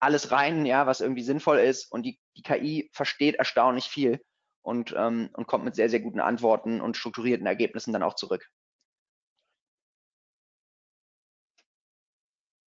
alles 0.00 0.32
rein, 0.32 0.66
ja, 0.66 0.86
was 0.86 1.00
irgendwie 1.00 1.22
sinnvoll 1.22 1.58
ist. 1.58 1.90
Und 1.90 2.02
die, 2.02 2.18
die 2.36 2.42
KI 2.42 2.90
versteht 2.92 3.36
erstaunlich 3.36 3.86
viel 3.86 4.20
und, 4.62 4.94
ähm, 4.96 5.30
und 5.34 5.46
kommt 5.46 5.64
mit 5.64 5.76
sehr, 5.76 5.88
sehr 5.88 6.00
guten 6.00 6.20
Antworten 6.20 6.80
und 6.80 6.96
strukturierten 6.96 7.46
Ergebnissen 7.46 7.92
dann 7.92 8.02
auch 8.02 8.14
zurück. 8.14 8.48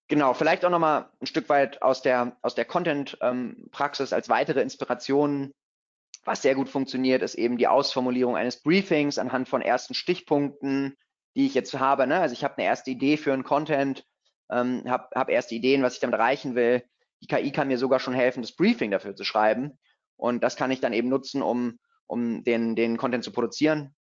Genau, 0.09 0.33
vielleicht 0.33 0.63
auch 0.63 0.69
nochmal 0.69 1.09
ein 1.21 1.25
Stück 1.25 1.49
weit 1.49 1.81
aus 1.81 2.01
der, 2.01 2.37
aus 2.41 2.55
der 2.55 2.65
Content-Praxis 2.65 4.11
ähm, 4.11 4.15
als 4.15 4.29
weitere 4.29 4.61
Inspiration 4.61 5.53
was 6.25 6.41
sehr 6.41 6.55
gut 6.55 6.69
funktioniert, 6.69 7.21
ist 7.21 7.35
eben 7.35 7.57
die 7.57 7.67
Ausformulierung 7.67 8.35
eines 8.35 8.61
Briefings 8.61 9.17
anhand 9.17 9.49
von 9.49 9.61
ersten 9.61 9.93
Stichpunkten, 9.93 10.95
die 11.35 11.45
ich 11.45 11.53
jetzt 11.53 11.73
habe. 11.77 12.07
Ne? 12.07 12.19
Also 12.19 12.33
ich 12.33 12.43
habe 12.43 12.57
eine 12.57 12.65
erste 12.65 12.91
Idee 12.91 13.17
für 13.17 13.33
einen 13.33 13.43
Content, 13.43 14.05
ähm, 14.49 14.83
habe 14.87 15.07
hab 15.15 15.29
erste 15.29 15.55
Ideen, 15.55 15.83
was 15.83 15.95
ich 15.95 15.99
damit 15.99 16.17
erreichen 16.17 16.55
will. 16.55 16.83
Die 17.21 17.27
KI 17.27 17.51
kann 17.51 17.67
mir 17.67 17.77
sogar 17.77 17.99
schon 17.99 18.13
helfen, 18.13 18.41
das 18.41 18.55
Briefing 18.55 18.91
dafür 18.91 19.15
zu 19.15 19.23
schreiben. 19.23 19.79
Und 20.15 20.43
das 20.43 20.55
kann 20.55 20.71
ich 20.71 20.79
dann 20.79 20.93
eben 20.93 21.09
nutzen, 21.09 21.41
um, 21.41 21.79
um 22.07 22.43
den, 22.43 22.75
den 22.75 22.97
Content 22.97 23.23
zu 23.23 23.31
produzieren. 23.31 23.95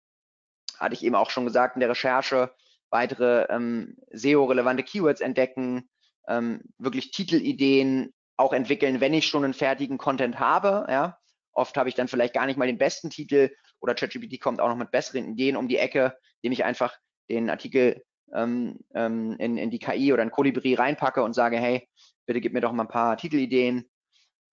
Hatte 0.77 0.93
ich 0.93 1.03
eben 1.03 1.15
auch 1.15 1.29
schon 1.29 1.45
gesagt 1.45 1.75
in 1.75 1.79
der 1.79 1.89
Recherche, 1.89 2.53
weitere 2.89 3.47
ähm, 3.49 3.97
SEO-relevante 4.11 4.83
Keywords 4.83 5.21
entdecken, 5.21 5.89
ähm, 6.27 6.61
wirklich 6.77 7.11
Titelideen 7.11 8.13
auch 8.37 8.53
entwickeln, 8.53 9.01
wenn 9.01 9.13
ich 9.13 9.27
schon 9.27 9.43
einen 9.43 9.53
fertigen 9.53 9.97
Content 9.97 10.39
habe. 10.39 10.85
Ja? 10.89 11.17
Oft 11.53 11.77
habe 11.77 11.89
ich 11.89 11.95
dann 11.95 12.07
vielleicht 12.07 12.33
gar 12.33 12.45
nicht 12.45 12.57
mal 12.57 12.67
den 12.67 12.77
besten 12.77 13.09
Titel 13.09 13.51
oder 13.79 13.95
ChatGPT 13.95 14.39
kommt 14.39 14.59
auch 14.59 14.69
noch 14.69 14.75
mit 14.75 14.91
besseren 14.91 15.33
Ideen 15.33 15.55
um 15.55 15.67
die 15.67 15.77
Ecke, 15.77 16.17
indem 16.41 16.53
ich 16.53 16.63
einfach 16.63 16.97
den 17.29 17.49
Artikel 17.49 18.03
ähm, 18.33 18.79
ähm, 18.95 19.35
in, 19.39 19.57
in 19.57 19.69
die 19.69 19.79
KI 19.79 20.13
oder 20.13 20.23
in 20.23 20.31
Kolibri 20.31 20.73
reinpacke 20.73 21.23
und 21.23 21.33
sage, 21.33 21.57
hey, 21.57 21.87
bitte 22.25 22.41
gib 22.41 22.53
mir 22.53 22.61
doch 22.61 22.71
mal 22.71 22.83
ein 22.83 22.89
paar 22.89 23.17
Titelideen. 23.17 23.89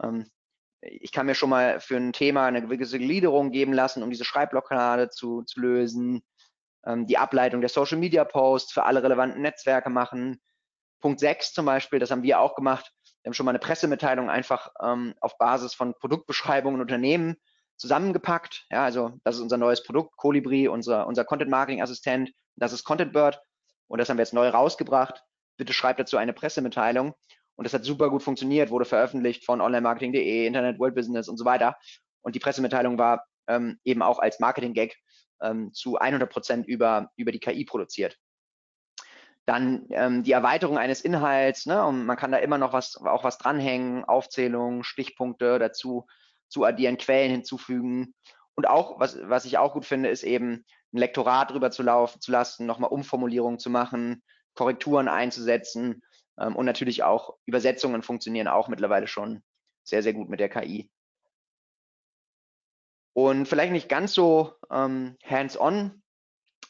Ähm, 0.02 0.30
ich 0.82 1.12
kann 1.12 1.26
mir 1.26 1.34
schon 1.34 1.50
mal 1.50 1.80
für 1.80 1.96
ein 1.96 2.12
Thema 2.12 2.46
eine 2.46 2.66
gewisse 2.66 2.98
Gliederung 2.98 3.50
geben 3.50 3.72
lassen, 3.72 4.02
um 4.02 4.10
diese 4.10 4.24
Schreibblockade 4.24 5.10
zu, 5.10 5.42
zu 5.42 5.60
lösen. 5.60 6.22
Ähm, 6.86 7.06
die 7.06 7.18
Ableitung 7.18 7.60
der 7.60 7.70
Social 7.70 7.98
Media 7.98 8.24
Posts 8.24 8.72
für 8.72 8.84
alle 8.84 9.02
relevanten 9.02 9.42
Netzwerke 9.42 9.90
machen. 9.90 10.40
Punkt 11.00 11.20
6 11.20 11.52
zum 11.52 11.66
Beispiel, 11.66 11.98
das 11.98 12.10
haben 12.10 12.22
wir 12.22 12.40
auch 12.40 12.54
gemacht. 12.54 12.92
Wir 13.22 13.28
haben 13.28 13.34
schon 13.34 13.46
mal 13.46 13.52
eine 13.52 13.58
Pressemitteilung 13.58 14.30
einfach 14.30 14.70
ähm, 14.82 15.14
auf 15.20 15.36
Basis 15.38 15.74
von 15.74 15.94
Produktbeschreibungen 15.94 16.80
Unternehmen 16.80 17.36
zusammengepackt. 17.76 18.66
Ja, 18.70 18.84
also 18.84 19.18
das 19.24 19.36
ist 19.36 19.42
unser 19.42 19.56
neues 19.56 19.82
Produkt, 19.82 20.16
Colibri, 20.16 20.68
unser, 20.68 21.06
unser 21.06 21.24
Content 21.24 21.50
Marketing 21.50 21.82
Assistent. 21.82 22.32
Das 22.56 22.72
ist 22.72 22.84
Content 22.84 23.12
Bird 23.12 23.40
und 23.88 23.98
das 23.98 24.08
haben 24.08 24.16
wir 24.16 24.22
jetzt 24.22 24.34
neu 24.34 24.48
rausgebracht. 24.48 25.22
Bitte 25.56 25.72
schreibt 25.72 26.00
dazu 26.00 26.16
eine 26.16 26.32
Pressemitteilung. 26.32 27.14
Und 27.56 27.64
das 27.64 27.74
hat 27.74 27.84
super 27.84 28.08
gut 28.08 28.22
funktioniert, 28.22 28.70
wurde 28.70 28.86
veröffentlicht 28.86 29.44
von 29.44 29.60
onlinemarketing.de, 29.60 30.46
Internet 30.46 30.78
World 30.78 30.94
Business 30.94 31.28
und 31.28 31.36
so 31.36 31.44
weiter. 31.44 31.76
Und 32.22 32.34
die 32.34 32.38
Pressemitteilung 32.38 32.98
war 32.98 33.26
ähm, 33.48 33.78
eben 33.84 34.00
auch 34.00 34.18
als 34.18 34.40
Marketing-Gag 34.40 34.96
ähm, 35.42 35.72
zu 35.74 35.98
100 35.98 36.30
Prozent 36.30 36.66
über, 36.66 37.10
über 37.16 37.32
die 37.32 37.40
KI 37.40 37.64
produziert. 37.64 38.16
Dann 39.50 39.86
ähm, 39.90 40.22
die 40.22 40.30
Erweiterung 40.30 40.78
eines 40.78 41.00
Inhalts, 41.00 41.66
ne, 41.66 41.84
und 41.84 42.06
man 42.06 42.16
kann 42.16 42.30
da 42.30 42.38
immer 42.38 42.56
noch 42.56 42.72
was, 42.72 42.96
auch 42.98 43.24
was 43.24 43.36
dranhängen, 43.36 44.04
Aufzählungen, 44.04 44.84
Stichpunkte 44.84 45.58
dazu 45.58 46.06
zu 46.48 46.62
addieren, 46.62 46.98
Quellen 46.98 47.32
hinzufügen. 47.32 48.14
Und 48.54 48.68
auch, 48.68 49.00
was, 49.00 49.18
was 49.24 49.46
ich 49.46 49.58
auch 49.58 49.72
gut 49.72 49.86
finde, 49.86 50.08
ist 50.08 50.22
eben 50.22 50.64
ein 50.92 50.98
Lektorat 50.98 51.50
drüber 51.50 51.72
zu 51.72 51.82
laufen 51.82 52.20
zu 52.20 52.30
lassen, 52.30 52.64
nochmal 52.64 52.90
Umformulierungen 52.90 53.58
zu 53.58 53.70
machen, 53.70 54.22
Korrekturen 54.54 55.08
einzusetzen 55.08 56.04
ähm, 56.38 56.54
und 56.54 56.64
natürlich 56.64 57.02
auch 57.02 57.36
Übersetzungen 57.44 58.02
funktionieren 58.02 58.46
auch 58.46 58.68
mittlerweile 58.68 59.08
schon 59.08 59.42
sehr, 59.82 60.04
sehr 60.04 60.12
gut 60.12 60.28
mit 60.28 60.38
der 60.38 60.48
KI. 60.48 60.88
Und 63.14 63.46
vielleicht 63.46 63.72
nicht 63.72 63.88
ganz 63.88 64.14
so 64.14 64.54
ähm, 64.70 65.16
hands-on, 65.24 66.04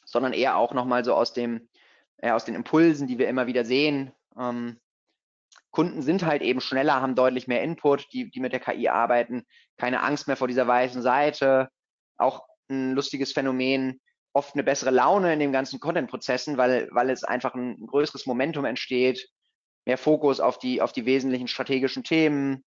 sondern 0.07 0.33
eher 0.33 0.57
auch 0.57 0.73
nochmal 0.73 1.05
so 1.05 1.15
aus 1.15 1.35
dem, 1.35 1.69
äh, 2.21 2.31
aus 2.31 2.45
den 2.45 2.55
Impulsen, 2.55 3.07
die 3.07 3.19
wir 3.19 3.29
immer 3.29 3.47
wieder 3.47 3.65
sehen. 3.65 4.13
Ähm, 4.39 4.79
Kunden 5.71 6.03
sind 6.03 6.25
halt 6.25 6.43
eben 6.43 6.61
schneller, 6.61 7.01
haben 7.01 7.15
deutlich 7.15 7.47
mehr 7.47 7.63
Input, 7.63 8.13
die, 8.13 8.31
die 8.31 8.41
mit 8.41 8.53
der 8.53 8.61
KI 8.61 8.89
arbeiten, 8.89 9.45
keine 9.77 10.03
Angst 10.03 10.27
mehr 10.27 10.37
vor 10.37 10.49
dieser 10.49 10.67
weißen 10.67 11.03
Seite. 11.03 11.69
Auch 12.17 12.45
ein 12.69 12.93
lustiges 12.93 13.33
Phänomen, 13.33 14.01
oft 14.33 14.55
eine 14.55 14.65
bessere 14.65 14.91
Laune 14.91 15.33
in 15.33 15.41
den 15.41 15.53
ganzen 15.53 15.81
Content-Prozessen, 15.81 16.57
weil, 16.57 16.89
weil 16.93 17.11
es 17.11 17.25
einfach 17.25 17.55
ein 17.55 17.87
größeres 17.87 18.27
Momentum 18.27 18.65
entsteht, 18.65 19.29
mehr 19.87 19.99
Fokus 19.99 20.41
auf 20.41 20.59
die, 20.59 20.83
auf 20.83 20.93
die 20.93 21.07
wesentlichen 21.07 21.49
strategischen 21.49 22.05
Themen 22.05 22.65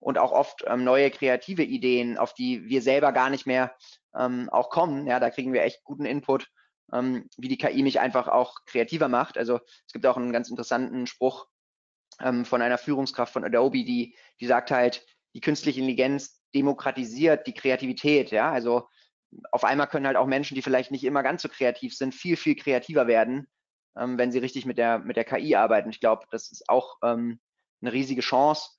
und 0.00 0.18
auch 0.18 0.32
oft 0.32 0.64
ähm, 0.66 0.84
neue 0.84 1.10
kreative 1.10 1.62
Ideen, 1.62 2.18
auf 2.18 2.34
die 2.34 2.68
wir 2.68 2.82
selber 2.82 3.12
gar 3.12 3.30
nicht 3.30 3.46
mehr 3.46 3.74
ähm, 4.14 4.48
auch 4.50 4.70
kommen. 4.70 5.06
Ja, 5.06 5.20
da 5.20 5.30
kriegen 5.30 5.52
wir 5.52 5.62
echt 5.62 5.84
guten 5.84 6.04
Input, 6.04 6.48
ähm, 6.92 7.28
wie 7.36 7.48
die 7.48 7.58
KI 7.58 7.82
mich 7.82 8.00
einfach 8.00 8.28
auch 8.28 8.56
kreativer 8.66 9.08
macht. 9.08 9.38
Also 9.38 9.60
es 9.86 9.92
gibt 9.92 10.06
auch 10.06 10.16
einen 10.16 10.32
ganz 10.32 10.50
interessanten 10.50 11.06
Spruch 11.06 11.46
ähm, 12.20 12.44
von 12.44 12.62
einer 12.62 12.78
Führungskraft 12.78 13.32
von 13.32 13.44
Adobe, 13.44 13.84
die, 13.84 14.16
die 14.40 14.46
sagt 14.46 14.70
halt, 14.70 15.06
die 15.34 15.40
künstliche 15.40 15.80
Intelligenz 15.80 16.42
demokratisiert 16.54 17.46
die 17.46 17.54
Kreativität. 17.54 18.30
Ja, 18.30 18.50
also 18.50 18.88
auf 19.52 19.64
einmal 19.64 19.86
können 19.86 20.06
halt 20.06 20.16
auch 20.16 20.26
Menschen, 20.26 20.54
die 20.54 20.62
vielleicht 20.62 20.90
nicht 20.90 21.04
immer 21.04 21.22
ganz 21.22 21.42
so 21.42 21.48
kreativ 21.48 21.96
sind, 21.96 22.14
viel, 22.14 22.36
viel 22.36 22.56
kreativer 22.56 23.06
werden, 23.06 23.48
ähm, 23.96 24.18
wenn 24.18 24.32
sie 24.32 24.38
richtig 24.38 24.66
mit 24.66 24.78
der, 24.78 24.98
mit 24.98 25.16
der 25.16 25.24
KI 25.24 25.54
arbeiten. 25.54 25.90
Ich 25.90 26.00
glaube, 26.00 26.26
das 26.30 26.50
ist 26.50 26.68
auch 26.68 26.96
ähm, 27.02 27.40
eine 27.80 27.92
riesige 27.92 28.22
Chance. 28.22 28.70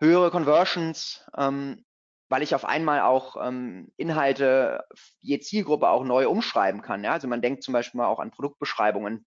Höhere 0.00 0.30
Conversions, 0.30 1.26
ähm, 1.36 1.84
weil 2.30 2.42
ich 2.42 2.54
auf 2.54 2.64
einmal 2.64 3.00
auch 3.00 3.36
ähm, 3.44 3.92
Inhalte 3.96 4.84
je 5.20 5.40
Zielgruppe 5.40 5.88
auch 5.88 6.04
neu 6.04 6.28
umschreiben 6.28 6.80
kann. 6.80 7.04
Ja? 7.04 7.12
Also 7.12 7.28
man 7.28 7.42
denkt 7.42 7.62
zum 7.62 7.72
Beispiel 7.72 7.98
mal 7.98 8.06
auch 8.06 8.20
an 8.20 8.30
Produktbeschreibungen. 8.30 9.26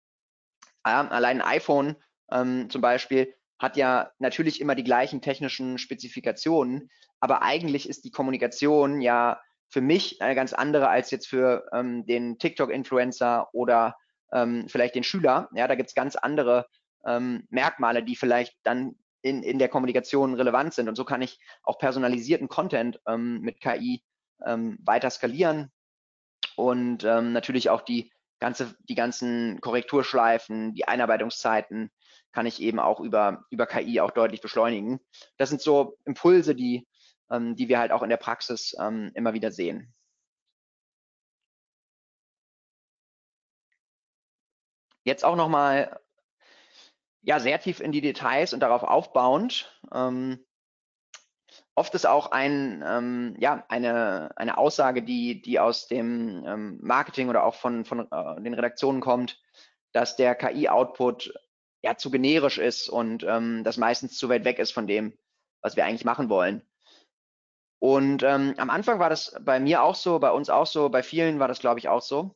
Ja, 0.86 1.06
allein 1.06 1.40
ein 1.40 1.46
iPhone 1.46 1.96
ähm, 2.32 2.68
zum 2.70 2.80
Beispiel 2.80 3.34
hat 3.58 3.76
ja 3.76 4.10
natürlich 4.18 4.60
immer 4.60 4.74
die 4.74 4.84
gleichen 4.84 5.20
technischen 5.20 5.78
Spezifikationen, 5.78 6.90
aber 7.20 7.42
eigentlich 7.42 7.88
ist 7.88 8.04
die 8.04 8.10
Kommunikation 8.10 9.00
ja 9.00 9.40
für 9.70 9.80
mich 9.80 10.20
eine 10.20 10.34
ganz 10.34 10.52
andere 10.52 10.88
als 10.88 11.10
jetzt 11.10 11.28
für 11.28 11.66
ähm, 11.72 12.06
den 12.06 12.38
TikTok-Influencer 12.38 13.48
oder 13.52 13.96
ähm, 14.32 14.66
vielleicht 14.68 14.94
den 14.94 15.04
Schüler. 15.04 15.48
Ja, 15.54 15.68
da 15.68 15.74
gibt 15.74 15.90
es 15.90 15.94
ganz 15.94 16.16
andere 16.16 16.66
ähm, 17.06 17.46
Merkmale, 17.50 18.02
die 18.02 18.16
vielleicht 18.16 18.56
dann 18.62 18.96
in, 19.24 19.42
in 19.42 19.58
der 19.58 19.70
Kommunikation 19.70 20.34
relevant 20.34 20.74
sind. 20.74 20.88
Und 20.88 20.96
so 20.96 21.04
kann 21.04 21.22
ich 21.22 21.40
auch 21.62 21.78
personalisierten 21.78 22.48
Content 22.48 23.00
ähm, 23.08 23.40
mit 23.40 23.58
KI 23.58 24.02
ähm, 24.44 24.78
weiter 24.84 25.08
skalieren 25.08 25.72
und 26.56 27.04
ähm, 27.04 27.32
natürlich 27.32 27.70
auch 27.70 27.80
die 27.80 28.12
ganze, 28.38 28.74
die 28.80 28.94
ganzen 28.94 29.62
Korrekturschleifen, 29.62 30.74
die 30.74 30.86
Einarbeitungszeiten 30.86 31.90
kann 32.32 32.44
ich 32.44 32.60
eben 32.60 32.78
auch 32.78 33.00
über, 33.00 33.44
über 33.48 33.66
KI 33.66 34.00
auch 34.00 34.10
deutlich 34.10 34.42
beschleunigen. 34.42 35.00
Das 35.38 35.48
sind 35.48 35.62
so 35.62 35.96
Impulse, 36.04 36.54
die, 36.54 36.86
ähm, 37.30 37.56
die 37.56 37.68
wir 37.68 37.78
halt 37.78 37.92
auch 37.92 38.02
in 38.02 38.10
der 38.10 38.18
Praxis 38.18 38.76
ähm, 38.78 39.10
immer 39.14 39.32
wieder 39.32 39.50
sehen. 39.50 39.94
Jetzt 45.02 45.24
auch 45.24 45.36
nochmal 45.36 45.98
ja, 47.24 47.40
sehr 47.40 47.58
tief 47.60 47.80
in 47.80 47.92
die 47.92 48.00
Details 48.00 48.52
und 48.52 48.60
darauf 48.60 48.82
aufbauend. 48.82 49.70
Ähm, 49.92 50.44
oft 51.74 51.94
ist 51.94 52.06
auch 52.06 52.30
ein, 52.32 52.84
ähm, 52.86 53.36
ja, 53.38 53.64
eine, 53.68 54.30
eine 54.36 54.58
Aussage, 54.58 55.02
die, 55.02 55.40
die 55.40 55.58
aus 55.58 55.88
dem 55.88 56.44
ähm, 56.46 56.78
Marketing 56.82 57.28
oder 57.28 57.44
auch 57.44 57.54
von, 57.54 57.84
von 57.84 58.00
äh, 58.10 58.40
den 58.42 58.54
Redaktionen 58.54 59.00
kommt, 59.00 59.40
dass 59.92 60.16
der 60.16 60.34
KI-Output 60.34 61.32
ja 61.82 61.96
zu 61.96 62.10
generisch 62.10 62.58
ist 62.58 62.88
und 62.88 63.24
ähm, 63.24 63.64
das 63.64 63.76
meistens 63.76 64.16
zu 64.18 64.28
weit 64.28 64.44
weg 64.44 64.58
ist 64.58 64.72
von 64.72 64.86
dem, 64.86 65.16
was 65.62 65.76
wir 65.76 65.84
eigentlich 65.84 66.04
machen 66.04 66.28
wollen. 66.28 66.62
Und 67.78 68.22
ähm, 68.22 68.54
am 68.56 68.70
Anfang 68.70 68.98
war 68.98 69.10
das 69.10 69.36
bei 69.40 69.60
mir 69.60 69.82
auch 69.82 69.94
so, 69.94 70.18
bei 70.18 70.30
uns 70.30 70.48
auch 70.48 70.66
so, 70.66 70.88
bei 70.88 71.02
vielen 71.02 71.38
war 71.38 71.48
das, 71.48 71.60
glaube 71.60 71.78
ich, 71.78 71.88
auch 71.88 72.00
so. 72.00 72.34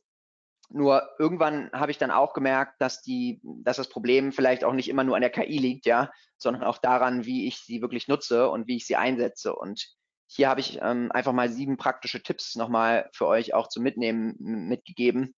Nur 0.71 1.09
irgendwann 1.17 1.71
habe 1.73 1.91
ich 1.91 1.97
dann 1.97 2.11
auch 2.11 2.33
gemerkt, 2.33 2.79
dass 2.79 3.01
die, 3.01 3.41
dass 3.43 3.77
das 3.77 3.89
Problem 3.89 4.31
vielleicht 4.31 4.63
auch 4.63 4.73
nicht 4.73 4.87
immer 4.87 5.03
nur 5.03 5.15
an 5.15 5.21
der 5.21 5.31
KI 5.31 5.57
liegt, 5.57 5.87
ja, 5.87 6.11
sondern 6.37 6.63
auch 6.63 6.77
daran, 6.77 7.25
wie 7.25 7.47
ich 7.47 7.57
sie 7.57 7.81
wirklich 7.81 8.07
nutze 8.07 8.49
und 8.49 8.67
wie 8.67 8.75
ich 8.75 8.85
sie 8.85 8.95
einsetze. 8.95 9.55
Und 9.55 9.87
hier 10.27 10.47
habe 10.47 10.59
ich 10.59 10.79
ähm, 10.81 11.11
einfach 11.11 11.33
mal 11.33 11.49
sieben 11.49 11.77
praktische 11.77 12.21
Tipps 12.21 12.55
nochmal 12.55 13.09
für 13.13 13.25
euch 13.25 13.55
auch 13.55 13.67
zum 13.67 13.81
Mitnehmen 13.81 14.35
mitgegeben, 14.39 15.33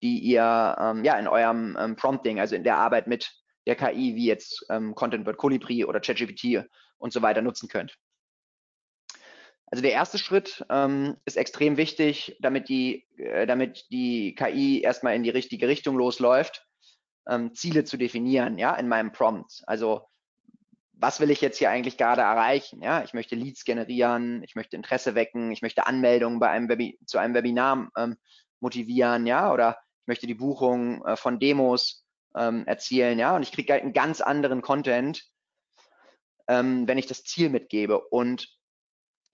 die 0.00 0.20
ihr 0.20 0.76
ähm, 0.78 1.04
ja 1.04 1.18
in 1.18 1.26
eurem 1.26 1.76
ähm, 1.78 1.96
Prompting, 1.96 2.38
also 2.38 2.54
in 2.54 2.62
der 2.62 2.76
Arbeit 2.76 3.08
mit 3.08 3.32
der 3.66 3.74
KI, 3.74 4.14
wie 4.14 4.26
jetzt 4.26 4.64
ähm, 4.70 4.94
Content 4.94 5.26
Word 5.26 5.38
Colibri 5.38 5.84
oder 5.84 5.98
ChatGPT 5.98 6.64
und 6.98 7.12
so 7.12 7.20
weiter 7.20 7.42
nutzen 7.42 7.68
könnt. 7.68 7.96
Also 9.70 9.82
der 9.82 9.92
erste 9.92 10.18
Schritt 10.18 10.64
ähm, 10.70 11.16
ist 11.24 11.36
extrem 11.36 11.76
wichtig, 11.76 12.36
damit 12.40 12.68
die, 12.68 13.06
äh, 13.18 13.46
damit 13.46 13.86
die 13.90 14.34
KI 14.34 14.80
erstmal 14.80 15.14
in 15.14 15.22
die 15.22 15.30
richtige 15.30 15.68
Richtung 15.68 15.96
losläuft, 15.96 16.66
ähm, 17.28 17.54
Ziele 17.54 17.84
zu 17.84 17.98
definieren, 17.98 18.58
ja, 18.58 18.74
in 18.74 18.88
meinem 18.88 19.12
Prompt. 19.12 19.62
Also 19.66 20.08
was 21.00 21.20
will 21.20 21.30
ich 21.30 21.40
jetzt 21.40 21.58
hier 21.58 21.70
eigentlich 21.70 21.96
gerade 21.96 22.22
erreichen? 22.22 22.82
Ja, 22.82 23.04
ich 23.04 23.14
möchte 23.14 23.36
Leads 23.36 23.64
generieren, 23.64 24.42
ich 24.42 24.56
möchte 24.56 24.76
Interesse 24.76 25.14
wecken, 25.14 25.52
ich 25.52 25.62
möchte 25.62 25.86
Anmeldungen 25.86 26.40
bei 26.40 26.48
einem 26.48 26.68
Webi 26.68 26.98
zu 27.06 27.18
einem 27.18 27.34
Webinar 27.34 27.90
ähm, 27.96 28.16
motivieren, 28.60 29.26
ja, 29.26 29.52
oder 29.52 29.78
ich 30.02 30.06
möchte 30.08 30.26
die 30.26 30.34
Buchung 30.34 31.04
äh, 31.04 31.16
von 31.16 31.38
Demos 31.38 32.04
ähm, 32.34 32.66
erzielen, 32.66 33.18
ja, 33.18 33.36
und 33.36 33.42
ich 33.42 33.52
kriege 33.52 33.72
halt 33.72 33.82
einen 33.82 33.92
ganz 33.92 34.20
anderen 34.20 34.62
Content, 34.62 35.24
ähm, 36.48 36.88
wenn 36.88 36.98
ich 36.98 37.06
das 37.06 37.22
Ziel 37.22 37.50
mitgebe. 37.50 38.00
Und 38.00 38.57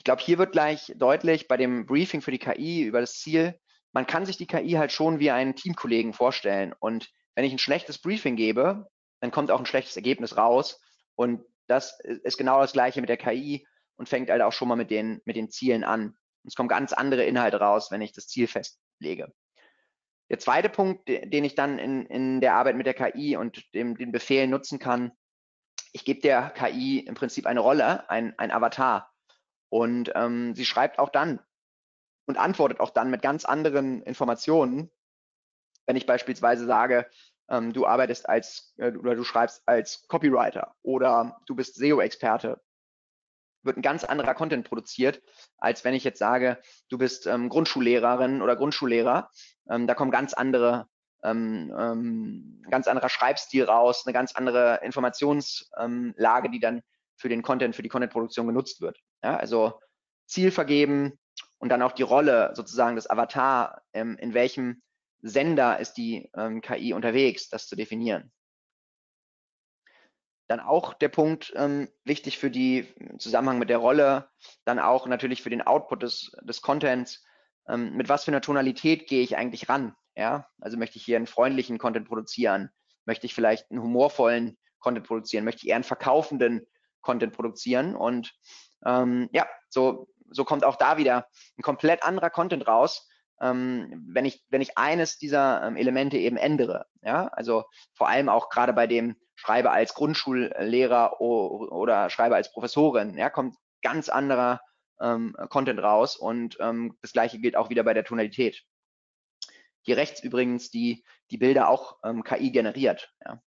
ich 0.04 0.06
glaube, 0.06 0.20
hier 0.20 0.36
wird 0.36 0.52
gleich 0.52 0.92
deutlich 0.96 1.48
bei 1.48 1.56
dem 1.56 1.86
Briefing 1.86 2.20
für 2.20 2.30
die 2.30 2.38
KI 2.38 2.82
über 2.82 3.00
das 3.00 3.20
Ziel, 3.20 3.58
man 3.94 4.06
kann 4.06 4.26
sich 4.26 4.36
die 4.36 4.46
KI 4.46 4.72
halt 4.72 4.92
schon 4.92 5.18
wie 5.18 5.30
einen 5.30 5.56
Teamkollegen 5.56 6.12
vorstellen. 6.12 6.74
Und 6.78 7.10
wenn 7.34 7.46
ich 7.46 7.52
ein 7.52 7.58
schlechtes 7.58 7.96
Briefing 7.96 8.36
gebe, 8.36 8.86
dann 9.20 9.30
kommt 9.30 9.50
auch 9.50 9.58
ein 9.58 9.64
schlechtes 9.64 9.96
Ergebnis 9.96 10.36
raus. 10.36 10.78
Und 11.14 11.42
das 11.68 11.98
ist 12.00 12.36
genau 12.36 12.60
das 12.60 12.74
Gleiche 12.74 13.00
mit 13.00 13.08
der 13.08 13.16
KI 13.16 13.66
und 13.96 14.06
fängt 14.06 14.28
halt 14.28 14.42
auch 14.42 14.52
schon 14.52 14.68
mal 14.68 14.76
mit 14.76 14.90
den, 14.90 15.22
mit 15.24 15.36
den 15.36 15.48
Zielen 15.48 15.84
an. 15.84 16.08
Und 16.08 16.48
es 16.48 16.54
kommen 16.54 16.68
ganz 16.68 16.92
andere 16.92 17.24
Inhalte 17.24 17.58
raus, 17.58 17.90
wenn 17.90 18.02
ich 18.02 18.12
das 18.12 18.26
Ziel 18.26 18.46
festlege. 18.46 19.32
Der 20.28 20.38
zweite 20.38 20.68
Punkt, 20.68 21.08
den 21.08 21.44
ich 21.44 21.54
dann 21.54 21.78
in, 21.78 22.04
in 22.04 22.42
der 22.42 22.56
Arbeit 22.56 22.76
mit 22.76 22.84
der 22.84 22.92
KI 22.92 23.38
und 23.38 23.72
dem, 23.72 23.96
den 23.96 24.12
Befehlen 24.12 24.50
nutzen 24.50 24.78
kann, 24.78 25.12
ich 25.92 26.04
gebe 26.04 26.20
der 26.20 26.50
KI 26.50 26.98
im 26.98 27.14
Prinzip 27.14 27.46
eine 27.46 27.60
Rolle, 27.60 28.10
ein, 28.10 28.38
ein 28.38 28.50
Avatar. 28.50 29.13
Und 29.74 30.12
ähm, 30.14 30.54
sie 30.54 30.64
schreibt 30.64 31.00
auch 31.00 31.08
dann 31.08 31.40
und 32.26 32.38
antwortet 32.38 32.78
auch 32.78 32.90
dann 32.90 33.10
mit 33.10 33.22
ganz 33.22 33.44
anderen 33.44 34.04
Informationen, 34.04 34.88
wenn 35.84 35.96
ich 35.96 36.06
beispielsweise 36.06 36.64
sage, 36.64 37.10
ähm, 37.48 37.72
du 37.72 37.84
arbeitest 37.84 38.28
als 38.28 38.72
äh, 38.76 38.92
oder 38.92 39.16
du 39.16 39.24
schreibst 39.24 39.64
als 39.66 40.06
Copywriter 40.06 40.76
oder 40.82 41.40
du 41.46 41.56
bist 41.56 41.74
SEO-Experte, 41.74 42.62
wird 43.64 43.76
ein 43.76 43.82
ganz 43.82 44.04
anderer 44.04 44.34
Content 44.34 44.64
produziert, 44.68 45.20
als 45.58 45.82
wenn 45.82 45.94
ich 45.94 46.04
jetzt 46.04 46.20
sage, 46.20 46.60
du 46.88 46.96
bist 46.96 47.26
ähm, 47.26 47.48
Grundschullehrerin 47.48 48.42
oder 48.42 48.54
Grundschullehrer. 48.54 49.28
Ähm, 49.68 49.88
da 49.88 49.94
kommen 49.94 50.12
ganz 50.12 50.34
andere, 50.34 50.86
ähm, 51.24 51.74
ähm, 51.76 52.62
ganz 52.70 52.86
anderer 52.86 53.08
Schreibstil 53.08 53.64
raus, 53.64 54.04
eine 54.06 54.12
ganz 54.12 54.36
andere 54.36 54.82
Informationslage, 54.84 56.50
die 56.50 56.60
dann 56.60 56.84
für 57.16 57.28
den 57.28 57.42
Content, 57.42 57.74
für 57.74 57.82
die 57.82 57.88
Contentproduktion 57.88 58.46
genutzt 58.46 58.80
wird. 58.80 59.00
Ja, 59.24 59.38
also 59.38 59.80
Ziel 60.26 60.50
vergeben 60.50 61.18
und 61.58 61.70
dann 61.70 61.80
auch 61.80 61.92
die 61.92 62.02
Rolle 62.02 62.52
sozusagen 62.54 62.94
des 62.94 63.08
Avatar, 63.08 63.82
ähm, 63.94 64.18
in 64.18 64.34
welchem 64.34 64.82
Sender 65.22 65.80
ist 65.80 65.94
die 65.94 66.30
ähm, 66.36 66.60
KI 66.60 66.92
unterwegs, 66.92 67.48
das 67.48 67.66
zu 67.66 67.74
definieren. 67.74 68.30
Dann 70.46 70.60
auch 70.60 70.92
der 70.92 71.08
Punkt 71.08 71.54
ähm, 71.56 71.88
wichtig 72.04 72.36
für 72.36 72.50
die 72.50 72.80
im 72.96 73.18
Zusammenhang 73.18 73.58
mit 73.58 73.70
der 73.70 73.78
Rolle, 73.78 74.28
dann 74.66 74.78
auch 74.78 75.06
natürlich 75.06 75.42
für 75.42 75.48
den 75.48 75.62
Output 75.62 76.02
des, 76.02 76.32
des 76.42 76.60
Contents. 76.60 77.24
Ähm, 77.66 77.96
mit 77.96 78.10
was 78.10 78.24
für 78.24 78.30
einer 78.30 78.42
Tonalität 78.42 79.06
gehe 79.06 79.22
ich 79.22 79.38
eigentlich 79.38 79.70
ran? 79.70 79.96
Ja, 80.14 80.50
also 80.60 80.76
möchte 80.76 80.98
ich 80.98 81.04
hier 81.06 81.16
einen 81.16 81.26
freundlichen 81.26 81.78
Content 81.78 82.06
produzieren? 82.06 82.68
Möchte 83.06 83.24
ich 83.24 83.32
vielleicht 83.32 83.70
einen 83.70 83.80
humorvollen 83.80 84.58
Content 84.80 85.06
produzieren? 85.06 85.46
Möchte 85.46 85.62
ich 85.64 85.70
eher 85.70 85.76
einen 85.76 85.84
verkaufenden 85.84 86.66
Content 87.00 87.32
produzieren? 87.32 87.96
Und 87.96 88.34
ähm, 88.84 89.28
ja, 89.32 89.46
so, 89.68 90.08
so 90.30 90.44
kommt 90.44 90.64
auch 90.64 90.76
da 90.76 90.96
wieder 90.96 91.28
ein 91.58 91.62
komplett 91.62 92.02
anderer 92.02 92.30
Content 92.30 92.66
raus, 92.66 93.08
ähm, 93.40 94.04
wenn, 94.08 94.24
ich, 94.24 94.44
wenn 94.48 94.60
ich 94.60 94.78
eines 94.78 95.18
dieser 95.18 95.62
ähm, 95.66 95.76
Elemente 95.76 96.16
eben 96.18 96.36
ändere. 96.36 96.86
Ja, 97.02 97.28
also 97.28 97.64
vor 97.94 98.08
allem 98.08 98.28
auch 98.28 98.48
gerade 98.48 98.72
bei 98.72 98.86
dem 98.86 99.16
Schreibe 99.34 99.70
als 99.70 99.94
Grundschullehrer 99.94 101.20
oder 101.20 102.08
Schreibe 102.08 102.36
als 102.36 102.52
Professorin, 102.52 103.18
ja, 103.18 103.30
kommt 103.30 103.56
ganz 103.82 104.08
anderer 104.08 104.60
ähm, 105.00 105.36
Content 105.50 105.80
raus 105.82 106.16
und 106.16 106.56
ähm, 106.60 106.96
das 107.02 107.12
gleiche 107.12 107.38
gilt 107.38 107.56
auch 107.56 107.68
wieder 107.68 107.82
bei 107.82 107.94
der 107.94 108.04
Tonalität. 108.04 108.62
Hier 109.82 109.96
rechts 109.96 110.22
übrigens 110.22 110.70
die, 110.70 111.04
die 111.30 111.36
Bilder 111.36 111.68
auch 111.68 111.98
ähm, 112.04 112.22
KI 112.22 112.50
generiert. 112.52 113.12
Ja. 113.24 113.42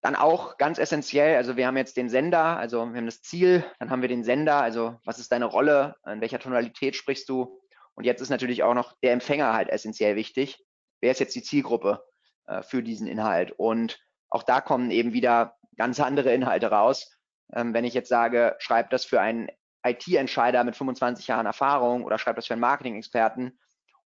Dann 0.00 0.14
auch 0.14 0.58
ganz 0.58 0.78
essentiell, 0.78 1.36
also 1.36 1.56
wir 1.56 1.66
haben 1.66 1.76
jetzt 1.76 1.96
den 1.96 2.08
Sender, 2.08 2.56
also 2.56 2.86
wir 2.86 2.96
haben 2.96 3.06
das 3.06 3.20
Ziel, 3.22 3.64
dann 3.80 3.90
haben 3.90 4.02
wir 4.02 4.08
den 4.08 4.22
Sender, 4.22 4.56
also 4.56 4.96
was 5.04 5.18
ist 5.18 5.32
deine 5.32 5.46
Rolle, 5.46 5.96
in 6.06 6.20
welcher 6.20 6.38
Tonalität 6.38 6.94
sprichst 6.94 7.28
du? 7.28 7.60
Und 7.94 8.04
jetzt 8.04 8.20
ist 8.20 8.30
natürlich 8.30 8.62
auch 8.62 8.74
noch 8.74 8.94
der 9.02 9.12
Empfänger 9.12 9.54
halt 9.54 9.68
essentiell 9.70 10.14
wichtig. 10.14 10.64
Wer 11.00 11.10
ist 11.10 11.18
jetzt 11.18 11.34
die 11.34 11.42
Zielgruppe 11.42 12.04
äh, 12.46 12.62
für 12.62 12.82
diesen 12.82 13.08
Inhalt? 13.08 13.50
Und 13.50 13.98
auch 14.30 14.44
da 14.44 14.60
kommen 14.60 14.92
eben 14.92 15.12
wieder 15.12 15.56
ganz 15.76 15.98
andere 15.98 16.32
Inhalte 16.32 16.70
raus. 16.70 17.10
Ähm, 17.52 17.74
wenn 17.74 17.84
ich 17.84 17.94
jetzt 17.94 18.08
sage, 18.08 18.54
schreib 18.58 18.90
das 18.90 19.04
für 19.04 19.20
einen 19.20 19.48
IT-Entscheider 19.84 20.62
mit 20.64 20.76
25 20.76 21.26
Jahren 21.26 21.46
Erfahrung 21.46 22.04
oder 22.04 22.18
schreib 22.18 22.36
das 22.36 22.46
für 22.46 22.54
einen 22.54 22.60
Marketing-Experten 22.60 23.58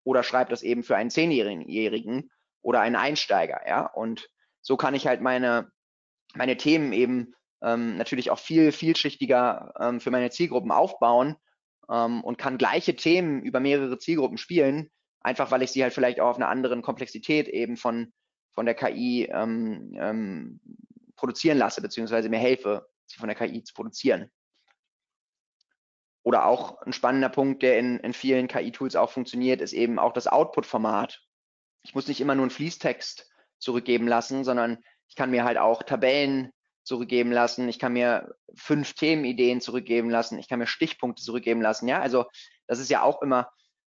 oder 0.03 0.23
schreib 0.23 0.49
das 0.49 0.63
eben 0.63 0.83
für 0.83 0.95
einen 0.95 1.09
Zehnjährigen 1.09 2.31
oder 2.61 2.81
einen 2.81 2.95
Einsteiger, 2.95 3.61
ja. 3.67 3.85
Und 3.87 4.29
so 4.61 4.77
kann 4.77 4.93
ich 4.93 5.07
halt 5.07 5.21
meine 5.21 5.71
meine 6.35 6.57
Themen 6.57 6.93
eben 6.93 7.33
ähm, 7.61 7.97
natürlich 7.97 8.31
auch 8.31 8.39
viel 8.39 8.71
vielschichtiger 8.71 9.73
ähm, 9.79 9.99
für 9.99 10.11
meine 10.11 10.29
Zielgruppen 10.29 10.71
aufbauen 10.71 11.35
ähm, 11.89 12.23
und 12.23 12.37
kann 12.37 12.57
gleiche 12.57 12.95
Themen 12.95 13.41
über 13.41 13.59
mehrere 13.59 13.97
Zielgruppen 13.97 14.37
spielen, 14.37 14.89
einfach 15.19 15.51
weil 15.51 15.61
ich 15.61 15.71
sie 15.71 15.83
halt 15.83 15.93
vielleicht 15.93 16.19
auch 16.19 16.29
auf 16.29 16.37
einer 16.37 16.49
anderen 16.49 16.81
Komplexität 16.81 17.47
eben 17.47 17.77
von, 17.77 18.11
von 18.53 18.65
der 18.65 18.75
KI 18.75 19.29
ähm, 19.31 19.93
ähm, 19.95 20.59
produzieren 21.15 21.57
lasse, 21.57 21.81
beziehungsweise 21.81 22.29
mir 22.29 22.39
helfe, 22.39 22.87
sie 23.05 23.17
von 23.17 23.27
der 23.27 23.37
KI 23.37 23.63
zu 23.63 23.73
produzieren. 23.73 24.31
Oder 26.23 26.45
auch 26.45 26.81
ein 26.83 26.93
spannender 26.93 27.29
Punkt, 27.29 27.63
der 27.63 27.79
in, 27.79 27.99
in 27.99 28.13
vielen 28.13 28.47
KI-Tools 28.47 28.95
auch 28.95 29.09
funktioniert, 29.09 29.59
ist 29.61 29.73
eben 29.73 29.97
auch 29.97 30.13
das 30.13 30.27
Output-Format. 30.27 31.19
Ich 31.83 31.95
muss 31.95 32.07
nicht 32.07 32.21
immer 32.21 32.35
nur 32.35 32.43
einen 32.43 32.51
Fließtext 32.51 33.27
zurückgeben 33.57 34.07
lassen, 34.07 34.43
sondern 34.43 34.83
ich 35.11 35.15
kann 35.17 35.29
mir 35.29 35.43
halt 35.43 35.57
auch 35.57 35.83
Tabellen 35.83 36.53
zurückgeben 36.83 37.33
lassen. 37.33 37.67
Ich 37.67 37.79
kann 37.79 37.91
mir 37.91 38.33
fünf 38.55 38.93
Themenideen 38.93 39.59
zurückgeben 39.59 40.09
lassen. 40.09 40.39
Ich 40.39 40.47
kann 40.47 40.59
mir 40.59 40.67
Stichpunkte 40.67 41.21
zurückgeben 41.21 41.61
lassen. 41.61 41.89
Ja, 41.89 41.99
also 41.99 42.27
das 42.65 42.79
ist 42.79 42.89
ja 42.89 43.03
auch 43.03 43.21
immer 43.21 43.51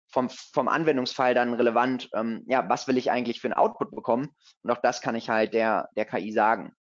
vom, 0.10 0.30
vom 0.30 0.68
Anwendungsfall 0.68 1.34
dann 1.34 1.54
relevant. 1.54 2.10
Ähm, 2.14 2.44
ja, 2.48 2.68
was 2.68 2.90
will 2.90 2.98
ich 2.98 3.12
eigentlich 3.12 3.40
für 3.40 3.48
einen 3.48 3.54
Output 3.54 3.92
bekommen? 3.92 4.36
Und 4.62 4.72
auch 4.72 4.82
das 4.82 5.00
kann 5.00 5.16
ich 5.16 5.30
halt 5.30 5.54
der, 5.54 5.88
der 5.96 6.04
KI 6.04 6.34
sagen. 6.34 6.76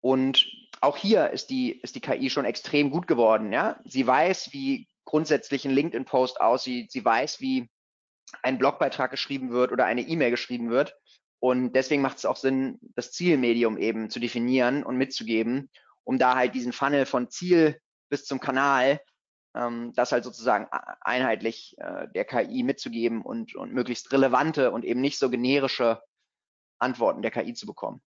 Und 0.00 0.46
auch 0.80 0.96
hier 0.96 1.30
ist 1.30 1.50
die, 1.50 1.80
ist 1.80 1.96
die 1.96 2.00
KI 2.00 2.30
schon 2.30 2.44
extrem 2.44 2.92
gut 2.92 3.08
geworden. 3.08 3.52
Ja, 3.52 3.80
sie 3.84 4.06
weiß, 4.06 4.52
wie 4.52 4.86
grundsätzlich 5.04 5.64
ein 5.64 5.72
LinkedIn-Post 5.72 6.40
aussieht. 6.40 6.92
Sie 6.92 7.04
weiß, 7.04 7.40
wie 7.40 7.68
ein 8.44 8.58
Blogbeitrag 8.58 9.10
geschrieben 9.10 9.50
wird 9.50 9.72
oder 9.72 9.84
eine 9.84 10.02
E-Mail 10.02 10.30
geschrieben 10.30 10.70
wird. 10.70 10.94
Und 11.38 11.72
deswegen 11.74 12.02
macht 12.02 12.18
es 12.18 12.24
auch 12.24 12.36
Sinn, 12.36 12.78
das 12.94 13.12
Zielmedium 13.12 13.78
eben 13.78 14.10
zu 14.10 14.20
definieren 14.20 14.82
und 14.82 14.96
mitzugeben, 14.96 15.70
um 16.04 16.18
da 16.18 16.34
halt 16.34 16.54
diesen 16.54 16.72
Funnel 16.72 17.06
von 17.06 17.28
Ziel 17.30 17.80
bis 18.08 18.24
zum 18.24 18.40
Kanal, 18.40 19.00
ähm, 19.54 19.92
das 19.94 20.12
halt 20.12 20.24
sozusagen 20.24 20.66
einheitlich 21.00 21.76
äh, 21.78 22.08
der 22.14 22.24
KI 22.24 22.62
mitzugeben 22.62 23.22
und, 23.22 23.54
und 23.54 23.72
möglichst 23.72 24.12
relevante 24.12 24.70
und 24.70 24.84
eben 24.84 25.00
nicht 25.00 25.18
so 25.18 25.30
generische 25.30 26.00
Antworten 26.78 27.22
der 27.22 27.30
KI 27.30 27.54
zu 27.54 27.66
bekommen. 27.66 28.02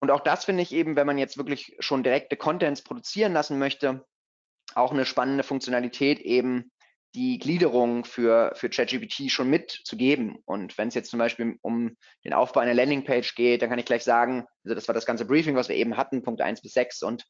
Und 0.00 0.10
auch 0.10 0.20
das 0.20 0.44
finde 0.44 0.62
ich 0.62 0.72
eben, 0.72 0.94
wenn 0.94 1.06
man 1.06 1.18
jetzt 1.18 1.38
wirklich 1.38 1.76
schon 1.80 2.02
direkte 2.02 2.36
Contents 2.36 2.82
produzieren 2.82 3.32
lassen 3.32 3.58
möchte, 3.58 4.06
auch 4.74 4.92
eine 4.92 5.06
spannende 5.06 5.42
Funktionalität 5.42 6.20
eben 6.20 6.70
die 7.14 7.38
Gliederung 7.38 8.04
für, 8.04 8.52
für 8.54 8.68
ChatGPT 8.68 9.30
schon 9.30 9.48
mitzugeben. 9.48 10.38
Und 10.44 10.76
wenn 10.76 10.88
es 10.88 10.94
jetzt 10.94 11.10
zum 11.10 11.18
Beispiel 11.18 11.56
um 11.62 11.96
den 12.24 12.34
Aufbau 12.34 12.60
einer 12.60 12.74
Landingpage 12.74 13.34
geht, 13.34 13.62
dann 13.62 13.70
kann 13.70 13.78
ich 13.78 13.86
gleich 13.86 14.04
sagen, 14.04 14.46
also 14.64 14.74
das 14.74 14.86
war 14.88 14.94
das 14.94 15.06
ganze 15.06 15.24
Briefing, 15.24 15.56
was 15.56 15.68
wir 15.68 15.76
eben 15.76 15.96
hatten, 15.96 16.22
Punkt 16.22 16.40
1 16.40 16.60
bis 16.60 16.72
6. 16.74 17.02
Und 17.02 17.24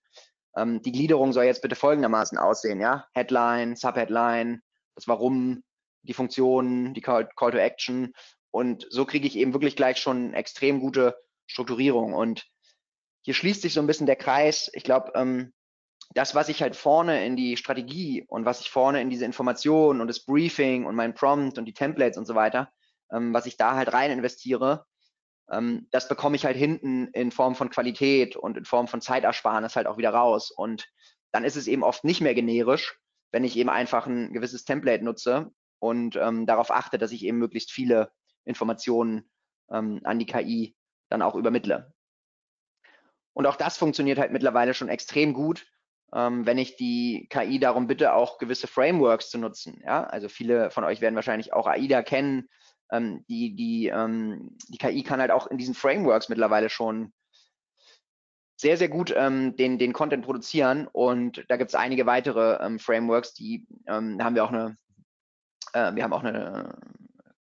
ähm, 0.57 0.83
die 0.83 0.93
Gliederung 0.93 1.33
soll 1.33 1.45
jetzt 1.45 1.63
bitte 1.63 1.77
folgendermaßen 1.77 2.39
aussehen, 2.39 2.81
ja. 2.81 3.07
Headline, 3.15 3.77
Subheadline, 3.77 4.61
das 4.97 5.07
Warum, 5.07 5.63
die 6.03 6.15
Funktionen, 6.15 6.95
die 6.95 7.03
Call, 7.03 7.29
Call 7.37 7.53
to 7.53 7.59
Action. 7.59 8.13
Und 8.51 8.87
so 8.91 9.05
kriege 9.05 9.27
ich 9.27 9.37
eben 9.37 9.53
wirklich 9.53 9.77
gleich 9.77 9.99
schon 9.99 10.35
extrem 10.35 10.81
gute 10.81 11.17
Strukturierung. 11.47 12.15
Und 12.15 12.47
hier 13.23 13.35
schließt 13.35 13.63
sich 13.63 13.75
so 13.75 13.81
ein 13.81 13.87
bisschen 13.87 14.07
der 14.07 14.17
Kreis. 14.17 14.71
Ich 14.73 14.83
glaube, 14.83 15.13
ähm, 15.15 15.53
das, 16.15 16.35
was 16.35 16.49
ich 16.49 16.63
halt 16.63 16.77
vorne 16.77 17.25
in 17.25 17.37
die 17.37 17.57
Strategie 17.57 18.25
und 18.29 18.45
was 18.45 18.61
ich 18.61 18.71
vorne 18.71 19.01
in 19.01 19.11
diese 19.11 19.25
Informationen 19.25 20.01
und 20.01 20.09
das 20.09 20.25
Briefing 20.25 20.87
und 20.87 20.95
mein 20.95 21.15
Prompt 21.15 21.59
und 21.59 21.65
die 21.67 21.75
Templates 21.75 22.17
und 22.19 22.27
so 22.27 22.35
weiter, 22.35 22.71
ähm, 23.13 23.35
was 23.35 23.47
ich 23.47 23.57
da 23.57 23.75
halt 23.75 23.93
rein 23.93 24.11
investiere, 24.11 24.87
ähm, 25.51 25.87
das 25.91 26.09
bekomme 26.09 26.37
ich 26.37 26.45
halt 26.45 26.57
hinten 26.57 27.09
in 27.09 27.31
Form 27.31 27.55
von 27.55 27.71
Qualität 27.71 28.37
und 28.37 28.57
in 28.57 28.65
Form 28.65 28.89
von 28.89 29.01
Zeitersparnis 29.01 29.77
halt 29.77 29.87
auch 29.87 29.99
wieder 29.99 30.11
raus. 30.11 30.51
Und 30.51 30.89
dann 31.33 31.45
ist 31.45 31.57
es 31.57 31.67
eben 31.67 31.83
oft 31.83 32.05
nicht 32.05 32.21
mehr 32.21 32.35
generisch, 32.35 32.99
wenn 33.33 33.45
ich 33.45 33.57
eben 33.57 33.71
einfach 33.71 34.07
ein 34.07 34.33
gewisses 34.33 34.65
Template 34.65 35.05
nutze 35.05 35.51
und 35.79 36.17
ähm, 36.17 36.47
darauf 36.47 36.71
achte, 36.71 36.99
dass 36.99 37.13
ich 37.13 37.25
eben 37.25 37.39
möglichst 37.39 37.71
viele 37.71 38.11
Informationen 38.45 39.31
ähm, 39.71 40.01
an 40.05 40.19
die 40.19 40.27
KI 40.27 40.77
dann 41.11 41.23
auch 41.23 41.35
übermittle. 41.35 41.93
Und 43.33 43.47
auch 43.47 43.57
das 43.57 43.77
funktioniert 43.77 44.19
halt 44.19 44.33
mittlerweile 44.33 44.73
schon 44.73 44.89
extrem 44.89 45.35
gut 45.35 45.67
ähm, 46.15 46.47
wenn 46.47 46.59
ich 46.59 46.77
die 46.77 47.27
KI 47.31 47.59
darum 47.59 47.87
bitte, 47.87 48.15
auch 48.15 48.39
gewisse 48.39 48.67
Frameworks 48.67 49.31
zu 49.31 49.39
nutzen. 49.39 49.81
Ja? 49.85 50.05
Also 50.05 50.29
viele 50.29 50.71
von 50.71 50.85
euch 50.85 51.01
werden 51.01 51.17
wahrscheinlich 51.17 51.53
auch 51.53 51.67
AIDA 51.67 52.03
kennen. 52.03 52.49
Ähm, 52.93 53.25
die, 53.29 53.57
die, 53.57 53.89
ähm, 53.89 54.57
die 54.69 54.79
KI 54.79 55.03
kann 55.03 55.21
halt 55.21 55.31
auch 55.31 55.47
in 55.49 55.59
diesen 55.59 55.75
Frameworks 55.75 56.29
mittlerweile 56.29 56.71
schon 56.71 57.13
sehr, 58.59 58.77
sehr 58.77 58.89
gut 58.89 59.13
ähm, 59.15 59.57
den, 59.57 59.79
den 59.79 59.93
Content 59.93 60.25
produzieren. 60.25 60.89
Und 60.91 61.45
da 61.49 61.57
gibt 61.57 61.71
es 61.71 61.75
einige 61.75 62.07
weitere 62.07 62.65
ähm, 62.65 62.79
Frameworks, 62.79 63.35
die 63.35 63.67
ähm, 63.87 64.23
haben 64.23 64.35
wir 64.35 64.45
auch 64.45 64.53
eine, 64.53 64.79
äh, 65.73 65.95
wir 65.95 66.03
haben 66.03 66.13
auch 66.13 66.25
eine 66.25 66.79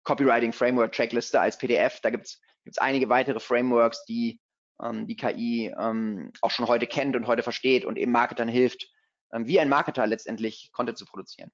Copywriting 0.03 0.53
Framework 0.53 0.91
Checkliste 0.91 1.39
als 1.39 1.57
PDF. 1.57 2.01
Da 2.01 2.09
gibt 2.09 2.25
es 2.65 2.77
einige 2.77 3.09
weitere 3.09 3.39
Frameworks, 3.39 4.05
die 4.05 4.39
ähm, 4.81 5.07
die 5.07 5.15
KI 5.15 5.73
ähm, 5.77 6.31
auch 6.41 6.51
schon 6.51 6.67
heute 6.67 6.87
kennt 6.87 7.15
und 7.15 7.27
heute 7.27 7.43
versteht 7.43 7.85
und 7.85 7.97
eben 7.97 8.11
Marketern 8.11 8.47
hilft, 8.47 8.87
ähm, 9.33 9.47
wie 9.47 9.59
ein 9.59 9.69
Marketer 9.69 10.07
letztendlich 10.07 10.71
Content 10.71 10.97
zu 10.97 11.05
produzieren. 11.05 11.51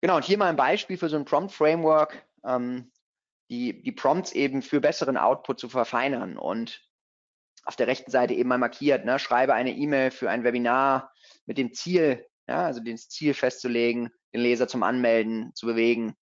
Genau, 0.00 0.16
und 0.16 0.24
hier 0.24 0.38
mal 0.38 0.48
ein 0.48 0.56
Beispiel 0.56 0.98
für 0.98 1.08
so 1.08 1.16
ein 1.16 1.24
Prompt-Framework, 1.24 2.26
ähm, 2.44 2.92
die, 3.50 3.82
die 3.82 3.92
Prompts 3.92 4.32
eben 4.32 4.62
für 4.62 4.80
besseren 4.80 5.16
Output 5.16 5.60
zu 5.60 5.68
verfeinern 5.68 6.36
und 6.36 6.82
auf 7.64 7.76
der 7.76 7.86
rechten 7.86 8.10
Seite 8.10 8.34
eben 8.34 8.48
mal 8.48 8.58
markiert, 8.58 9.04
ne, 9.04 9.18
schreibe 9.18 9.54
eine 9.54 9.72
E-Mail 9.72 10.10
für 10.10 10.30
ein 10.30 10.44
Webinar 10.44 11.12
mit 11.46 11.56
dem 11.56 11.72
Ziel, 11.72 12.26
ja, 12.46 12.66
also 12.66 12.80
das 12.82 13.08
Ziel 13.08 13.32
festzulegen, 13.32 14.10
den 14.34 14.40
Leser 14.40 14.68
zum 14.68 14.82
Anmelden 14.82 15.54
zu 15.54 15.66
bewegen 15.66 16.14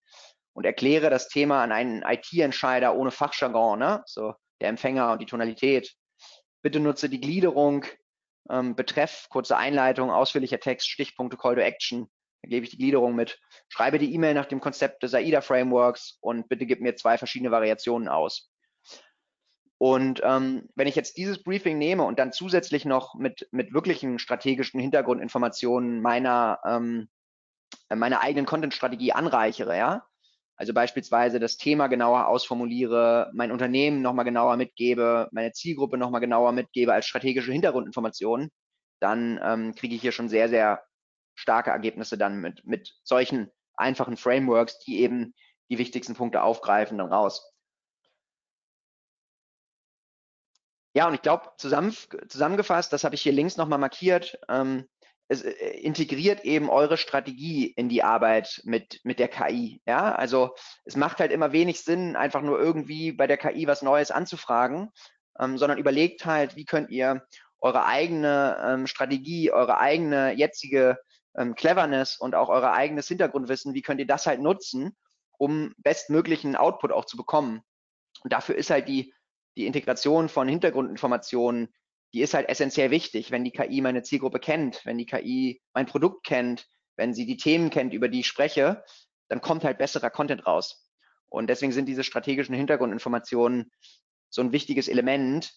und 0.53 0.65
erkläre 0.65 1.11
das 1.11 1.29
Thema 1.29 1.63
an 1.63 1.73
einen 1.73 2.03
IT-Entscheider 2.03 2.95
ohne 2.95 3.11
Fachjargon, 3.11 3.79
ne? 3.79 4.03
so 4.07 4.35
der 4.63 4.71
Empfänger 4.71 5.13
und 5.13 5.21
die 5.21 5.27
Tonalität. 5.27 5.95
Bitte 6.63 6.81
nutze 6.81 7.09
die 7.09 7.21
Gliederung, 7.21 7.85
ähm, 8.49 8.77
Betreff, 8.77 9.27
kurze 9.29 9.57
Einleitung, 9.57 10.11
ausführlicher 10.11 10.61
Text, 10.61 10.89
Stichpunkte, 10.89 11.37
Call 11.37 11.57
to 11.57 11.61
Action. 11.61 12.09
Da 12.43 12.49
gebe 12.49 12.65
ich 12.65 12.71
die 12.71 12.79
Gliederung 12.79 13.15
mit. 13.15 13.41
Schreibe 13.69 13.99
die 13.99 14.15
E-Mail 14.15 14.35
nach 14.35 14.47
dem 14.47 14.61
Konzept 14.61 15.03
des 15.03 15.15
AIDA-Frameworks 15.15 16.19
und 16.21 16.49
bitte 16.49 16.67
gib 16.67 16.81
mir 16.81 16.95
zwei 16.97 17.19
verschiedene 17.19 17.51
Variationen 17.51 18.09
aus. 18.09 18.51
Und 19.79 20.21
ähm, 20.23 20.69
wenn 20.77 20.87
ich 20.87 20.95
jetzt 20.95 21.17
dieses 21.17 21.43
Briefing 21.43 21.77
nehme 21.77 22.05
und 22.05 22.21
dann 22.21 22.33
zusätzlich 22.33 22.85
noch 22.85 23.17
mit, 23.17 23.49
mit 23.51 23.75
wirklichen 23.75 24.21
strategischen 24.21 24.79
Hintergrundinformationen 24.79 26.01
meiner, 26.01 26.61
ähm, 26.65 27.09
meiner 27.93 28.21
eigenen 28.21 28.47
Content-Strategie 28.47 29.13
anreichere, 29.13 29.77
ja, 29.77 30.07
also 30.57 30.75
beispielsweise 30.75 31.41
das 31.41 31.57
Thema 31.57 31.89
genauer 31.89 32.29
ausformuliere, 32.29 33.31
mein 33.35 33.53
Unternehmen 33.53 34.03
nochmal 34.03 34.25
genauer 34.25 34.57
mitgebe, 34.57 35.29
meine 35.33 35.53
Zielgruppe 35.53 35.99
nochmal 35.99 36.21
genauer 36.21 36.53
mitgebe 36.53 36.93
als 36.93 37.07
strategische 37.07 37.53
Hintergrundinformationen, 37.53 38.51
dann 39.01 39.41
ähm, 39.43 39.75
kriege 39.75 39.95
ich 39.95 40.01
hier 40.01 40.13
schon 40.13 40.29
sehr, 40.29 40.49
sehr 40.49 40.83
starke 41.35 41.71
Ergebnisse 41.71 42.19
dann 42.19 42.41
mit, 42.41 42.65
mit 42.67 42.95
solchen 43.03 43.51
einfachen 43.77 44.17
Frameworks, 44.17 44.79
die 44.81 45.01
eben 45.01 45.35
die 45.71 45.79
wichtigsten 45.79 46.15
Punkte 46.15 46.43
aufgreifen, 46.43 46.99
dann 46.99 47.13
raus. 47.13 47.53
Ja, 50.95 51.09
und 51.09 51.15
ich 51.15 51.23
glaube, 51.23 51.51
zusammen, 51.57 51.97
zusammengefasst, 52.29 52.93
das 52.93 53.05
habe 53.05 53.15
ich 53.15 53.23
hier 53.23 53.33
links 53.33 53.57
nochmal 53.57 53.79
markiert, 53.79 54.39
ähm, 54.49 54.87
es 55.29 55.43
äh, 55.43 55.51
integriert 55.51 56.45
eben 56.45 56.71
eure 56.71 56.97
Strategie 56.97 57.67
in 57.67 57.89
die 57.89 58.03
Arbeit 58.03 58.61
mit, 58.65 59.01
mit 59.05 59.19
der 59.19 59.29
KI. 59.29 59.81
Ja, 59.87 60.15
also 60.15 60.55
es 60.85 60.97
macht 60.97 61.21
halt 61.21 61.33
immer 61.33 61.53
wenig 61.53 61.81
Sinn, 61.81 62.17
einfach 62.17 62.43
nur 62.43 62.59
irgendwie 62.59 63.13
bei 63.13 63.27
der 63.27 63.39
KI 63.39 63.67
was 63.67 63.83
Neues 63.83 64.11
anzufragen, 64.11 64.91
ähm, 65.39 65.59
sondern 65.59 65.79
überlegt 65.79 66.27
halt, 66.27 66.57
wie 66.57 66.65
könnt 66.65 66.91
ihr 66.91 67.27
eure 67.61 67.87
eigene 67.87 68.59
ähm, 68.65 68.87
Strategie, 68.87 69.53
eure 69.53 69.79
eigene 69.79 70.33
jetzige 70.33 70.99
ähm, 71.37 71.55
Cleverness 71.55 72.17
und 72.17 72.35
auch 72.35 72.49
euer 72.49 72.73
eigenes 72.73 73.09
Hintergrundwissen, 73.09 73.75
wie 73.75 73.83
könnt 73.83 74.01
ihr 74.01 74.07
das 74.07 74.27
halt 74.27 74.41
nutzen, 74.41 74.97
um 75.39 75.73
bestmöglichen 75.79 76.57
Output 76.57 76.93
auch 76.93 77.05
zu 77.05 77.17
bekommen. 77.17 77.63
Und 78.23 78.33
dafür 78.33 78.57
ist 78.57 78.71
halt 78.71 78.89
die 78.89 79.15
die 79.57 79.67
Integration 79.67 80.29
von 80.29 80.49
Hintergrundinformationen, 80.49 81.69
die 82.13 82.21
ist 82.21 82.35
halt 82.35 82.49
essentiell 82.49 82.91
wichtig, 82.91 83.31
wenn 83.31 83.45
die 83.45 83.51
KI 83.51 83.81
meine 83.81 84.03
Zielgruppe 84.03 84.39
kennt, 84.39 84.85
wenn 84.85 84.99
die 84.99 85.07
KI 85.07 85.63
mein 85.73 85.87
Produkt 85.87 86.25
kennt, 86.25 86.67
wenn 86.97 87.15
sie 87.15 87.27
die 87.27 87.37
Themen 87.37 87.71
kennt, 87.71 87.95
über 87.95 88.09
die 88.09 88.21
ich 88.21 88.27
spreche, 88.27 88.85
dann 89.29 89.41
kommt 89.41 89.65
halt 89.65 89.79
besserer 89.79 90.11
Content 90.11 90.47
raus. 90.47 90.89
Und 91.29 91.49
deswegen 91.49 91.73
sind 91.73 91.87
diese 91.87 92.05
strategischen 92.05 92.55
Hintergrundinformationen 92.55 93.73
so 94.29 94.43
ein 94.43 94.53
wichtiges 94.53 94.89
Element, 94.89 95.55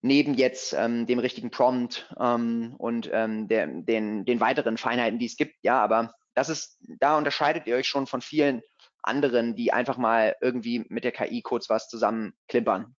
neben 0.00 0.34
jetzt 0.34 0.72
ähm, 0.72 1.06
dem 1.06 1.18
richtigen 1.18 1.50
Prompt 1.50 2.12
ähm, 2.18 2.74
und 2.78 3.08
ähm, 3.12 3.48
der, 3.48 3.66
den, 3.66 4.24
den 4.24 4.40
weiteren 4.40 4.76
Feinheiten, 4.76 5.18
die 5.18 5.26
es 5.26 5.36
gibt. 5.36 5.54
Ja, 5.62 5.82
aber 5.82 6.14
das 6.34 6.48
ist, 6.48 6.78
da 6.98 7.16
unterscheidet 7.16 7.66
ihr 7.66 7.76
euch 7.76 7.86
schon 7.86 8.06
von 8.06 8.20
vielen 8.20 8.62
anderen, 9.02 9.54
die 9.54 9.72
einfach 9.72 9.98
mal 9.98 10.34
irgendwie 10.40 10.84
mit 10.88 11.04
der 11.04 11.12
KI 11.12 11.42
kurz 11.42 11.68
was 11.68 11.88
zusammenklimpern. 11.88 12.96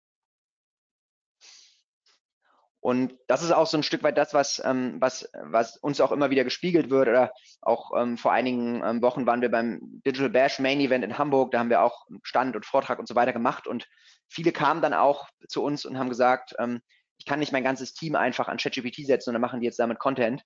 Und 2.83 3.15
das 3.27 3.41
ist 3.43 3.51
auch 3.51 3.65
so 3.65 3.77
ein 3.77 3.83
Stück 3.83 4.03
weit 4.03 4.17
das, 4.17 4.33
was, 4.33 4.61
ähm, 4.65 4.97
was, 4.99 5.29
was 5.41 5.77
uns 5.77 6.01
auch 6.01 6.11
immer 6.11 6.31
wieder 6.31 6.43
gespiegelt 6.43 6.89
wird. 6.89 7.07
Oder 7.07 7.31
auch 7.61 7.91
ähm, 7.97 8.17
vor 8.17 8.33
einigen 8.33 8.83
ähm, 8.83 9.01
Wochen 9.01 9.25
waren 9.25 9.39
wir 9.39 9.49
beim 9.49 9.79
Digital 10.05 10.29
Bash 10.29 10.59
Main 10.59 10.81
Event 10.81 11.05
in 11.05 11.17
Hamburg. 11.17 11.51
Da 11.51 11.59
haben 11.59 11.69
wir 11.69 11.81
auch 11.81 12.05
Stand 12.23 12.57
und 12.57 12.65
Vortrag 12.65 12.99
und 12.99 13.07
so 13.07 13.15
weiter 13.15 13.31
gemacht. 13.31 13.67
Und 13.67 13.87
viele 14.27 14.51
kamen 14.51 14.81
dann 14.81 14.93
auch 14.93 15.29
zu 15.47 15.63
uns 15.63 15.85
und 15.85 15.97
haben 15.97 16.09
gesagt, 16.09 16.55
ähm, 16.59 16.81
ich 17.17 17.25
kann 17.25 17.39
nicht 17.39 17.53
mein 17.53 17.63
ganzes 17.63 17.93
Team 17.93 18.15
einfach 18.15 18.49
an 18.49 18.57
ChatGPT 18.57 19.05
setzen 19.05 19.29
und 19.29 19.35
dann 19.35 19.41
machen 19.41 19.61
die 19.61 19.65
jetzt 19.65 19.79
damit 19.79 19.97
Content. 19.97 20.43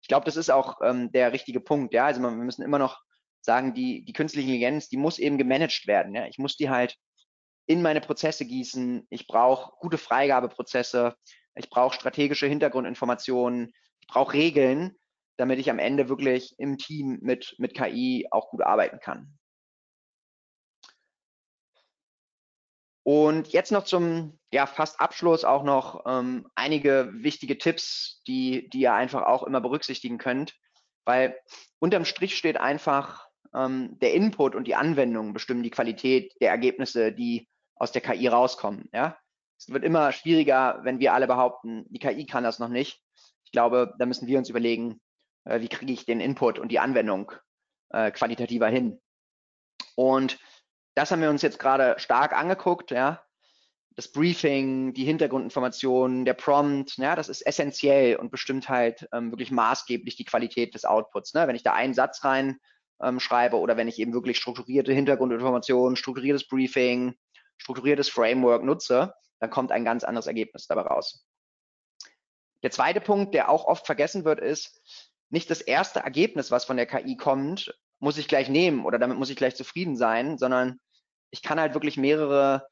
Ich 0.00 0.08
glaube, 0.08 0.24
das 0.24 0.36
ist 0.36 0.50
auch 0.50 0.78
ähm, 0.82 1.12
der 1.12 1.34
richtige 1.34 1.60
Punkt. 1.60 1.92
Ja, 1.92 2.06
also 2.06 2.22
wir 2.22 2.30
müssen 2.30 2.62
immer 2.62 2.78
noch 2.78 3.02
sagen, 3.42 3.74
die, 3.74 4.06
die 4.06 4.14
künstliche 4.14 4.46
Intelligenz, 4.46 4.88
die 4.88 4.96
muss 4.96 5.18
eben 5.18 5.36
gemanagt 5.36 5.86
werden. 5.86 6.14
Ja? 6.14 6.24
Ich 6.28 6.38
muss 6.38 6.56
die 6.56 6.70
halt 6.70 6.96
in 7.66 7.82
meine 7.82 8.00
Prozesse 8.00 8.46
gießen. 8.46 9.06
Ich 9.10 9.26
brauche 9.26 9.72
gute 9.80 9.98
Freigabeprozesse. 9.98 11.14
Ich 11.54 11.70
brauche 11.70 11.94
strategische 11.94 12.46
Hintergrundinformationen. 12.46 13.72
Ich 14.00 14.06
brauche 14.06 14.32
Regeln, 14.34 14.96
damit 15.36 15.58
ich 15.58 15.70
am 15.70 15.78
Ende 15.78 16.08
wirklich 16.08 16.54
im 16.58 16.78
Team 16.78 17.18
mit, 17.22 17.54
mit 17.58 17.74
KI 17.74 18.28
auch 18.30 18.50
gut 18.50 18.62
arbeiten 18.62 19.00
kann. 19.00 19.38
Und 23.04 23.48
jetzt 23.48 23.70
noch 23.70 23.84
zum 23.84 24.38
ja, 24.50 24.66
fast 24.66 24.98
Abschluss 24.98 25.44
auch 25.44 25.62
noch 25.62 26.04
ähm, 26.06 26.48
einige 26.54 27.10
wichtige 27.12 27.58
Tipps, 27.58 28.22
die, 28.26 28.70
die 28.70 28.80
ihr 28.80 28.94
einfach 28.94 29.22
auch 29.22 29.42
immer 29.42 29.60
berücksichtigen 29.60 30.16
könnt. 30.16 30.54
Weil 31.04 31.38
unterm 31.80 32.06
Strich 32.06 32.36
steht 32.36 32.56
einfach, 32.56 33.28
ähm, 33.54 33.98
der 34.00 34.14
Input 34.14 34.54
und 34.54 34.66
die 34.66 34.74
Anwendung 34.74 35.34
bestimmen 35.34 35.62
die 35.62 35.70
Qualität 35.70 36.32
der 36.40 36.50
Ergebnisse, 36.50 37.12
die 37.12 37.48
aus 37.76 37.92
der 37.92 38.00
KI 38.00 38.26
rauskommen. 38.28 38.88
Ja? 38.92 39.18
Es 39.66 39.72
wird 39.72 39.84
immer 39.84 40.12
schwieriger, 40.12 40.80
wenn 40.82 41.00
wir 41.00 41.14
alle 41.14 41.26
behaupten, 41.26 41.86
die 41.88 41.98
KI 41.98 42.26
kann 42.26 42.44
das 42.44 42.58
noch 42.58 42.68
nicht. 42.68 43.00
Ich 43.46 43.52
glaube, 43.52 43.94
da 43.98 44.04
müssen 44.04 44.26
wir 44.26 44.36
uns 44.36 44.50
überlegen, 44.50 45.00
äh, 45.44 45.60
wie 45.60 45.68
kriege 45.68 45.90
ich 45.90 46.04
den 46.04 46.20
Input 46.20 46.58
und 46.58 46.68
die 46.68 46.80
Anwendung 46.80 47.32
äh, 47.88 48.10
qualitativer 48.10 48.68
hin. 48.68 49.00
Und 49.96 50.38
das 50.94 51.10
haben 51.10 51.22
wir 51.22 51.30
uns 51.30 51.40
jetzt 51.40 51.58
gerade 51.58 51.94
stark 51.98 52.34
angeguckt, 52.34 52.90
ja. 52.90 53.22
Das 53.96 54.12
Briefing, 54.12 54.92
die 54.92 55.04
Hintergrundinformationen, 55.04 56.26
der 56.26 56.34
Prompt, 56.34 56.98
ja, 56.98 57.16
das 57.16 57.30
ist 57.30 57.40
essentiell 57.46 58.16
und 58.16 58.30
bestimmt 58.30 58.68
halt 58.68 59.08
ähm, 59.12 59.30
wirklich 59.30 59.50
maßgeblich 59.50 60.16
die 60.16 60.26
Qualität 60.26 60.74
des 60.74 60.84
Outputs. 60.84 61.32
Ne? 61.32 61.46
Wenn 61.48 61.56
ich 61.56 61.62
da 61.62 61.72
einen 61.72 61.94
Satz 61.94 62.22
rein 62.22 62.58
ähm, 63.00 63.18
schreibe 63.18 63.56
oder 63.56 63.78
wenn 63.78 63.88
ich 63.88 63.98
eben 63.98 64.12
wirklich 64.12 64.36
strukturierte 64.36 64.92
Hintergrundinformationen, 64.92 65.96
strukturiertes 65.96 66.48
Briefing, 66.48 67.14
strukturiertes 67.56 68.10
Framework 68.10 68.62
nutze, 68.64 69.14
dann 69.44 69.50
kommt 69.50 69.72
ein 69.72 69.84
ganz 69.84 70.04
anderes 70.04 70.26
Ergebnis 70.26 70.66
dabei 70.66 70.82
raus. 70.82 71.26
Der 72.62 72.70
zweite 72.70 73.02
Punkt, 73.02 73.34
der 73.34 73.50
auch 73.50 73.66
oft 73.66 73.84
vergessen 73.84 74.24
wird, 74.24 74.40
ist, 74.40 74.80
nicht 75.28 75.50
das 75.50 75.60
erste 75.60 76.00
Ergebnis, 76.00 76.50
was 76.50 76.64
von 76.64 76.78
der 76.78 76.86
KI 76.86 77.16
kommt, 77.16 77.78
muss 77.98 78.16
ich 78.16 78.26
gleich 78.26 78.48
nehmen 78.48 78.86
oder 78.86 78.98
damit 78.98 79.18
muss 79.18 79.28
ich 79.28 79.36
gleich 79.36 79.54
zufrieden 79.54 79.96
sein, 79.96 80.38
sondern 80.38 80.80
ich 81.30 81.42
kann 81.42 81.60
halt 81.60 81.74
wirklich 81.74 81.98
mehrere 81.98 82.66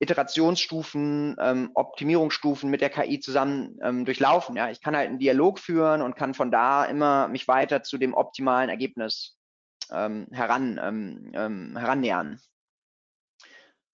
Iterationsstufen, 0.00 1.36
ähm, 1.38 1.70
Optimierungsstufen 1.74 2.68
mit 2.68 2.80
der 2.80 2.90
KI 2.90 3.20
zusammen 3.20 3.78
ähm, 3.82 4.04
durchlaufen. 4.04 4.56
Ja, 4.56 4.68
ich 4.68 4.80
kann 4.80 4.96
halt 4.96 5.08
einen 5.08 5.20
Dialog 5.20 5.60
führen 5.60 6.02
und 6.02 6.16
kann 6.16 6.34
von 6.34 6.50
da 6.50 6.84
immer 6.84 7.28
mich 7.28 7.46
weiter 7.46 7.84
zu 7.84 7.98
dem 7.98 8.14
optimalen 8.14 8.68
Ergebnis 8.68 9.38
ähm, 9.92 10.26
heran 10.32 10.80
ähm, 10.82 11.30
ähm, 11.34 11.76
herannähern. 11.76 12.40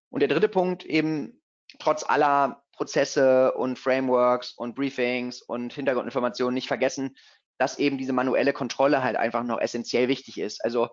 Und 0.09 0.22
der 0.22 0.30
dritte 0.30 0.47
Punkt 0.47 0.86
eben 0.86 1.41
trotz 1.80 2.03
aller 2.07 2.63
Prozesse 2.74 3.53
und 3.53 3.80
Frameworks 3.80 4.51
und 4.51 4.76
Briefings 4.76 5.41
und 5.41 5.74
Hintergrundinformationen 5.74 6.53
nicht 6.53 6.68
vergessen, 6.68 7.18
dass 7.57 7.80
eben 7.80 7.97
diese 7.97 8.13
manuelle 8.13 8.53
Kontrolle 8.53 9.03
halt 9.03 9.15
einfach 9.15 9.43
noch 9.43 9.59
essentiell 9.59 10.07
wichtig 10.07 10.39
ist. 10.39 10.63
Also 10.63 10.89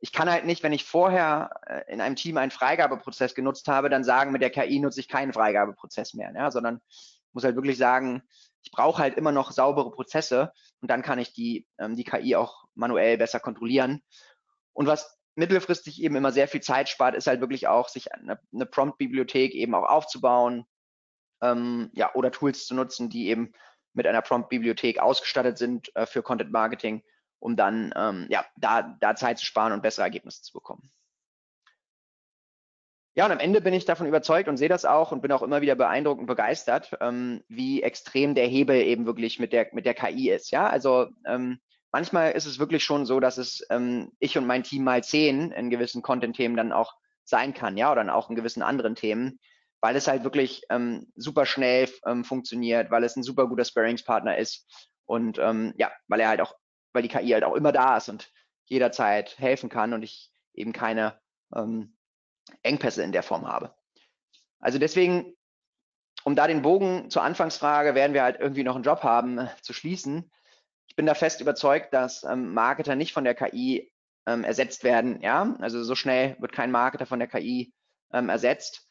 ich 0.00 0.12
kann 0.12 0.30
halt 0.30 0.44
nicht, 0.44 0.62
wenn 0.62 0.72
ich 0.72 0.84
vorher 0.84 1.50
äh, 1.66 1.82
in 1.92 2.00
einem 2.00 2.16
Team 2.16 2.36
einen 2.36 2.50
Freigabeprozess 2.50 3.34
genutzt 3.34 3.68
habe, 3.68 3.90
dann 3.90 4.02
sagen, 4.02 4.32
mit 4.32 4.42
der 4.42 4.50
KI 4.50 4.80
nutze 4.80 5.00
ich 5.00 5.08
keinen 5.08 5.32
Freigabeprozess 5.32 6.14
mehr, 6.14 6.32
ja, 6.34 6.50
sondern 6.50 6.80
muss 7.32 7.44
halt 7.44 7.54
wirklich 7.54 7.78
sagen, 7.78 8.22
ich 8.62 8.70
brauche 8.72 9.00
halt 9.00 9.16
immer 9.16 9.32
noch 9.32 9.52
saubere 9.52 9.90
Prozesse 9.90 10.52
und 10.80 10.90
dann 10.90 11.02
kann 11.02 11.18
ich 11.18 11.32
die, 11.32 11.66
ähm, 11.78 11.96
die 11.96 12.04
KI 12.04 12.34
auch 12.34 12.64
manuell 12.74 13.18
besser 13.18 13.40
kontrollieren. 13.40 14.02
Und 14.72 14.86
was 14.86 15.19
mittelfristig 15.34 16.02
eben 16.02 16.16
immer 16.16 16.32
sehr 16.32 16.48
viel 16.48 16.60
Zeit 16.60 16.88
spart, 16.88 17.14
ist 17.14 17.26
halt 17.26 17.40
wirklich 17.40 17.68
auch, 17.68 17.88
sich 17.88 18.12
eine, 18.12 18.40
eine 18.52 18.66
Prompt-Bibliothek 18.66 19.54
eben 19.54 19.74
auch 19.74 19.88
aufzubauen, 19.88 20.64
ähm, 21.42 21.90
ja, 21.94 22.14
oder 22.14 22.30
Tools 22.30 22.66
zu 22.66 22.74
nutzen, 22.74 23.10
die 23.10 23.28
eben 23.28 23.52
mit 23.92 24.06
einer 24.06 24.22
Prompt-Bibliothek 24.22 24.98
ausgestattet 24.98 25.58
sind 25.58 25.94
äh, 25.96 26.06
für 26.06 26.22
Content 26.22 26.52
Marketing 26.52 27.02
um 27.40 27.56
dann 27.56 27.92
ähm, 27.96 28.26
ja, 28.30 28.44
da, 28.56 28.96
da 29.00 29.16
Zeit 29.16 29.38
zu 29.38 29.46
sparen 29.46 29.72
und 29.72 29.82
bessere 29.82 30.04
Ergebnisse 30.04 30.42
zu 30.42 30.52
bekommen. 30.52 30.92
Ja, 33.16 33.26
und 33.26 33.32
am 33.32 33.40
Ende 33.40 33.60
bin 33.60 33.74
ich 33.74 33.84
davon 33.86 34.06
überzeugt 34.06 34.48
und 34.48 34.56
sehe 34.56 34.68
das 34.68 34.84
auch 34.84 35.10
und 35.10 35.20
bin 35.20 35.32
auch 35.32 35.42
immer 35.42 35.60
wieder 35.60 35.74
beeindruckt 35.74 36.20
und 36.20 36.26
begeistert, 36.26 36.96
ähm, 37.00 37.42
wie 37.48 37.82
extrem 37.82 38.34
der 38.34 38.46
Hebel 38.46 38.76
eben 38.76 39.04
wirklich 39.04 39.40
mit 39.40 39.52
der, 39.52 39.68
mit 39.72 39.84
der 39.84 39.94
KI 39.94 40.30
ist. 40.30 40.52
Ja, 40.52 40.68
also 40.68 41.08
ähm, 41.26 41.60
manchmal 41.92 42.32
ist 42.32 42.46
es 42.46 42.58
wirklich 42.58 42.84
schon 42.84 43.06
so, 43.06 43.20
dass 43.20 43.38
es 43.38 43.66
ähm, 43.70 44.12
ich 44.18 44.36
und 44.38 44.46
mein 44.46 44.62
Team 44.62 44.84
mal 44.84 45.02
zehn 45.02 45.52
in 45.52 45.70
gewissen 45.70 46.02
Content-Themen 46.02 46.56
dann 46.56 46.72
auch 46.72 46.94
sein 47.24 47.54
kann, 47.54 47.76
ja, 47.76 47.92
oder 47.92 48.14
auch 48.14 48.30
in 48.30 48.36
gewissen 48.36 48.62
anderen 48.62 48.94
Themen, 48.94 49.40
weil 49.80 49.96
es 49.96 50.08
halt 50.08 50.24
wirklich 50.24 50.62
ähm, 50.70 51.10
super 51.16 51.46
schnell 51.46 51.88
ähm, 52.06 52.24
funktioniert, 52.24 52.90
weil 52.90 53.04
es 53.04 53.16
ein 53.16 53.22
super 53.22 53.46
guter 53.46 53.64
Sparringspartner 53.64 54.36
ist 54.36 54.66
Und 55.06 55.38
ähm, 55.38 55.74
ja, 55.76 55.90
weil 56.08 56.20
er 56.20 56.28
halt 56.28 56.40
auch, 56.40 56.54
weil 56.92 57.02
die 57.02 57.08
KI 57.08 57.30
halt 57.30 57.44
auch 57.44 57.54
immer 57.54 57.72
da 57.72 57.96
ist 57.96 58.08
und 58.08 58.30
jederzeit 58.66 59.38
helfen 59.38 59.68
kann 59.68 59.92
und 59.92 60.02
ich 60.02 60.30
eben 60.54 60.72
keine 60.72 61.18
ähm, 61.54 61.96
Engpässe 62.62 63.02
in 63.02 63.12
der 63.12 63.22
Form 63.22 63.46
habe. 63.46 63.74
Also 64.60 64.78
deswegen, 64.78 65.34
um 66.24 66.36
da 66.36 66.46
den 66.46 66.62
Bogen 66.62 67.10
zur 67.10 67.22
Anfangsfrage, 67.22 67.94
werden 67.94 68.12
wir 68.12 68.22
halt 68.22 68.38
irgendwie 68.38 68.64
noch 68.64 68.74
einen 68.74 68.84
Job 68.84 69.02
haben, 69.02 69.38
äh, 69.38 69.48
zu 69.62 69.72
schließen. 69.72 70.30
Ich 70.90 70.96
bin 70.96 71.06
da 71.06 71.14
fest 71.14 71.40
überzeugt, 71.40 71.94
dass 71.94 72.24
ähm, 72.24 72.52
Marketer 72.52 72.96
nicht 72.96 73.12
von 73.12 73.22
der 73.22 73.36
KI 73.36 73.92
ähm, 74.26 74.42
ersetzt 74.42 74.82
werden. 74.82 75.22
Ja, 75.22 75.54
also 75.60 75.84
so 75.84 75.94
schnell 75.94 76.36
wird 76.40 76.52
kein 76.52 76.72
Marketer 76.72 77.06
von 77.06 77.20
der 77.20 77.28
KI 77.28 77.72
ähm, 78.12 78.28
ersetzt. 78.28 78.88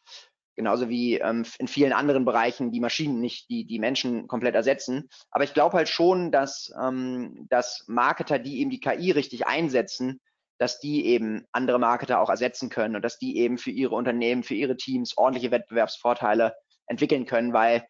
Genauso 0.56 0.88
wie 0.88 1.16
ähm, 1.16 1.46
in 1.60 1.68
vielen 1.68 1.92
anderen 1.92 2.24
Bereichen 2.24 2.72
die 2.72 2.80
Maschinen 2.80 3.20
nicht 3.20 3.50
die, 3.50 3.66
die 3.66 3.80
Menschen 3.80 4.28
komplett 4.28 4.56
ersetzen. 4.56 5.10
Aber 5.30 5.44
ich 5.44 5.54
glaube 5.54 5.76
halt 5.76 5.90
schon, 5.90 6.32
dass, 6.32 6.74
ähm, 6.82 7.46
dass 7.50 7.84
Marketer, 7.88 8.40
die 8.40 8.62
eben 8.62 8.70
die 8.70 8.80
KI 8.80 9.12
richtig 9.12 9.46
einsetzen, 9.46 10.22
dass 10.58 10.80
die 10.80 11.06
eben 11.06 11.46
andere 11.52 11.80
Marketer 11.80 12.22
auch 12.22 12.30
ersetzen 12.30 12.70
können 12.70 12.96
und 12.96 13.02
dass 13.02 13.18
die 13.18 13.38
eben 13.38 13.58
für 13.58 13.72
ihre 13.72 13.96
Unternehmen, 13.96 14.44
für 14.44 14.56
ihre 14.56 14.78
Teams 14.78 15.18
ordentliche 15.18 15.52
Wettbewerbsvorteile 15.52 16.56
entwickeln 16.88 17.26
können, 17.26 17.52
weil 17.52 17.86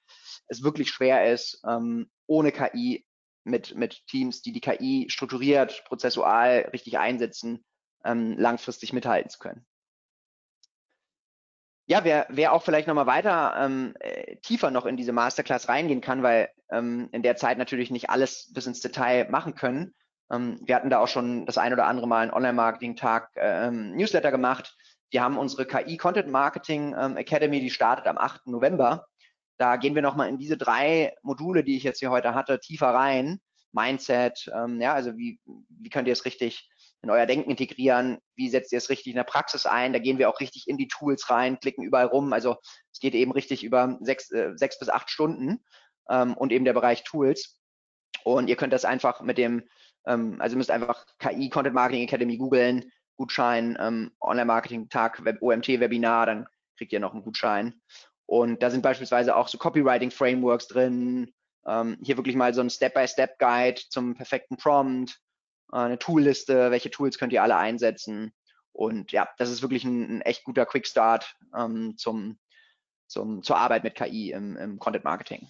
es 0.48 0.64
wirklich 0.64 0.90
schwer 0.90 1.32
ist, 1.32 1.62
ähm, 1.68 2.10
ohne 2.28 2.52
KI 2.52 3.06
mit, 3.44 3.76
mit 3.76 4.06
Teams, 4.08 4.42
die 4.42 4.52
die 4.52 4.62
KI 4.62 5.08
strukturiert, 5.10 5.84
prozessual 5.86 6.70
richtig 6.74 6.98
einsetzen, 6.98 7.64
ähm, 8.04 8.38
langfristig 8.38 8.94
mithalten 8.94 9.30
zu 9.30 9.40
können. 9.40 9.66
Ja, 11.86 12.04
wer, 12.04 12.28
wer 12.30 12.54
auch 12.54 12.62
vielleicht 12.62 12.88
nochmal 12.88 13.08
weiter 13.08 13.56
ähm, 13.58 13.96
äh, 14.00 14.36
tiefer 14.38 14.70
noch 14.70 14.86
in 14.86 14.96
diese 14.96 15.12
Masterclass 15.12 15.70
reingehen 15.70 16.02
kann, 16.02 16.22
weil 16.22 16.50
ähm, 16.70 17.10
in 17.12 17.24
der 17.24 17.36
Zeit 17.36 17.58
natürlich 17.58 17.90
nicht 17.90 18.12
alles 18.12 18.52
bis 18.54 18.68
ins 18.68 18.80
Detail 18.80 19.28
machen 19.30 19.56
können, 19.56 19.96
ähm, 20.32 20.60
wir 20.64 20.76
hatten 20.76 20.90
da 20.90 21.00
auch 21.00 21.08
schon 21.08 21.46
das 21.46 21.58
ein 21.58 21.74
oder 21.74 21.88
andere 21.88 22.08
Mal 22.08 22.22
einen 22.22 22.32
Online-Marketing-Tag 22.32 23.32
ähm, 23.36 23.96
Newsletter 23.96 24.32
gemacht. 24.32 24.76
Wir 25.10 25.24
haben 25.24 25.38
unsere 25.38 25.66
KI 25.66 25.98
Content 25.98 26.30
Marketing 26.30 26.96
ähm, 26.98 27.18
Academy, 27.18 27.60
die 27.60 27.72
startet 27.72 28.08
am 28.08 28.18
8. 28.18 28.48
November. 28.48 29.08
Da 29.60 29.76
gehen 29.76 29.94
wir 29.94 30.02
nochmal 30.02 30.30
in 30.30 30.38
diese 30.38 30.58
drei 30.58 31.14
Module, 31.22 31.64
die 31.64 31.78
ich 31.78 31.84
jetzt 31.84 32.00
hier 32.00 32.12
heute 32.12 32.34
hatte, 32.34 32.60
tiefer 32.60 32.88
rein. 32.88 33.40
Mindset, 33.72 34.50
ähm, 34.56 34.82
ja, 34.82 34.96
also 34.96 35.16
wie, 35.16 35.40
wie 35.46 35.90
könnt 35.90 36.08
ihr 36.08 36.14
es 36.14 36.26
richtig 36.26 36.68
in 37.04 37.12
euer 37.12 37.28
Denken 37.28 37.52
integrieren? 37.52 38.18
Wie 38.36 38.50
setzt 38.50 38.72
ihr 38.72 38.80
es 38.80 38.90
richtig 38.90 39.12
in 39.12 39.18
der 39.18 39.24
Praxis 39.24 39.68
ein? 39.68 39.94
Da 39.94 40.00
gehen 40.00 40.18
wir 40.18 40.28
auch 40.28 40.40
richtig 40.40 40.68
in 40.68 40.78
die 40.78 40.88
Tools 40.88 41.30
rein, 41.30 41.60
klicken 41.60 41.84
überall 41.84 42.08
rum. 42.08 42.34
Also 42.34 42.58
es 42.92 43.00
geht 43.00 43.14
eben 43.14 43.32
richtig 43.32 43.64
über 43.64 44.00
sechs, 44.02 44.32
äh, 44.32 44.54
sechs 44.56 44.80
bis 44.80 44.90
acht 44.90 45.12
Stunden 45.12 45.64
ähm, 46.10 46.34
und 46.34 46.52
eben 46.52 46.66
der 46.66 46.74
Bereich 46.74 47.04
Tools. 47.04 47.60
Und 48.24 48.48
ihr 48.50 48.56
könnt 48.56 48.74
das 48.74 48.86
einfach 48.86 49.22
mit 49.22 49.38
dem 49.38 49.64
ähm, 50.06 50.38
also 50.40 50.58
müsst 50.58 50.72
einfach 50.72 51.06
KI 51.20 51.50
Content 51.50 51.76
Marketing 51.76 52.04
Academy 52.04 52.38
googeln, 52.38 52.92
Gutschein, 53.18 53.78
ähm, 53.80 54.12
Online-Marketing-Tag, 54.22 55.24
Web 55.26 55.42
OMT-Webinar, 55.42 56.26
dann 56.26 56.48
kriegt 56.78 56.94
ihr 56.94 57.00
noch 57.00 57.14
einen 57.14 57.24
Gutschein. 57.24 57.82
Und 58.30 58.62
da 58.62 58.70
sind 58.70 58.82
beispielsweise 58.82 59.36
auch 59.36 59.48
so 59.48 59.58
Copywriting-Frameworks 59.58 60.68
drin, 60.68 61.34
ähm, 61.66 61.98
hier 62.04 62.18
wirklich 62.18 62.36
mal 62.36 62.54
so 62.54 62.62
ein 62.62 62.70
Step-by-Step-Guide 62.70 63.82
zum 63.90 64.16
perfekten 64.16 64.58
Prompt, 64.58 65.20
äh, 65.72 65.78
eine 65.78 66.00
Toolliste, 66.00 66.72
welche 66.72 66.92
Tools 66.92 67.18
könnt 67.18 67.34
ihr 67.34 67.42
alle 67.42 67.58
einsetzen. 67.58 68.32
Und 68.72 69.12
ja, 69.12 69.28
das 69.38 69.50
ist 69.50 69.62
wirklich 69.62 69.84
ein, 69.84 70.18
ein 70.18 70.22
echt 70.22 70.44
guter 70.44 70.66
Quick-Start 70.66 71.36
ähm, 71.58 71.96
zum, 71.98 72.38
zum, 73.08 73.42
zur 73.42 73.58
Arbeit 73.58 73.84
mit 73.84 73.96
KI 73.96 74.32
im, 74.32 74.56
im 74.58 74.78
Content-Marketing 74.78 75.48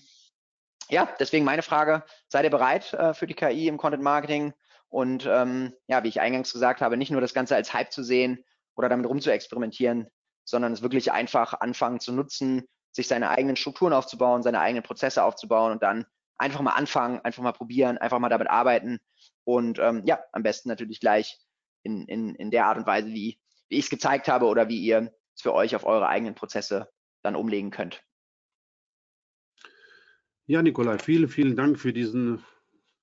ja, 0.89 1.07
deswegen 1.19 1.45
meine 1.45 1.61
Frage, 1.61 2.03
seid 2.27 2.43
ihr 2.43 2.49
bereit 2.49 2.93
äh, 2.93 3.13
für 3.13 3.27
die 3.27 3.35
KI 3.35 3.67
im 3.67 3.77
Content 3.77 4.03
Marketing? 4.03 4.53
Und 4.89 5.27
ähm, 5.29 5.73
ja, 5.87 6.03
wie 6.03 6.07
ich 6.07 6.19
eingangs 6.19 6.51
gesagt 6.51 6.81
habe, 6.81 6.97
nicht 6.97 7.11
nur 7.11 7.21
das 7.21 7.35
Ganze 7.35 7.55
als 7.55 7.73
Hype 7.73 7.91
zu 7.91 8.03
sehen 8.03 8.43
oder 8.75 8.89
damit 8.89 9.07
rum 9.07 9.21
zu 9.21 9.31
experimentieren, 9.31 10.07
sondern 10.49 10.73
es 10.73 10.81
wirklich 10.81 11.11
einfach 11.11 11.53
anfangen 11.53 11.99
zu 11.99 12.11
nutzen, 12.11 12.63
sich 12.91 13.07
seine 13.07 13.29
eigenen 13.29 13.55
Strukturen 13.55 13.93
aufzubauen, 13.93 14.43
seine 14.43 14.59
eigenen 14.59 14.83
Prozesse 14.83 15.23
aufzubauen 15.23 15.71
und 15.71 15.83
dann 15.83 16.05
einfach 16.37 16.61
mal 16.61 16.73
anfangen, 16.73 17.19
einfach 17.19 17.43
mal 17.43 17.51
probieren, 17.51 17.97
einfach 17.97 18.19
mal 18.19 18.29
damit 18.29 18.49
arbeiten 18.49 18.99
und 19.43 19.79
ähm, 19.79 20.03
ja, 20.05 20.19
am 20.31 20.43
besten 20.43 20.69
natürlich 20.69 20.99
gleich 20.99 21.37
in, 21.83 22.05
in, 22.07 22.35
in 22.35 22.51
der 22.51 22.65
Art 22.65 22.77
und 22.77 22.85
Weise, 22.85 23.07
wie, 23.07 23.39
wie 23.69 23.77
ich 23.77 23.85
es 23.85 23.89
gezeigt 23.89 24.27
habe 24.27 24.45
oder 24.45 24.69
wie 24.69 24.79
ihr 24.79 25.11
es 25.35 25.41
für 25.41 25.53
euch 25.53 25.75
auf 25.75 25.85
eure 25.85 26.07
eigenen 26.07 26.35
Prozesse 26.35 26.89
dann 27.23 27.35
umlegen 27.35 27.71
könnt. 27.71 28.03
Ja, 30.45 30.61
Nikolai, 30.61 30.97
vielen, 30.97 31.29
vielen 31.29 31.55
Dank 31.55 31.79
für 31.79 31.93
diesen 31.93 32.43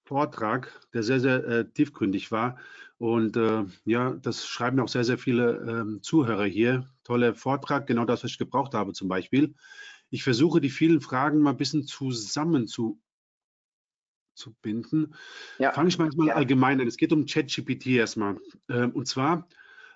Vortrag, 0.05 0.73
der 0.93 1.03
sehr, 1.03 1.21
sehr 1.21 1.45
äh, 1.45 1.71
tiefgründig 1.71 2.33
war. 2.33 2.59
Und 2.99 3.37
äh, 3.37 3.65
ja, 3.85 4.13
das 4.23 4.47
schreiben 4.47 4.81
auch 4.81 4.89
sehr, 4.89 5.05
sehr 5.05 5.19
viele 5.19 5.59
ähm, 5.69 6.03
Zuhörer 6.03 6.45
hier. 6.45 6.89
Toller 7.07 7.37
Vortrag, 7.37 7.87
genau 7.87 8.05
das, 8.05 8.25
was 8.25 8.33
ich 8.33 8.39
gebraucht 8.39 8.75
habe 8.75 8.93
zum 8.93 9.07
Beispiel. 9.07 9.55
Ich 10.11 10.25
versuche, 10.25 10.61
die 10.61 10.71
vielen 10.71 11.01
Fragen 11.01 11.41
mal 11.41 11.51
ein 11.51 11.57
bisschen 11.57 11.87
zusammen 11.87 12.67
zu, 12.67 13.01
zu 14.35 14.57
binden. 14.61 15.15
Ja. 15.61 15.73
Fange 15.73 15.89
ich 15.89 15.99
mal 15.99 16.11
ja. 16.27 16.35
allgemein 16.35 16.81
an. 16.81 16.89
Es 16.89 16.97
geht 16.97 17.13
um 17.13 17.25
ChatGPT 17.25 17.87
erstmal. 17.87 18.39
Ähm, 18.69 18.91
und 18.91 19.07
zwar, 19.07 19.49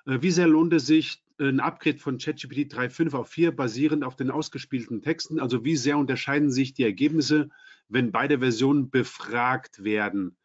äh, 0.07 0.19
wie 0.21 0.31
sehr 0.31 0.47
lohnt 0.47 0.73
es 0.73 0.87
sich, 0.87 1.25
ein 1.41 1.59
Upgrade 1.59 1.99
von 1.99 2.19
ChatGPT 2.19 2.73
3.5 2.73 3.17
auf 3.17 3.29
4 3.29 3.57
basierend 3.57 4.05
auf 4.05 4.15
den 4.15 4.31
ausgespielten 4.31 5.03
Texten. 5.03 5.41
Also 5.41 5.65
wie 5.65 5.77
sehr 5.77 5.99
unterscheiden 5.99 6.53
sich 6.53 6.75
die 6.75 6.85
Ergebnisse, 6.85 7.49
wenn 7.89 8.13
beide 8.13 8.39
Versionen 8.39 8.91
befragt 8.91 9.83
werden? 9.83 10.37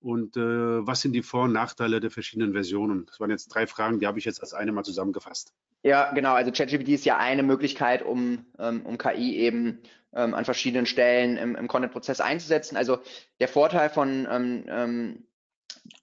Und 0.00 0.36
äh, 0.36 0.40
was 0.40 1.02
sind 1.02 1.12
die 1.12 1.22
Vor- 1.22 1.44
und 1.44 1.52
Nachteile 1.52 2.00
der 2.00 2.10
verschiedenen 2.10 2.52
Versionen? 2.52 3.06
Das 3.06 3.20
waren 3.20 3.30
jetzt 3.30 3.48
drei 3.48 3.66
Fragen, 3.66 4.00
die 4.00 4.06
habe 4.06 4.18
ich 4.18 4.24
jetzt 4.24 4.40
als 4.40 4.54
eine 4.54 4.72
mal 4.72 4.82
zusammengefasst. 4.82 5.52
Ja, 5.82 6.12
genau. 6.12 6.34
Also 6.34 6.52
ChatGPT 6.52 6.88
ist 6.88 7.04
ja 7.04 7.18
eine 7.18 7.42
Möglichkeit, 7.42 8.02
um, 8.02 8.46
ähm, 8.58 8.84
um 8.84 8.96
KI 8.98 9.36
eben 9.36 9.80
ähm, 10.14 10.34
an 10.34 10.44
verschiedenen 10.44 10.86
Stellen 10.86 11.36
im, 11.36 11.54
im 11.54 11.68
Content-Prozess 11.68 12.20
einzusetzen. 12.20 12.76
Also 12.76 12.98
der 13.40 13.48
Vorteil 13.48 13.90
von 13.90 14.26
ähm, 14.30 15.24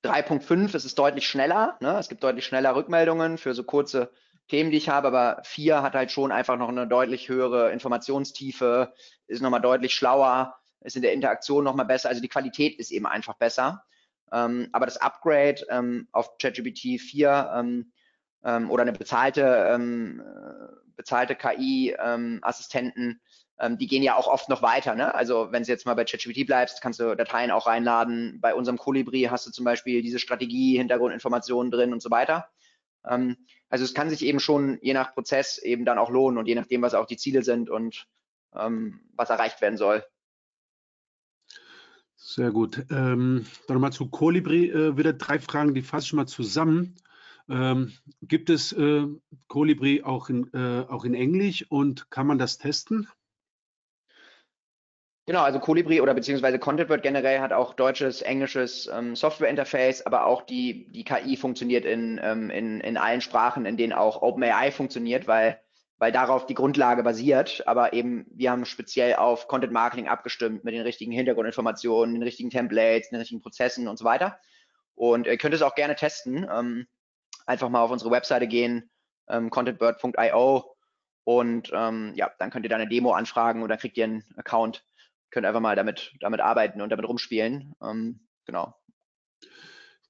3.5 0.04 0.52
ähm, 0.52 0.66
ist 0.66 0.76
es 0.76 0.86
ist 0.86 1.00
deutlich 1.00 1.28
schneller. 1.28 1.78
Ne? 1.80 1.98
Es 1.98 2.10
gibt 2.10 2.24
deutlich 2.24 2.46
schneller 2.46 2.76
Rückmeldungen 2.76 3.38
für 3.38 3.54
so 3.54 3.64
kurze 3.64 4.12
Themen, 4.48 4.72
die 4.72 4.78
ich 4.78 4.90
habe, 4.90 5.08
aber 5.08 5.42
vier 5.44 5.82
hat 5.82 5.94
halt 5.94 6.12
schon 6.12 6.32
einfach 6.32 6.58
noch 6.58 6.70
eine 6.70 6.88
deutlich 6.88 7.30
höhere 7.30 7.72
Informationstiefe, 7.72 8.94
ist 9.28 9.42
nochmal 9.42 9.62
deutlich 9.62 9.94
schlauer, 9.94 10.56
ist 10.82 10.96
in 10.96 11.02
der 11.02 11.14
Interaktion 11.14 11.64
nochmal 11.64 11.86
besser, 11.86 12.10
also 12.10 12.22
die 12.22 12.28
Qualität 12.28 12.80
ist 12.80 12.92
eben 12.92 13.06
einfach 13.06 13.36
besser. 13.36 13.84
Ähm, 14.32 14.70
aber 14.72 14.86
das 14.86 14.98
Upgrade 14.98 15.66
ähm, 15.70 16.08
auf 16.12 16.38
ChatGPT 16.38 17.00
4 17.00 17.52
ähm, 17.56 17.92
ähm, 18.44 18.70
oder 18.70 18.82
eine 18.82 18.94
bezahlte, 18.94 19.70
ähm, 19.72 20.22
bezahlte 20.96 21.36
KI-Assistenten, 21.36 23.22
ähm, 23.60 23.78
die 23.78 23.88
gehen 23.88 24.04
ja 24.04 24.16
auch 24.16 24.28
oft 24.28 24.50
noch 24.50 24.62
weiter. 24.62 24.96
Ne? 24.96 25.14
Also 25.16 25.52
wenn 25.52 25.64
du 25.64 25.70
jetzt 25.70 25.86
mal 25.86 25.96
bei 25.96 26.04
ChatGPT 26.04 26.46
bleibst, 26.46 26.82
kannst 26.82 27.00
du 27.00 27.16
Dateien 27.16 27.52
auch 27.52 27.68
reinladen. 27.68 28.40
Bei 28.42 28.54
unserem 28.54 28.78
Kolibri 28.78 29.24
hast 29.24 29.48
du 29.48 29.52
zum 29.52 29.66
Beispiel 29.66 30.02
diese 30.02 30.20
Strategie, 30.20 30.78
Hintergrundinformationen 30.78 31.72
drin 31.72 31.94
und 31.94 32.02
so 32.02 32.12
weiter. 32.12 32.50
Also 33.04 33.86
es 33.86 33.94
kann 33.94 34.10
sich 34.10 34.22
eben 34.26 34.42
schon 34.42 34.80
je 34.82 34.94
nach 34.94 35.14
Prozess 35.14 35.60
eben 35.60 35.86
dann 35.86 35.98
auch 35.98 36.10
lohnen 36.10 36.38
und 36.38 36.46
je 36.46 36.56
nachdem, 36.56 36.82
was 36.82 36.94
auch 36.94 37.06
die 37.06 37.16
Ziele 37.16 37.42
sind 37.42 37.70
und 37.70 38.06
was 38.52 39.30
erreicht 39.30 39.62
werden 39.62 39.78
soll. 39.78 40.04
Sehr 42.30 42.52
gut. 42.52 42.86
Ähm, 42.92 43.46
dann 43.68 43.76
nochmal 43.76 43.94
zu 43.94 44.10
Colibri 44.10 44.70
äh, 44.70 44.98
wieder 44.98 45.14
drei 45.14 45.40
Fragen, 45.40 45.74
die 45.74 45.82
fasse 45.82 46.08
ich 46.08 46.14
mal 46.14 46.28
zusammen. 46.28 46.96
Ähm, 47.50 47.94
gibt 48.22 48.50
es 48.50 48.74
äh, 48.74 49.06
Colibri 49.48 50.04
auch 50.04 50.28
in, 50.28 50.52
äh, 50.54 50.84
auch 50.90 51.06
in 51.06 51.14
Englisch 51.14 51.66
und 51.70 52.12
kann 52.12 52.28
man 52.28 52.38
das 52.38 52.58
testen? 52.58 53.08
Genau, 55.26 55.42
also 55.42 55.62
Colibri 55.62 56.02
oder 56.02 56.14
beziehungsweise 56.14 56.60
ContentBird 56.60 57.02
generell 57.02 57.40
hat 57.40 57.54
auch 57.54 57.74
deutsches, 57.74 58.22
englisches 58.22 58.88
ähm, 58.94 59.16
Software-Interface, 59.16 60.06
aber 60.06 60.26
auch 60.26 60.42
die, 60.42 60.92
die 60.92 61.06
KI 61.06 61.38
funktioniert 61.38 61.86
in, 61.86 62.20
ähm, 62.22 62.50
in, 62.50 62.82
in 62.82 62.98
allen 62.98 63.22
Sprachen, 63.22 63.66
in 63.66 63.78
denen 63.78 63.94
auch 63.94 64.22
OpenAI 64.22 64.72
funktioniert, 64.72 65.28
weil, 65.28 65.62
weil 65.98 66.12
darauf 66.12 66.46
die 66.46 66.54
Grundlage 66.54 67.04
basiert. 67.04 67.64
Aber 67.68 67.94
eben, 67.94 68.26
wir 68.30 68.52
haben 68.52 68.66
speziell 68.66 69.16
auf 69.16 69.48
Content 69.48 69.74
Marketing 69.74 70.08
abgestimmt 70.08 70.64
mit 70.64 70.74
den 70.74 70.82
richtigen 70.82 71.12
Hintergrundinformationen, 71.12 72.16
den 72.16 72.24
richtigen 72.24 72.50
Templates, 72.50 73.10
den 73.10 73.20
richtigen 73.20 73.42
Prozessen 73.42 73.88
und 73.88 73.98
so 73.98 74.06
weiter. 74.06 74.40
Und 74.96 75.28
ihr 75.28 75.38
könnt 75.38 75.54
es 75.54 75.62
auch 75.62 75.76
gerne 75.76 75.96
testen. 75.96 76.48
Ähm, 76.52 76.88
einfach 77.46 77.70
mal 77.70 77.82
auf 77.82 77.92
unsere 77.92 78.12
Webseite 78.12 78.48
gehen, 78.48 78.90
ähm, 79.30 79.50
contentbird.io 79.50 80.76
und 81.24 81.72
ähm, 81.74 82.14
ja, 82.16 82.32
dann 82.40 82.52
könnt 82.52 82.66
ihr 82.66 82.70
da 82.70 82.76
eine 82.76 82.88
Demo 82.88 83.12
anfragen 83.12 83.64
oder 83.64 83.78
kriegt 83.78 83.98
ihr 83.98 84.06
einen 84.06 84.24
Account 84.38 84.84
könnt 85.32 85.46
einfach 85.46 85.60
mal 85.60 85.76
damit, 85.76 86.14
damit 86.20 86.40
arbeiten 86.40 86.82
und 86.82 86.90
damit 86.90 87.08
rumspielen. 87.08 87.76
Ähm, 87.82 88.28
genau. 88.46 88.74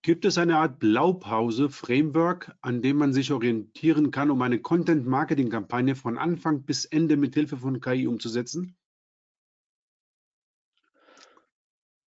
Gibt 0.07 0.23
es 0.23 0.37
eine 0.37 0.55
Art 0.55 0.79
Blaupause, 0.79 1.67
Framework, 1.67 2.55
an 2.61 2.81
dem 2.81 2.95
man 2.95 3.11
sich 3.11 3.33
orientieren 3.33 4.09
kann, 4.09 4.31
um 4.31 4.41
eine 4.41 4.57
Content-Marketing-Kampagne 4.57 5.97
von 5.97 6.17
Anfang 6.17 6.63
bis 6.63 6.85
Ende 6.85 7.17
mit 7.17 7.33
Hilfe 7.33 7.57
von 7.57 7.81
KI 7.81 8.07
umzusetzen? 8.07 8.77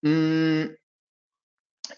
Mm, 0.01 0.69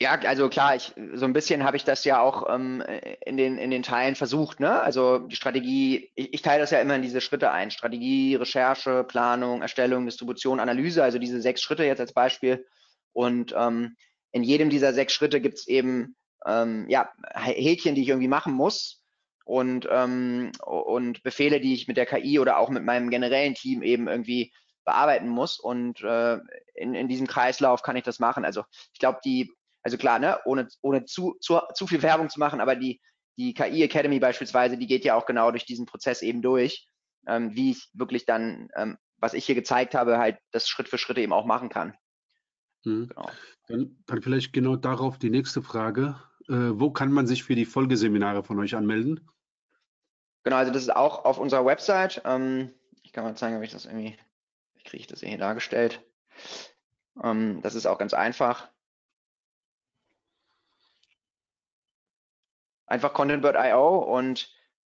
ja, 0.01 0.19
also 0.23 0.49
klar, 0.49 0.75
ich, 0.75 0.93
so 1.15 1.25
ein 1.25 1.33
bisschen 1.33 1.63
habe 1.63 1.77
ich 1.77 1.85
das 1.85 2.05
ja 2.05 2.21
auch 2.21 2.53
ähm, 2.53 2.83
in, 3.25 3.37
den, 3.37 3.57
in 3.59 3.71
den 3.71 3.85
Teilen 3.85 4.17
versucht. 4.17 4.59
Ne? 4.59 4.81
Also 4.81 5.21
die 5.21 5.37
Strategie, 5.37 6.11
ich, 6.17 6.35
ich 6.35 6.43
teile 6.43 6.63
das 6.63 6.73
ja 6.73 6.81
immer 6.81 6.97
in 6.97 7.03
diese 7.03 7.21
Schritte 7.21 7.53
ein. 7.53 7.71
Strategie, 7.71 8.35
Recherche, 8.35 9.05
Planung, 9.05 9.63
Erstellung, 9.63 10.05
Distribution, 10.05 10.59
Analyse, 10.59 11.05
also 11.05 11.21
diese 11.21 11.41
sechs 11.41 11.63
Schritte 11.63 11.85
jetzt 11.85 12.01
als 12.01 12.13
Beispiel. 12.13 12.67
Und 13.13 13.55
ähm, 13.57 13.95
in 14.33 14.43
jedem 14.43 14.71
dieser 14.71 14.93
sechs 14.93 15.13
Schritte 15.13 15.41
gibt 15.41 15.59
es 15.59 15.69
eben 15.69 16.17
ähm, 16.47 16.87
ja, 16.89 17.11
Häkchen, 17.35 17.95
die 17.95 18.03
ich 18.03 18.09
irgendwie 18.09 18.29
machen 18.29 18.53
muss 18.53 19.03
und, 19.45 19.87
ähm, 19.91 20.53
und 20.65 21.23
Befehle, 21.23 21.61
die 21.61 21.75
ich 21.75 21.89
mit 21.89 21.97
der 21.97 22.07
KI 22.07 22.39
oder 22.39 22.59
auch 22.59 22.71
mit 22.71 22.85
meinem 22.85 23.11
generellen 23.11 23.55
Team 23.55 23.83
eben 23.83 24.09
irgendwie 24.09 24.53
bearbeiten 24.85 25.29
muss. 25.29 25.61
Und 25.61 26.03
äh, 26.03 26.39
in, 26.75 26.95
in 26.95 27.09
diesem 27.09 27.27
Kreislauf 27.27 27.83
kann 27.83 27.97
ich 27.97 28.05
das 28.05 28.19
machen. 28.19 28.45
Also 28.45 28.65
ich 28.93 28.99
glaube, 28.99 29.21
die 29.25 29.53
also 29.83 29.97
klar, 29.97 30.19
ne, 30.19 30.39
ohne, 30.45 30.69
ohne 30.81 31.05
zu, 31.05 31.37
zu, 31.41 31.61
zu 31.75 31.87
viel 31.87 32.03
Werbung 32.03 32.31
zu 32.31 32.39
machen, 32.39 32.61
aber 32.61 32.77
die, 32.77 33.01
die 33.37 33.55
KI 33.55 33.83
Academy 33.83 34.21
beispielsweise, 34.21 34.77
die 34.77 34.87
geht 34.87 35.05
ja 35.05 35.15
auch 35.17 35.27
genau 35.27 35.51
durch 35.51 35.65
diesen 35.67 35.87
Prozess 35.87 36.23
eben 36.23 36.43
durch, 36.43 36.87
ähm, 37.27 37.55
wie 37.55 37.73
ich 37.73 37.89
wirklich 37.93 38.25
dann, 38.25 38.69
ähm, 38.77 38.97
was 39.17 39.35
ich 39.35 39.45
hier 39.45 39.55
gezeigt 39.55 39.95
habe, 39.95 40.19
halt 40.19 40.39
das 40.53 40.69
Schritt 40.69 40.89
für 40.89 40.99
Schritt 40.99 41.19
eben 41.19 41.33
auch 41.33 41.47
machen 41.47 41.69
kann. 41.69 41.95
Mhm. 42.85 43.09
Genau. 43.09 43.31
Dann, 43.69 43.97
dann, 44.07 44.23
vielleicht 44.23 44.53
genau 44.53 44.77
darauf 44.77 45.19
die 45.19 45.31
nächste 45.31 45.63
Frage. 45.63 46.17
Äh, 46.49 46.55
wo 46.75 46.91
kann 46.91 47.13
man 47.13 47.27
sich 47.27 47.45
für 47.45 47.55
die 47.55 47.65
Folgeseminare 47.65 48.43
von 48.43 48.59
euch 48.59 48.75
anmelden? 48.75 49.29
Genau, 50.45 50.57
also 50.57 50.73
das 50.73 50.83
ist 50.83 50.95
auch 50.95 51.25
auf 51.25 51.39
unserer 51.39 51.65
Website. 51.65 52.23
Ähm, 52.25 52.71
ich 53.03 53.13
kann 53.13 53.25
mal 53.25 53.37
zeigen, 53.37 53.57
ob 53.57 53.63
ich 53.63 53.71
das 53.71 53.85
irgendwie, 53.85 54.17
wie 54.75 54.83
kriege 54.83 55.01
ich 55.01 55.07
das 55.07 55.21
hier 55.21 55.39
dargestellt? 55.39 56.03
Ähm, 57.23 57.61
das 57.63 57.75
ist 57.75 57.87
auch 57.87 57.99
ganz 57.99 58.15
einfach. 58.15 58.69
einfach 62.93 63.15
ContentBird.io 63.15 63.99
und 63.99 64.51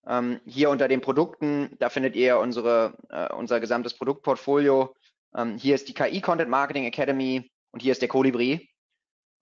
ähm, 0.06 0.40
hier 0.44 0.70
unter 0.70 0.86
den 0.86 1.00
Produkten, 1.00 1.74
da 1.78 1.88
findet 1.88 2.14
ihr 2.14 2.38
unsere, 2.38 2.94
äh, 3.08 3.32
unser 3.34 3.58
gesamtes 3.58 3.94
Produktportfolio. 3.94 4.94
Ähm, 5.34 5.56
hier 5.56 5.74
ist 5.74 5.88
die 5.88 5.94
KI 5.94 6.20
Content 6.20 6.50
Marketing 6.50 6.84
Academy 6.84 7.50
und 7.72 7.82
hier 7.82 7.92
ist 7.92 8.02
der 8.02 8.08
Colibri. 8.08 8.70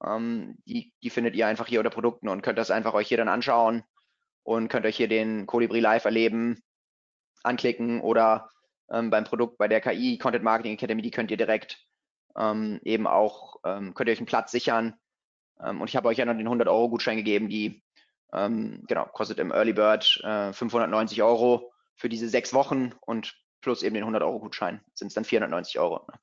Ähm, 0.05 0.57
die, 0.67 0.93
die 1.03 1.11
findet 1.11 1.35
ihr 1.35 1.47
einfach 1.47 1.67
hier 1.67 1.81
unter 1.81 1.91
Produkten 1.91 2.29
und 2.29 2.43
könnt 2.43 2.59
das 2.59 2.71
einfach 2.71 2.95
euch 2.95 3.09
hier 3.09 3.17
dann 3.17 3.29
anschauen 3.29 3.85
und 4.43 4.69
könnt 4.69 4.87
euch 4.87 4.97
hier 4.97 5.09
den 5.09 5.47
Colibri 5.47 5.81
live 5.81 6.05
erleben, 6.05 6.63
anklicken 7.43 8.01
oder 8.01 8.51
ähm, 8.91 9.11
beim 9.11 9.25
Produkt 9.25 9.59
bei 9.59 9.69
der 9.69 9.81
KI 9.81 10.19
Content 10.19 10.45
Marketing 10.45 10.75
Academy, 10.75 11.03
die 11.03 11.11
könnt 11.11 11.31
ihr 11.31 11.37
direkt 11.37 11.79
ähm, 12.37 12.81
eben 12.85 13.07
auch, 13.07 13.57
ähm, 13.65 13.95
könnt 13.95 14.09
ihr 14.09 14.13
euch 14.13 14.19
einen 14.19 14.27
Platz 14.27 14.51
sichern. 14.51 14.95
Ähm, 15.63 15.81
und 15.81 15.89
ich 15.89 15.97
habe 15.97 16.09
euch 16.09 16.19
ja 16.19 16.25
noch 16.25 16.35
den 16.35 16.47
100 16.47 16.69
Euro 16.69 16.89
Gutschein 16.89 17.17
gegeben, 17.17 17.49
die 17.49 17.83
ähm, 18.33 18.85
genau, 18.89 19.07
kostet 19.07 19.39
im 19.39 19.53
Early 19.53 19.73
Bird 19.73 20.21
äh, 20.25 20.53
590 20.53 21.23
Euro 21.23 21.73
für 21.97 22.09
diese 22.09 22.29
sechs 22.29 22.53
Wochen 22.53 22.93
und 23.01 23.35
plus 23.61 23.83
eben 23.83 23.95
den 23.95 24.03
100 24.03 24.23
Euro 24.23 24.41
Gutschein 24.41 24.85
sind 24.95 25.09
es 25.09 25.15
dann 25.15 25.25
490 25.25 25.79
Euro. 25.79 26.05
Ne? 26.11 26.19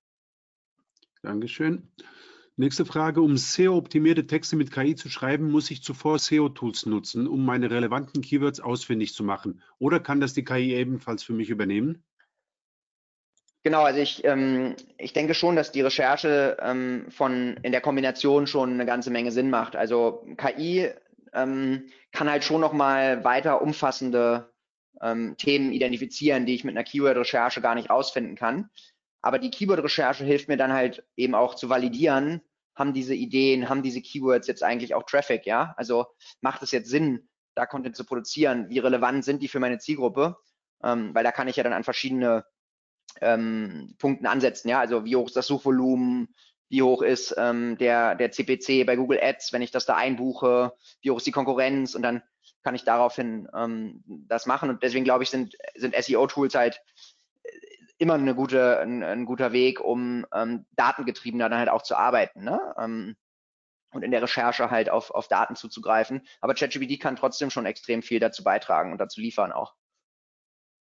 Dankeschön. 1.22 1.88
Nächste 2.57 2.86
Frage. 2.86 3.22
Um 3.22 3.38
SEO-optimierte 3.38 4.28
Texte 4.28 4.55
mit 4.55 4.72
KI 4.72 4.95
zu 4.95 5.09
schreiben, 5.09 5.51
muss 5.51 5.72
ich 5.72 5.84
zuvor 5.84 6.19
SEO-Tools 6.19 6.86
nutzen, 6.86 7.28
um 7.28 7.45
meine 7.45 7.72
relevanten 7.72 8.22
Keywords 8.22 8.59
ausfindig 8.59 9.13
zu 9.13 9.24
machen. 9.24 9.61
Oder 9.80 9.99
kann 9.99 10.19
das 10.19 10.34
die 10.34 10.43
KI 10.43 10.76
ebenfalls 10.76 11.24
für 11.24 11.34
mich 11.34 11.49
übernehmen? 11.49 12.03
Genau, 13.63 13.84
also 13.84 13.99
ich, 13.99 14.24
ähm, 14.26 14.76
ich 14.97 15.13
denke 15.13 15.36
schon, 15.36 15.55
dass 15.55 15.72
die 15.72 15.82
Recherche 15.82 16.57
ähm, 16.61 17.05
von 17.09 17.57
in 17.61 17.72
der 17.72 17.82
Kombination 17.82 18.47
schon 18.47 18.74
eine 18.74 18.88
ganze 18.88 19.11
Menge 19.11 19.32
Sinn 19.32 19.51
macht. 19.51 19.76
Also 19.76 20.26
KI 20.38 20.89
ähm, 21.34 21.86
kann 22.11 22.30
halt 22.30 22.43
schon 22.43 22.59
nochmal 22.59 23.24
weiter 23.24 23.61
umfassende 23.61 24.51
ähm, 25.01 25.36
Themen 25.38 25.72
identifizieren, 25.72 26.45
die 26.45 26.55
ich 26.55 26.63
mit 26.63 26.76
einer 26.76 26.84
Keyword-Recherche 26.84 27.61
gar 27.61 27.76
nicht 27.76 27.89
rausfinden 27.89 28.36
kann. 28.36 28.69
Aber 29.22 29.39
die 29.39 29.51
Keyword-Recherche 29.51 30.24
hilft 30.24 30.47
mir 30.47 30.57
dann 30.57 30.74
halt 30.74 31.03
eben 31.15 31.36
auch 31.36 31.55
zu 31.55 31.69
validieren, 31.69 32.41
haben 32.76 32.93
diese 32.93 33.13
Ideen, 33.13 33.69
haben 33.69 33.84
diese 33.84 34.01
Keywords 34.01 34.47
jetzt 34.47 34.63
eigentlich 34.63 34.95
auch 34.95 35.03
Traffic, 35.03 35.45
ja? 35.45 35.74
Also 35.78 36.07
macht 36.41 36.63
es 36.63 36.72
jetzt 36.72 36.89
Sinn, 36.89 37.30
da 37.53 37.65
Content 37.65 37.95
zu 37.95 38.05
produzieren? 38.05 38.69
Wie 38.69 38.80
relevant 38.80 39.26
sind 39.26 39.41
die 39.41 39.47
für 39.47 39.59
meine 39.59 39.78
Zielgruppe? 39.78 40.38
Ähm, 40.84 41.13
weil 41.13 41.24
da 41.24 41.32
kann 41.32 41.47
ich 41.47 41.57
ja 41.57 41.63
dann 41.63 41.74
an 41.74 41.84
verschiedene 41.84 42.45
ähm, 43.19 43.95
Punkten 43.99 44.26
ansetzen, 44.26 44.69
ja? 44.69 44.80
Also 44.80 45.05
wie 45.05 45.15
hoch 45.15 45.28
ist 45.28 45.36
das 45.36 45.47
Suchvolumen? 45.47 46.34
wie 46.72 46.82
hoch 46.82 47.01
ist 47.01 47.36
ähm, 47.38 47.78
der, 47.78 48.15
der 48.15 48.32
CPC 48.32 48.86
bei 48.86 48.95
Google 48.95 49.19
Ads, 49.22 49.51
wenn 49.51 49.61
ich 49.61 49.72
das 49.72 49.86
da 49.86 49.97
einbuche, 49.97 50.74
wie 51.01 51.11
hoch 51.11 51.17
ist 51.17 51.28
die 51.28 51.34
Konkurrenz 51.34 51.95
und 51.95 52.01
dann 52.01 52.24
kann 52.63 52.76
ich 52.76 52.86
daraufhin 52.86 53.49
ähm, 53.53 54.01
das 54.05 54.45
machen. 54.45 54.69
Und 54.69 54.82
deswegen 54.82 55.03
glaube 55.03 55.26
ich, 55.26 55.30
sind, 55.30 55.57
sind 55.76 55.95
SEO-Tools 55.95 56.55
halt 56.55 56.82
immer 58.02 58.16
eine 58.16 58.34
gute, 58.34 58.80
ein, 58.80 59.04
ein 59.04 59.26
guter 59.26 59.52
Weg, 59.52 59.80
um 59.80 60.26
ähm, 60.34 60.66
datengetriebener 60.72 61.49
dann 61.49 61.60
halt 61.60 61.70
auch 61.70 61.84
zu 61.84 61.95
arbeiten. 61.95 62.43
Ne? 62.43 62.60
Ähm, 62.78 63.16
und 63.91 64.04
in 64.04 64.10
der 64.10 64.24
Recherche 64.24 64.72
halt 64.72 64.89
auf, 64.89 65.12
auf 65.12 65.28
Daten 65.28 65.56
zuzugreifen. 65.56 66.26
Aber 66.39 66.56
ChatGPT 66.56 66.99
kann 66.99 67.16
trotzdem 67.16 67.52
schon 67.52 67.68
extrem 67.68 68.02
viel 68.02 68.20
dazu 68.20 68.43
beitragen 68.43 68.91
und 68.91 68.97
dazu 68.97 69.22
liefern 69.22 69.52
auch. 69.52 69.76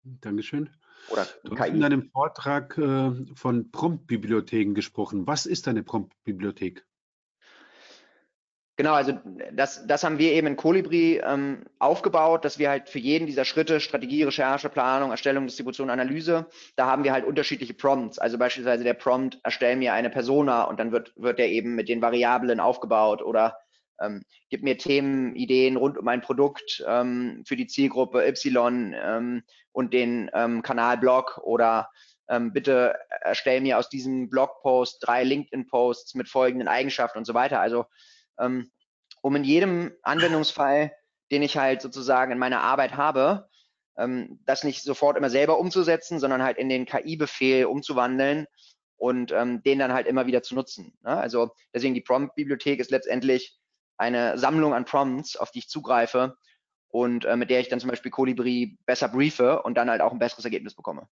Dankeschön. 0.03 0.69
Oder 1.09 1.27
du 1.43 1.55
KI. 1.55 1.61
hast 1.61 1.69
in 1.69 1.81
deinem 1.81 2.09
Vortrag 2.09 2.77
äh, 2.77 3.11
von 3.35 3.69
Prompt-Bibliotheken 3.71 4.73
gesprochen. 4.73 5.27
Was 5.27 5.45
ist 5.45 5.67
eine 5.67 5.83
Prompt-Bibliothek? 5.83 6.85
Genau, 8.79 8.93
also 8.93 9.11
das, 9.51 9.85
das 9.87 10.05
haben 10.05 10.19
wir 10.19 10.31
eben 10.31 10.47
in 10.47 10.55
Colibri 10.55 11.17
ähm, 11.17 11.65
aufgebaut, 11.79 12.45
dass 12.45 12.59
wir 12.59 12.69
halt 12.69 12.87
für 12.87 12.99
jeden 12.99 13.27
dieser 13.27 13.43
Schritte, 13.43 13.81
Strategie, 13.81 14.23
Recherche, 14.23 14.69
Planung, 14.69 15.11
Erstellung, 15.11 15.45
Distribution, 15.45 15.89
Analyse, 15.89 16.45
da 16.77 16.85
haben 16.85 17.03
wir 17.03 17.11
halt 17.11 17.25
unterschiedliche 17.25 17.73
Prompts. 17.73 18.19
Also 18.19 18.37
beispielsweise 18.37 18.85
der 18.85 18.93
Prompt, 18.93 19.37
erstell 19.43 19.75
mir 19.75 19.91
eine 19.91 20.09
Persona 20.09 20.63
und 20.63 20.79
dann 20.79 20.93
wird, 20.93 21.11
wird 21.17 21.39
der 21.39 21.49
eben 21.49 21.75
mit 21.75 21.89
den 21.89 22.01
Variablen 22.01 22.61
aufgebaut 22.61 23.21
oder 23.21 23.57
ähm, 23.99 24.23
gib 24.49 24.63
mir 24.63 24.77
Themen, 24.77 25.35
Ideen 25.35 25.75
rund 25.75 25.97
um 25.97 26.07
ein 26.07 26.21
Produkt 26.21 26.81
ähm, 26.87 27.43
für 27.45 27.57
die 27.57 27.67
Zielgruppe 27.67 28.25
Y 28.25 28.95
ähm, 28.97 29.43
und 29.73 29.93
den 29.93 30.31
ähm, 30.33 30.61
Kanalblog 30.61 31.41
oder 31.43 31.89
ähm, 32.29 32.53
bitte 32.53 32.95
erstell 33.23 33.59
mir 33.59 33.77
aus 33.77 33.89
diesem 33.89 34.29
Blogpost 34.29 35.05
drei 35.05 35.25
LinkedIn-Posts 35.25 36.15
mit 36.15 36.29
folgenden 36.29 36.69
Eigenschaften 36.69 37.17
und 37.17 37.25
so 37.25 37.33
weiter. 37.33 37.59
Also 37.59 37.85
ähm, 38.39 38.71
um 39.21 39.35
in 39.35 39.43
jedem 39.43 39.91
Anwendungsfall, 40.03 40.91
den 41.31 41.41
ich 41.41 41.57
halt 41.57 41.81
sozusagen 41.81 42.31
in 42.31 42.39
meiner 42.39 42.61
Arbeit 42.61 42.95
habe, 42.95 43.49
ähm, 43.97 44.39
das 44.45 44.63
nicht 44.63 44.83
sofort 44.83 45.17
immer 45.17 45.29
selber 45.29 45.59
umzusetzen, 45.59 46.19
sondern 46.19 46.41
halt 46.41 46.57
in 46.57 46.69
den 46.69 46.85
KI-Befehl 46.85 47.65
umzuwandeln 47.65 48.47
und 48.97 49.31
ähm, 49.31 49.61
den 49.63 49.79
dann 49.79 49.93
halt 49.93 50.07
immer 50.07 50.25
wieder 50.25 50.41
zu 50.43 50.55
nutzen. 50.55 50.97
Ne? 51.03 51.15
Also 51.15 51.51
deswegen 51.73 51.93
die 51.93 52.01
Prompt-Bibliothek 52.01 52.79
ist 52.79 52.91
letztendlich 52.91 53.57
eine 53.97 54.37
Sammlung 54.37 54.73
an 54.73 54.85
Prompts, 54.85 55.35
auf 55.35 55.51
die 55.51 55.59
ich 55.59 55.69
zugreife 55.69 56.35
und 56.87 57.25
äh, 57.25 57.35
mit 57.35 57.49
der 57.49 57.59
ich 57.59 57.69
dann 57.69 57.79
zum 57.79 57.89
Beispiel 57.89 58.11
Colibri 58.11 58.77
besser 58.85 59.09
briefe 59.09 59.61
und 59.63 59.75
dann 59.75 59.89
halt 59.89 60.01
auch 60.01 60.11
ein 60.11 60.19
besseres 60.19 60.45
Ergebnis 60.45 60.75
bekomme. 60.75 61.07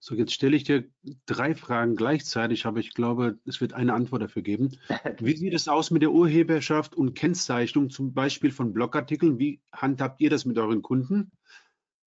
So, 0.00 0.14
jetzt 0.14 0.32
stelle 0.32 0.56
ich 0.56 0.64
dir 0.64 0.84
drei 1.26 1.54
Fragen 1.54 1.96
gleichzeitig, 1.96 2.66
aber 2.66 2.78
ich 2.78 2.94
glaube, 2.94 3.38
es 3.44 3.60
wird 3.60 3.72
eine 3.72 3.94
Antwort 3.94 4.22
dafür 4.22 4.42
geben. 4.42 4.78
Wie 5.18 5.36
sieht 5.36 5.54
es 5.54 5.66
aus 5.66 5.90
mit 5.90 6.02
der 6.02 6.12
Urheberschaft 6.12 6.94
und 6.94 7.14
Kennzeichnung, 7.14 7.90
zum 7.90 8.14
Beispiel 8.14 8.52
von 8.52 8.72
Blogartikeln? 8.72 9.38
Wie 9.38 9.60
handhabt 9.72 10.20
ihr 10.20 10.30
das 10.30 10.44
mit 10.44 10.56
euren 10.56 10.82
Kunden? 10.82 11.32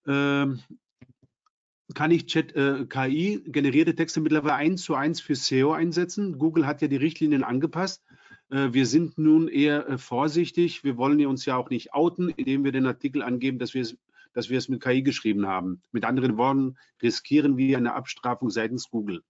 Ähm, 0.07 0.59
kann 1.93 2.11
ich 2.11 2.27
Chat, 2.27 2.55
äh, 2.55 2.85
KI 2.87 3.43
generierte 3.45 3.95
Texte 3.95 4.21
mittlerweile 4.21 4.55
eins 4.55 4.83
zu 4.83 4.95
eins 4.95 5.19
für 5.19 5.35
SEO 5.35 5.73
einsetzen? 5.73 6.37
Google 6.37 6.65
hat 6.65 6.81
ja 6.81 6.87
die 6.87 6.95
Richtlinien 6.95 7.43
angepasst. 7.43 8.03
Äh, 8.49 8.69
wir 8.71 8.85
sind 8.85 9.17
nun 9.17 9.49
eher 9.49 9.87
äh, 9.87 9.97
vorsichtig. 9.97 10.85
Wir 10.85 10.95
wollen 10.95 11.25
uns 11.25 11.45
ja 11.45 11.57
auch 11.57 11.69
nicht 11.69 11.93
outen, 11.93 12.29
indem 12.29 12.63
wir 12.63 12.71
den 12.71 12.85
Artikel 12.85 13.21
angeben, 13.21 13.59
dass 13.59 13.73
wir 13.73 13.81
es 13.81 13.97
dass 14.33 14.49
wir 14.49 14.57
es 14.57 14.69
mit 14.69 14.81
KI 14.81 15.03
geschrieben 15.03 15.47
haben. 15.47 15.81
Mit 15.91 16.05
anderen 16.05 16.37
Worten, 16.37 16.77
riskieren 17.01 17.57
wir 17.57 17.77
eine 17.77 17.93
Abstrafung 17.93 18.49
seitens 18.49 18.89
Google. 18.89 19.23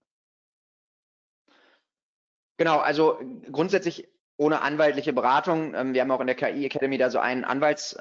Genau, 2.58 2.78
also 2.78 3.18
grundsätzlich 3.50 4.08
ohne 4.36 4.62
anwaltliche 4.62 5.12
Beratung. 5.12 5.74
Ähm, 5.74 5.94
wir 5.94 6.00
haben 6.00 6.10
auch 6.10 6.20
in 6.20 6.26
der 6.26 6.36
KI 6.36 6.64
Academy 6.64 6.98
da 6.98 7.10
so 7.10 7.18
einen 7.18 7.44
Anwaltsslot 7.44 8.00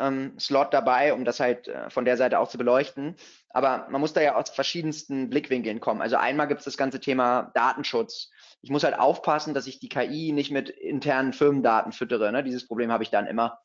ähm, 0.68 0.72
dabei, 0.72 1.14
um 1.14 1.26
das 1.26 1.40
halt 1.40 1.68
äh, 1.68 1.90
von 1.90 2.06
der 2.06 2.18
Seite 2.18 2.40
auch 2.40 2.50
zu 2.50 2.58
beleuchten. 2.58 3.16
Aber 3.50 3.88
man 3.90 4.02
muss 4.02 4.14
da 4.14 4.22
ja 4.22 4.36
aus 4.36 4.50
verschiedensten 4.50 5.30
Blickwinkeln 5.30 5.80
kommen. 5.80 6.02
Also 6.02 6.16
einmal 6.16 6.48
gibt 6.48 6.60
es 6.60 6.66
das 6.66 6.78
ganze 6.78 7.00
Thema 7.00 7.52
Datenschutz 7.54 8.32
ich 8.62 8.70
muss 8.70 8.84
halt 8.84 8.98
aufpassen, 8.98 9.54
dass 9.54 9.68
ich 9.68 9.80
die 9.80 9.90
KI 9.90 10.32
nicht 10.32 10.52
mit 10.52 10.70
internen 10.70 11.34
Firmendaten 11.34 11.92
füttere. 11.92 12.32
Ne? 12.32 12.44
Dieses 12.44 12.68
Problem 12.68 12.92
habe 12.92 13.04
ich 13.04 13.10
dann 13.10 13.26
immer. 13.26 13.60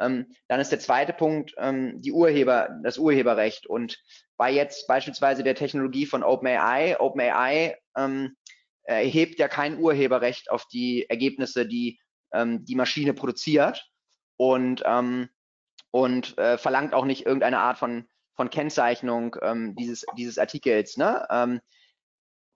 Ähm, 0.00 0.26
dann 0.48 0.60
ist 0.60 0.72
der 0.72 0.80
zweite 0.80 1.12
Punkt 1.12 1.54
ähm, 1.58 2.00
die 2.00 2.12
Urheber, 2.12 2.70
das 2.82 2.98
Urheberrecht. 2.98 3.66
Und 3.66 4.02
bei 4.36 4.50
jetzt 4.50 4.86
beispielsweise 4.86 5.44
der 5.44 5.54
Technologie 5.54 6.06
von 6.06 6.22
OpenAI, 6.22 6.98
OpenAI 6.98 7.76
ähm, 7.96 8.36
erhebt 8.84 9.38
ja 9.38 9.48
kein 9.48 9.78
Urheberrecht 9.78 10.50
auf 10.50 10.66
die 10.66 11.08
Ergebnisse, 11.08 11.66
die 11.66 12.00
ähm, 12.32 12.64
die 12.64 12.74
Maschine 12.74 13.14
produziert 13.14 13.90
und, 14.36 14.82
ähm, 14.86 15.28
und 15.90 16.36
äh, 16.38 16.58
verlangt 16.58 16.94
auch 16.94 17.04
nicht 17.04 17.26
irgendeine 17.26 17.58
Art 17.58 17.78
von, 17.78 18.08
von 18.34 18.50
Kennzeichnung 18.50 19.36
ähm, 19.42 19.74
dieses, 19.76 20.06
dieses 20.16 20.38
Artikels. 20.38 20.96
Ne? 20.96 21.26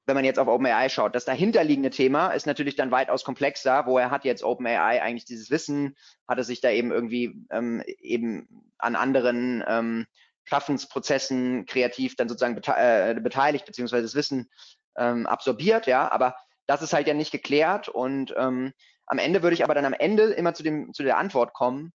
Wenn 0.07 0.17
man 0.17 0.25
jetzt 0.25 0.39
auf 0.39 0.49
OpenAI 0.49 0.91
schaut. 0.91 1.15
Das 1.15 1.25
dahinterliegende 1.25 1.91
Thema 1.91 2.29
ist 2.33 2.47
natürlich 2.47 2.77
dann 2.77 2.91
weitaus 2.91 3.25
komplexer. 3.25 3.87
Woher 3.87 4.11
hat 4.11 4.25
jetzt 4.25 4.45
OpenAI 4.45 5.01
eigentlich 5.01 5.25
dieses 5.25 5.51
Wissen? 5.51 5.97
Hat 6.29 6.39
es 6.39 6.47
sich 6.47 6.61
da 6.61 6.71
eben 6.71 6.93
irgendwie 6.93 7.47
ähm, 7.51 7.83
eben 8.01 8.47
an 8.79 8.97
anderen 8.97 9.65
ähm, 9.67 10.07
Schaffensprozessen 10.45 11.67
kreativ 11.67 12.17
dann 12.17 12.29
sozusagen 12.29 12.55
bete 12.55 12.75
äh, 12.77 13.19
beteiligt, 13.21 13.65
beziehungsweise 13.65 14.03
das 14.03 14.15
Wissen 14.15 14.51
ähm, 14.97 15.27
absorbiert, 15.27 15.87
ja, 15.87 16.11
aber 16.11 16.37
das 16.67 16.83
ist 16.83 16.93
halt 16.93 17.07
ja 17.07 17.15
nicht 17.15 17.33
geklärt 17.33 17.89
und 17.89 18.35
ähm, 18.37 18.73
am 19.07 19.19
Ende 19.19 19.43
würde 19.43 19.55
ich 19.55 19.65
aber 19.65 19.75
dann 19.75 19.85
am 19.85 19.93
Ende 19.93 20.25
immer 20.25 20.55
zu, 20.55 20.63
dem, 20.63 20.93
zu 20.95 21.03
der 21.03 21.19
Antwort 21.19 21.53
kommen, 21.53 21.93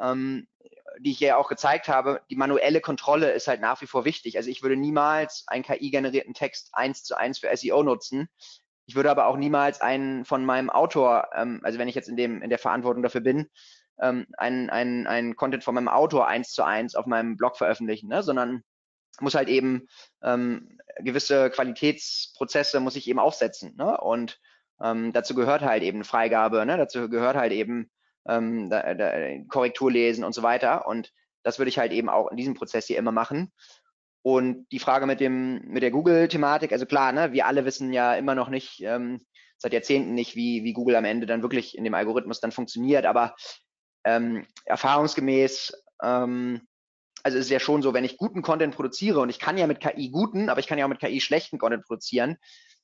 ähm, 0.00 0.46
die 1.00 1.10
ich 1.10 1.20
ja 1.20 1.36
auch 1.36 1.48
gezeigt 1.48 1.88
habe, 1.88 2.20
die 2.30 2.36
manuelle 2.36 2.80
Kontrolle 2.80 3.32
ist 3.32 3.48
halt 3.48 3.60
nach 3.60 3.80
wie 3.80 3.86
vor 3.86 4.04
wichtig. 4.04 4.36
Also 4.36 4.50
ich 4.50 4.62
würde 4.62 4.76
niemals 4.76 5.44
einen 5.46 5.64
KI-generierten 5.64 6.34
Text 6.34 6.70
eins 6.72 7.02
zu 7.02 7.16
eins 7.16 7.38
für 7.38 7.54
SEO 7.56 7.82
nutzen. 7.82 8.28
Ich 8.86 8.94
würde 8.94 9.10
aber 9.10 9.26
auch 9.26 9.36
niemals 9.36 9.80
einen 9.80 10.24
von 10.24 10.44
meinem 10.44 10.70
Autor, 10.70 11.28
ähm, 11.34 11.60
also 11.62 11.78
wenn 11.78 11.88
ich 11.88 11.94
jetzt 11.94 12.08
in 12.08 12.16
dem 12.16 12.42
in 12.42 12.50
der 12.50 12.58
Verantwortung 12.58 13.02
dafür 13.02 13.22
bin, 13.22 13.50
ähm, 14.00 14.26
einen, 14.36 14.70
einen, 14.70 15.06
einen 15.06 15.36
Content 15.36 15.64
von 15.64 15.74
meinem 15.74 15.88
Autor 15.88 16.26
eins 16.26 16.52
zu 16.52 16.62
eins 16.64 16.94
auf 16.94 17.06
meinem 17.06 17.36
Blog 17.36 17.56
veröffentlichen, 17.56 18.08
ne? 18.08 18.22
sondern 18.22 18.62
muss 19.20 19.34
halt 19.34 19.48
eben 19.48 19.88
ähm, 20.22 20.78
gewisse 20.98 21.50
Qualitätsprozesse 21.50 22.80
muss 22.80 22.96
ich 22.96 23.08
eben 23.08 23.18
aufsetzen. 23.18 23.74
Ne? 23.76 23.96
Und 23.98 24.40
ähm, 24.82 25.12
dazu 25.12 25.34
gehört 25.34 25.62
halt 25.62 25.82
eben 25.82 26.04
Freigabe, 26.04 26.66
ne? 26.66 26.76
dazu 26.76 27.08
gehört 27.08 27.36
halt 27.36 27.52
eben 27.52 27.90
ähm, 28.28 28.70
da, 28.70 28.94
da, 28.94 29.12
Korrektur 29.48 29.90
lesen 29.90 30.24
und 30.24 30.34
so 30.34 30.42
weiter. 30.42 30.86
Und 30.86 31.12
das 31.42 31.58
würde 31.58 31.68
ich 31.68 31.78
halt 31.78 31.92
eben 31.92 32.08
auch 32.08 32.30
in 32.30 32.36
diesem 32.36 32.54
Prozess 32.54 32.86
hier 32.86 32.98
immer 32.98 33.12
machen. 33.12 33.52
Und 34.22 34.66
die 34.72 34.78
Frage 34.78 35.06
mit 35.06 35.20
dem 35.20 35.60
mit 35.66 35.82
der 35.82 35.90
Google-Thematik, 35.90 36.72
also 36.72 36.86
klar, 36.86 37.12
ne, 37.12 37.32
wir 37.32 37.46
alle 37.46 37.64
wissen 37.64 37.92
ja 37.92 38.14
immer 38.14 38.34
noch 38.34 38.48
nicht 38.48 38.80
ähm, 38.80 39.20
seit 39.58 39.72
Jahrzehnten 39.72 40.14
nicht, 40.14 40.34
wie, 40.34 40.64
wie 40.64 40.72
Google 40.72 40.96
am 40.96 41.04
Ende 41.04 41.26
dann 41.26 41.42
wirklich 41.42 41.76
in 41.76 41.84
dem 41.84 41.94
Algorithmus 41.94 42.40
dann 42.40 42.52
funktioniert. 42.52 43.04
Aber 43.04 43.34
ähm, 44.04 44.46
erfahrungsgemäß 44.64 45.72
ähm, 46.02 46.66
also 47.24 47.38
es 47.38 47.46
ist 47.46 47.50
ja 47.50 47.58
schon 47.58 47.82
so, 47.82 47.94
wenn 47.94 48.04
ich 48.04 48.18
guten 48.18 48.42
Content 48.42 48.76
produziere 48.76 49.20
und 49.20 49.30
ich 49.30 49.38
kann 49.38 49.56
ja 49.56 49.66
mit 49.66 49.80
KI 49.80 50.10
guten, 50.10 50.50
aber 50.50 50.60
ich 50.60 50.66
kann 50.66 50.78
ja 50.78 50.84
auch 50.84 50.90
mit 50.90 51.00
KI 51.00 51.20
schlechten 51.20 51.58
Content 51.58 51.84
produzieren, 51.84 52.36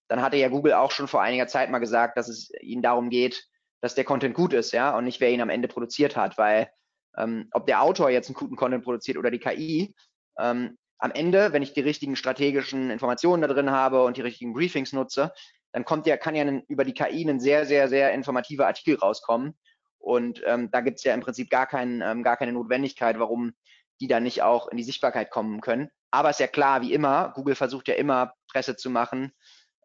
dann 0.08 0.22
hatte 0.22 0.38
ja 0.38 0.48
Google 0.48 0.72
auch 0.72 0.90
schon 0.90 1.08
vor 1.08 1.20
einiger 1.20 1.46
Zeit 1.46 1.70
mal 1.70 1.78
gesagt, 1.78 2.16
dass 2.16 2.28
es 2.28 2.50
ihnen 2.60 2.82
darum 2.82 3.10
geht, 3.10 3.44
dass 3.80 3.94
der 3.94 4.04
Content 4.04 4.34
gut 4.34 4.52
ist, 4.52 4.72
ja, 4.72 4.96
und 4.96 5.04
nicht 5.04 5.20
wer 5.20 5.30
ihn 5.30 5.40
am 5.40 5.50
Ende 5.50 5.68
produziert 5.68 6.16
hat, 6.16 6.38
weil 6.38 6.70
ähm, 7.16 7.48
ob 7.52 7.66
der 7.66 7.82
Autor 7.82 8.10
jetzt 8.10 8.28
einen 8.28 8.36
guten 8.36 8.56
Content 8.56 8.84
produziert 8.84 9.16
oder 9.16 9.30
die 9.30 9.38
KI, 9.38 9.94
ähm, 10.38 10.76
am 10.98 11.10
Ende, 11.12 11.52
wenn 11.52 11.62
ich 11.62 11.72
die 11.72 11.80
richtigen 11.80 12.14
strategischen 12.14 12.90
Informationen 12.90 13.42
da 13.42 13.48
drin 13.48 13.70
habe 13.70 14.04
und 14.04 14.16
die 14.16 14.22
richtigen 14.22 14.52
Briefings 14.52 14.92
nutze, 14.92 15.32
dann 15.72 15.84
kommt 15.84 16.06
ja, 16.06 16.16
kann 16.16 16.34
ja 16.34 16.42
einen, 16.42 16.62
über 16.68 16.84
die 16.84 16.92
KI 16.92 17.28
ein 17.28 17.40
sehr, 17.40 17.64
sehr, 17.64 17.88
sehr 17.88 18.12
informativer 18.12 18.66
Artikel 18.66 18.96
rauskommen. 18.96 19.56
Und 19.98 20.42
ähm, 20.46 20.70
da 20.70 20.80
gibt 20.80 20.98
es 20.98 21.04
ja 21.04 21.14
im 21.14 21.20
Prinzip 21.20 21.50
gar, 21.50 21.66
kein, 21.66 22.02
ähm, 22.02 22.22
gar 22.22 22.36
keine 22.36 22.52
Notwendigkeit, 22.52 23.18
warum 23.18 23.52
die 24.00 24.08
dann 24.08 24.22
nicht 24.22 24.42
auch 24.42 24.68
in 24.68 24.76
die 24.76 24.84
Sichtbarkeit 24.84 25.30
kommen 25.30 25.60
können. 25.60 25.90
Aber 26.10 26.30
ist 26.30 26.40
ja 26.40 26.46
klar, 26.46 26.82
wie 26.82 26.92
immer, 26.92 27.32
Google 27.34 27.54
versucht 27.54 27.88
ja 27.88 27.94
immer 27.94 28.32
Presse 28.50 28.76
zu 28.76 28.90
machen, 28.90 29.32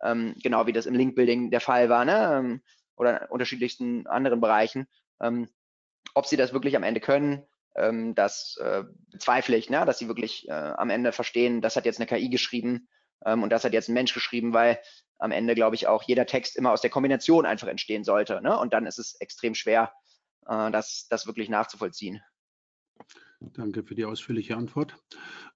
ähm, 0.03 0.35
genau 0.41 0.67
wie 0.67 0.73
das 0.73 0.85
im 0.85 0.95
Linkbuilding 0.95 1.51
der 1.51 1.61
Fall 1.61 1.89
war, 1.89 2.05
ne? 2.05 2.61
Oder 2.95 3.27
unterschiedlichsten 3.29 4.07
anderen 4.07 4.41
Bereichen. 4.41 4.87
Ähm, 5.21 5.49
ob 6.13 6.25
sie 6.25 6.37
das 6.37 6.53
wirklich 6.53 6.75
am 6.75 6.83
Ende 6.83 7.01
können, 7.01 7.45
ähm, 7.75 8.15
das 8.15 8.57
äh, 8.61 8.83
bezweifle 9.11 9.57
ich, 9.57 9.69
ne? 9.69 9.85
dass 9.85 9.99
sie 9.99 10.07
wirklich 10.07 10.47
äh, 10.47 10.51
am 10.51 10.89
Ende 10.89 11.11
verstehen, 11.11 11.61
das 11.61 11.75
hat 11.75 11.85
jetzt 11.85 11.99
eine 11.99 12.07
KI 12.07 12.29
geschrieben 12.29 12.87
ähm, 13.25 13.43
und 13.43 13.49
das 13.49 13.63
hat 13.63 13.73
jetzt 13.73 13.89
ein 13.89 13.93
Mensch 13.93 14.13
geschrieben, 14.13 14.53
weil 14.53 14.79
am 15.17 15.31
Ende, 15.31 15.55
glaube 15.55 15.75
ich, 15.75 15.87
auch 15.87 16.03
jeder 16.03 16.25
Text 16.25 16.55
immer 16.55 16.71
aus 16.71 16.81
der 16.81 16.89
Kombination 16.89 17.45
einfach 17.45 17.67
entstehen 17.67 18.03
sollte. 18.03 18.41
Ne? 18.41 18.57
Und 18.57 18.73
dann 18.73 18.85
ist 18.85 18.99
es 18.99 19.15
extrem 19.19 19.55
schwer, 19.55 19.93
äh, 20.47 20.71
das, 20.71 21.07
das 21.09 21.27
wirklich 21.27 21.49
nachzuvollziehen. 21.49 22.21
Danke 23.53 23.83
für 23.83 23.95
die 23.95 24.05
ausführliche 24.05 24.55
Antwort. 24.55 24.95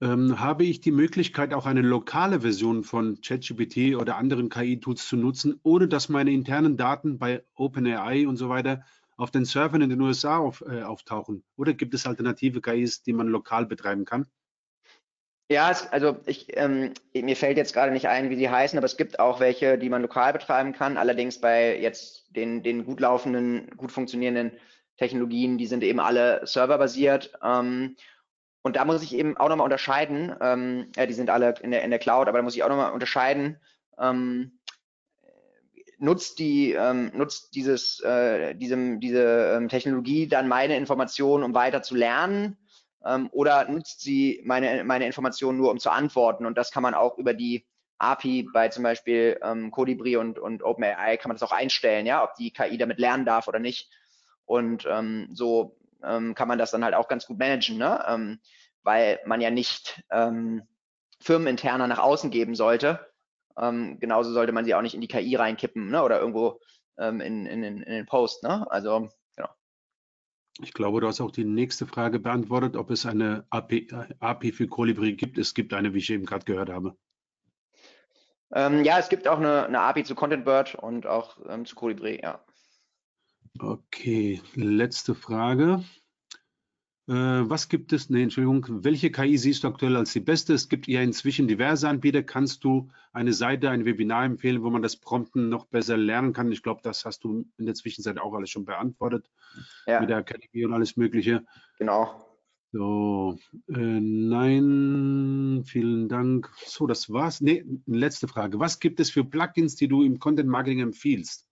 Ähm, 0.00 0.38
habe 0.38 0.64
ich 0.64 0.80
die 0.80 0.90
Möglichkeit, 0.90 1.54
auch 1.54 1.66
eine 1.66 1.80
lokale 1.80 2.42
Version 2.42 2.84
von 2.84 3.20
ChatGPT 3.20 3.96
oder 3.96 4.16
anderen 4.16 4.48
KI-Tools 4.48 5.08
zu 5.08 5.16
nutzen, 5.16 5.58
ohne 5.62 5.88
dass 5.88 6.08
meine 6.08 6.30
internen 6.30 6.76
Daten 6.76 7.18
bei 7.18 7.42
OpenAI 7.54 8.26
und 8.26 8.36
so 8.36 8.48
weiter 8.48 8.84
auf 9.16 9.30
den 9.30 9.44
Servern 9.44 9.82
in 9.82 9.90
den 9.90 10.00
USA 10.00 10.38
auf, 10.38 10.64
äh, 10.66 10.82
auftauchen? 10.82 11.44
Oder 11.56 11.74
gibt 11.74 11.94
es 11.94 12.06
alternative 12.06 12.60
KIs, 12.60 13.02
die 13.02 13.12
man 13.12 13.28
lokal 13.28 13.66
betreiben 13.66 14.04
kann? 14.04 14.26
Ja, 15.50 15.76
also 15.90 16.16
ich, 16.26 16.46
ähm, 16.56 16.94
mir 17.12 17.34
fällt 17.34 17.56
jetzt 17.56 17.74
gerade 17.74 17.92
nicht 17.92 18.08
ein, 18.08 18.30
wie 18.30 18.36
sie 18.36 18.48
heißen, 18.48 18.78
aber 18.78 18.86
es 18.86 18.96
gibt 18.96 19.18
auch 19.18 19.40
welche, 19.40 19.78
die 19.78 19.88
man 19.88 20.02
lokal 20.02 20.32
betreiben 20.32 20.72
kann. 20.72 20.96
Allerdings 20.96 21.40
bei 21.40 21.78
jetzt 21.78 22.34
den, 22.36 22.62
den 22.62 22.84
gut 22.84 23.00
laufenden, 23.00 23.68
gut 23.76 23.90
funktionierenden 23.90 24.52
Technologien, 25.00 25.56
die 25.56 25.66
sind 25.66 25.82
eben 25.82 25.98
alle 25.98 26.46
serverbasiert. 26.46 27.32
Ähm, 27.42 27.96
und 28.62 28.76
da 28.76 28.84
muss 28.84 29.02
ich 29.02 29.14
eben 29.14 29.38
auch 29.38 29.48
nochmal 29.48 29.64
unterscheiden, 29.64 30.36
ähm, 30.42 30.92
ja, 30.94 31.06
die 31.06 31.14
sind 31.14 31.30
alle 31.30 31.54
in 31.62 31.70
der, 31.70 31.82
in 31.82 31.90
der 31.90 31.98
Cloud, 31.98 32.28
aber 32.28 32.38
da 32.38 32.42
muss 32.42 32.54
ich 32.54 32.62
auch 32.62 32.68
nochmal 32.68 32.92
unterscheiden, 32.92 33.58
ähm, 33.98 34.60
nutzt 35.96 36.38
die, 36.38 36.72
ähm, 36.72 37.10
nutzt 37.14 37.54
dieses, 37.54 38.00
äh, 38.00 38.54
diesem, 38.54 39.00
diese 39.00 39.54
ähm, 39.56 39.70
Technologie 39.70 40.28
dann 40.28 40.48
meine 40.48 40.76
Informationen, 40.76 41.44
um 41.44 41.54
weiter 41.54 41.80
zu 41.80 41.94
lernen, 41.94 42.58
ähm, 43.02 43.30
oder 43.32 43.66
nutzt 43.70 44.02
sie 44.02 44.42
meine, 44.44 44.84
meine 44.84 45.06
Informationen 45.06 45.56
nur, 45.56 45.70
um 45.70 45.78
zu 45.78 45.90
antworten? 45.90 46.44
Und 46.44 46.58
das 46.58 46.72
kann 46.72 46.82
man 46.82 46.92
auch 46.92 47.16
über 47.16 47.32
die 47.32 47.64
API 47.96 48.46
bei 48.52 48.68
zum 48.68 48.82
Beispiel 48.82 49.40
ähm, 49.42 49.70
Colibri 49.70 50.16
und, 50.16 50.38
und 50.38 50.62
OpenAI 50.62 51.16
kann 51.16 51.30
man 51.30 51.36
das 51.36 51.48
auch 51.48 51.52
einstellen, 51.52 52.04
ja, 52.04 52.22
ob 52.22 52.34
die 52.34 52.50
KI 52.50 52.76
damit 52.76 52.98
lernen 52.98 53.24
darf 53.24 53.48
oder 53.48 53.58
nicht. 53.58 53.90
Und 54.50 54.84
ähm, 54.88 55.28
so 55.32 55.76
ähm, 56.02 56.34
kann 56.34 56.48
man 56.48 56.58
das 56.58 56.72
dann 56.72 56.82
halt 56.82 56.94
auch 56.94 57.06
ganz 57.06 57.24
gut 57.26 57.38
managen, 57.38 57.78
ne? 57.78 58.04
Ähm, 58.08 58.40
weil 58.82 59.20
man 59.26 59.40
ja 59.40 59.50
nicht 59.50 60.02
ähm, 60.10 60.62
firmeninterner 61.20 61.86
nach 61.86 62.00
außen 62.00 62.32
geben 62.32 62.56
sollte. 62.56 63.06
Ähm, 63.56 64.00
genauso 64.00 64.32
sollte 64.32 64.50
man 64.50 64.64
sie 64.64 64.74
auch 64.74 64.82
nicht 64.82 64.94
in 64.94 65.00
die 65.00 65.06
KI 65.06 65.36
reinkippen 65.36 65.90
ne? 65.90 66.02
oder 66.02 66.18
irgendwo 66.18 66.60
ähm, 66.98 67.20
in, 67.20 67.46
in, 67.46 67.62
in, 67.62 67.84
den 67.84 68.06
Post. 68.06 68.42
Ne? 68.42 68.68
Also 68.72 69.08
genau. 69.36 69.50
Ich 70.60 70.72
glaube, 70.72 71.00
du 71.00 71.06
hast 71.06 71.20
auch 71.20 71.30
die 71.30 71.44
nächste 71.44 71.86
Frage 71.86 72.18
beantwortet, 72.18 72.76
ob 72.76 72.90
es 72.90 73.06
eine 73.06 73.44
API, 73.50 73.88
API 74.18 74.50
für 74.50 74.66
Colibri 74.66 75.14
gibt. 75.14 75.38
Es 75.38 75.54
gibt 75.54 75.74
eine, 75.74 75.94
wie 75.94 75.98
ich 75.98 76.10
eben 76.10 76.24
gerade 76.26 76.44
gehört 76.44 76.70
habe. 76.70 76.96
Ähm, 78.52 78.82
ja, 78.82 78.98
es 78.98 79.08
gibt 79.08 79.28
auch 79.28 79.38
eine, 79.38 79.66
eine 79.66 79.80
API 79.80 80.02
zu 80.02 80.16
ContentBird 80.16 80.74
und 80.74 81.06
auch 81.06 81.36
ähm, 81.48 81.66
zu 81.66 81.76
Colibri, 81.76 82.20
ja. 82.20 82.42
Okay, 83.58 84.40
letzte 84.54 85.14
Frage. 85.14 85.84
Äh, 87.08 87.12
was 87.12 87.68
gibt 87.68 87.92
es, 87.92 88.08
nee, 88.08 88.22
Entschuldigung, 88.22 88.84
welche 88.84 89.10
KI 89.10 89.36
siehst 89.36 89.64
du 89.64 89.68
aktuell 89.68 89.96
als 89.96 90.12
die 90.12 90.20
beste? 90.20 90.54
Es 90.54 90.68
gibt 90.68 90.86
ja 90.86 91.00
inzwischen 91.00 91.48
diverse 91.48 91.88
Anbieter. 91.88 92.22
Kannst 92.22 92.62
du 92.62 92.88
eine 93.12 93.32
Seite, 93.32 93.68
ein 93.70 93.84
Webinar 93.84 94.24
empfehlen, 94.24 94.62
wo 94.62 94.70
man 94.70 94.82
das 94.82 94.96
Prompten 94.96 95.48
noch 95.48 95.66
besser 95.66 95.96
lernen 95.96 96.32
kann? 96.32 96.52
Ich 96.52 96.62
glaube, 96.62 96.82
das 96.84 97.04
hast 97.04 97.24
du 97.24 97.46
in 97.58 97.66
der 97.66 97.74
Zwischenzeit 97.74 98.18
auch 98.18 98.32
alles 98.34 98.50
schon 98.50 98.64
beantwortet. 98.64 99.28
Ja. 99.88 100.00
Mit 100.00 100.10
der 100.10 100.18
Akademie 100.18 100.64
und 100.64 100.72
alles 100.72 100.96
Mögliche. 100.96 101.44
Genau. 101.78 102.26
So, 102.72 103.36
äh, 103.66 104.00
nein, 104.00 105.64
vielen 105.66 106.08
Dank. 106.08 106.48
So, 106.64 106.86
das 106.86 107.10
war's. 107.10 107.40
Nee, 107.40 107.64
letzte 107.86 108.28
Frage. 108.28 108.60
Was 108.60 108.78
gibt 108.78 109.00
es 109.00 109.10
für 109.10 109.24
Plugins, 109.24 109.74
die 109.74 109.88
du 109.88 110.04
im 110.04 110.20
Content 110.20 110.48
Marketing 110.48 110.78
empfiehlst? 110.78 111.49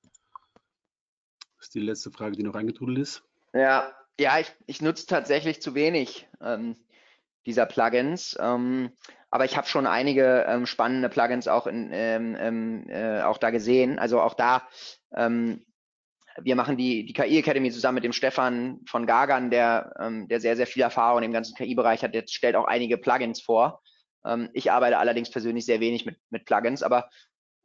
Ist 1.68 1.74
die 1.74 1.80
letzte 1.80 2.10
Frage, 2.10 2.34
die 2.34 2.44
noch 2.44 2.54
eingetrudelt 2.54 2.96
ist. 2.96 3.22
Ja, 3.52 3.92
ja, 4.18 4.38
ich, 4.38 4.50
ich 4.64 4.80
nutze 4.80 5.06
tatsächlich 5.06 5.60
zu 5.60 5.74
wenig 5.74 6.26
ähm, 6.40 6.76
dieser 7.44 7.66
Plugins. 7.66 8.38
Ähm, 8.40 8.92
aber 9.30 9.44
ich 9.44 9.54
habe 9.54 9.66
schon 9.66 9.86
einige 9.86 10.46
ähm, 10.48 10.64
spannende 10.64 11.10
Plugins 11.10 11.46
auch, 11.46 11.66
in, 11.66 11.90
ähm, 11.92 12.34
ähm, 12.40 12.88
äh, 12.88 13.20
auch 13.20 13.36
da 13.36 13.50
gesehen. 13.50 13.98
Also 13.98 14.18
auch 14.18 14.32
da, 14.32 14.66
ähm, 15.14 15.66
wir 16.40 16.56
machen 16.56 16.78
die, 16.78 17.04
die 17.04 17.12
KI 17.12 17.38
Academy 17.38 17.70
zusammen 17.70 17.96
mit 17.96 18.04
dem 18.04 18.14
Stefan 18.14 18.80
von 18.86 19.06
Gagan, 19.06 19.50
der, 19.50 19.92
der 20.30 20.40
sehr, 20.40 20.56
sehr 20.56 20.66
viel 20.66 20.82
Erfahrung 20.82 21.22
im 21.22 21.32
ganzen 21.32 21.54
KI-Bereich 21.54 22.02
hat. 22.02 22.14
Der 22.14 22.24
stellt 22.28 22.56
auch 22.56 22.66
einige 22.66 22.96
Plugins 22.96 23.42
vor. 23.42 23.82
ich 24.52 24.70
arbeite 24.70 24.98
allerdings 24.98 25.30
persönlich 25.32 25.66
sehr 25.66 25.80
wenig 25.80 26.06
mit, 26.06 26.16
mit 26.30 26.44
Plugins, 26.44 26.84
aber 26.84 27.10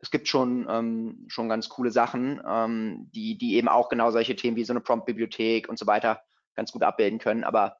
es 0.03 0.11
gibt 0.11 0.27
schon, 0.27 0.67
ähm, 0.69 1.25
schon 1.29 1.47
ganz 1.47 1.69
coole 1.69 1.89
Sachen, 1.89 2.41
ähm, 2.45 3.09
die, 3.15 3.37
die 3.37 3.55
eben 3.55 3.69
auch 3.69 3.87
genau 3.87 4.11
solche 4.11 4.35
Themen 4.35 4.57
wie 4.57 4.65
so 4.65 4.73
eine 4.73 4.81
Prompt-Bibliothek 4.81 5.69
und 5.69 5.79
so 5.79 5.87
weiter 5.87 6.21
ganz 6.55 6.73
gut 6.73 6.83
abbilden 6.83 7.19
können. 7.19 7.45
Aber 7.45 7.77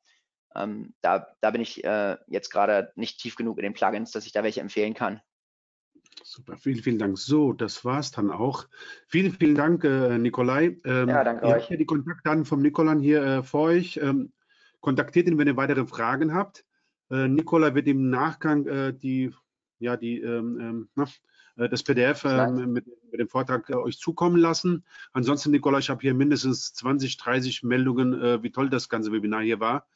ähm, 0.56 0.94
da, 1.02 1.28
da 1.42 1.52
bin 1.52 1.60
ich 1.60 1.84
äh, 1.84 2.16
jetzt 2.28 2.50
gerade 2.50 2.94
nicht 2.96 3.20
tief 3.20 3.36
genug 3.36 3.58
in 3.58 3.64
den 3.64 3.74
Plugins, 3.74 4.12
dass 4.12 4.26
ich 4.26 4.32
da 4.32 4.42
welche 4.42 4.62
empfehlen 4.62 4.94
kann. 4.94 5.20
Super, 6.24 6.56
vielen, 6.56 6.82
vielen 6.82 6.98
Dank. 6.98 7.18
So, 7.18 7.52
das 7.52 7.84
war's 7.84 8.12
dann 8.12 8.32
auch. 8.32 8.70
Vielen, 9.08 9.34
vielen 9.34 9.56
Dank, 9.56 9.84
äh, 9.84 10.18
Nikolai. 10.18 10.78
Ähm, 10.86 11.10
ja, 11.10 11.26
danke 11.26 11.46
ihr 11.46 11.56
euch. 11.56 11.70
Habt 11.70 11.80
die 11.82 11.86
Kontaktdaten 11.86 12.46
vom 12.46 12.62
Nikolai 12.62 13.02
hier 13.02 13.22
äh, 13.22 13.44
vor 13.44 13.64
euch. 13.64 13.98
Ähm, 13.98 14.32
kontaktiert 14.80 15.28
ihn, 15.28 15.38
wenn 15.38 15.48
ihr 15.48 15.58
weitere 15.58 15.86
Fragen 15.86 16.34
habt. 16.34 16.64
Äh, 17.12 17.28
Nikolai 17.28 17.76
wird 17.76 17.90
im 17.90 18.10
Nachgang 18.10 18.66
äh, 18.66 18.94
die, 18.94 19.34
ja, 19.80 19.98
die, 19.98 20.22
ähm, 20.22 20.58
ähm 20.62 20.90
äh, 20.96 21.06
das 21.56 21.84
PDF 21.84 22.26
ähm, 22.26 22.74
mit, 22.74 22.86
mit, 23.12 23.20
dem 23.20 23.28
Vortrag 23.28 23.70
äh, 23.70 23.76
euch 23.76 24.00
zukommen 24.00 24.38
lassen. 24.38 24.84
Ansonsten, 25.12 25.52
Nikolai, 25.52 25.80
ich 25.80 25.90
habe 25.90 26.02
hier 26.02 26.14
mindestens 26.14 26.74
20, 26.74 27.18
30 27.18 27.64
Meldungen, 27.64 28.20
äh, 28.20 28.44
wie 28.44 28.52
toll 28.52 28.70
das 28.70 28.90
ganze 28.90 29.12
Webinar 29.12 29.42
hier 29.42 29.60
war 29.60 29.88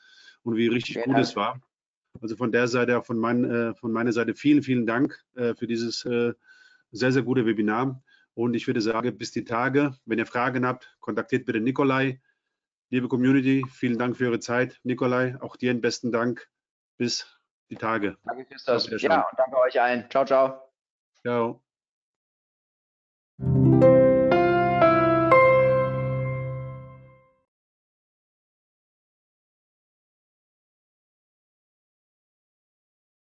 und 0.43 0.55
wie 0.55 0.67
richtig 0.67 0.93
Vielen 0.93 1.05
gut 1.05 1.15
Dank. 1.15 1.25
es 1.25 1.35
war. 1.35 1.61
Also 2.21 2.35
von 2.35 2.51
der 2.51 2.67
Seite, 2.67 3.01
von, 3.01 3.17
mein, 3.17 3.43
äh, 3.43 3.73
von 3.75 3.91
meiner 3.91 4.11
Seite 4.11 4.35
vielen, 4.35 4.63
vielen 4.63 4.85
Dank 4.85 5.19
äh, 5.35 5.53
für 5.55 5.67
dieses 5.67 6.05
äh, 6.05 6.33
sehr, 6.91 7.11
sehr 7.11 7.23
gute 7.23 7.45
Webinar. 7.45 8.01
Und 8.33 8.53
ich 8.53 8.67
würde 8.67 8.81
sagen, 8.81 9.17
bis 9.17 9.31
die 9.31 9.43
Tage. 9.43 9.95
Wenn 10.05 10.19
ihr 10.19 10.25
Fragen 10.27 10.65
habt, 10.65 10.95
kontaktiert 10.99 11.45
bitte 11.45 11.59
Nikolai. 11.59 12.21
Liebe 12.89 13.07
Community, 13.07 13.65
vielen 13.71 13.97
Dank 13.97 14.15
für 14.15 14.27
eure 14.27 14.39
Zeit. 14.39 14.79
Nikolai, 14.83 15.35
auch 15.41 15.55
dir 15.57 15.71
einen 15.71 15.81
besten 15.81 16.11
Dank. 16.11 16.47
Bis 16.97 17.27
die 17.69 17.75
Tage. 17.75 18.17
Danke, 18.23 18.45
Christoph. 18.45 19.01
Ja, 19.01 19.21
und 19.21 19.37
danke 19.37 19.57
euch 19.57 19.81
allen. 19.81 20.09
Ciao, 20.09 20.25
ciao. 20.25 20.66
Ciao. 21.27 21.66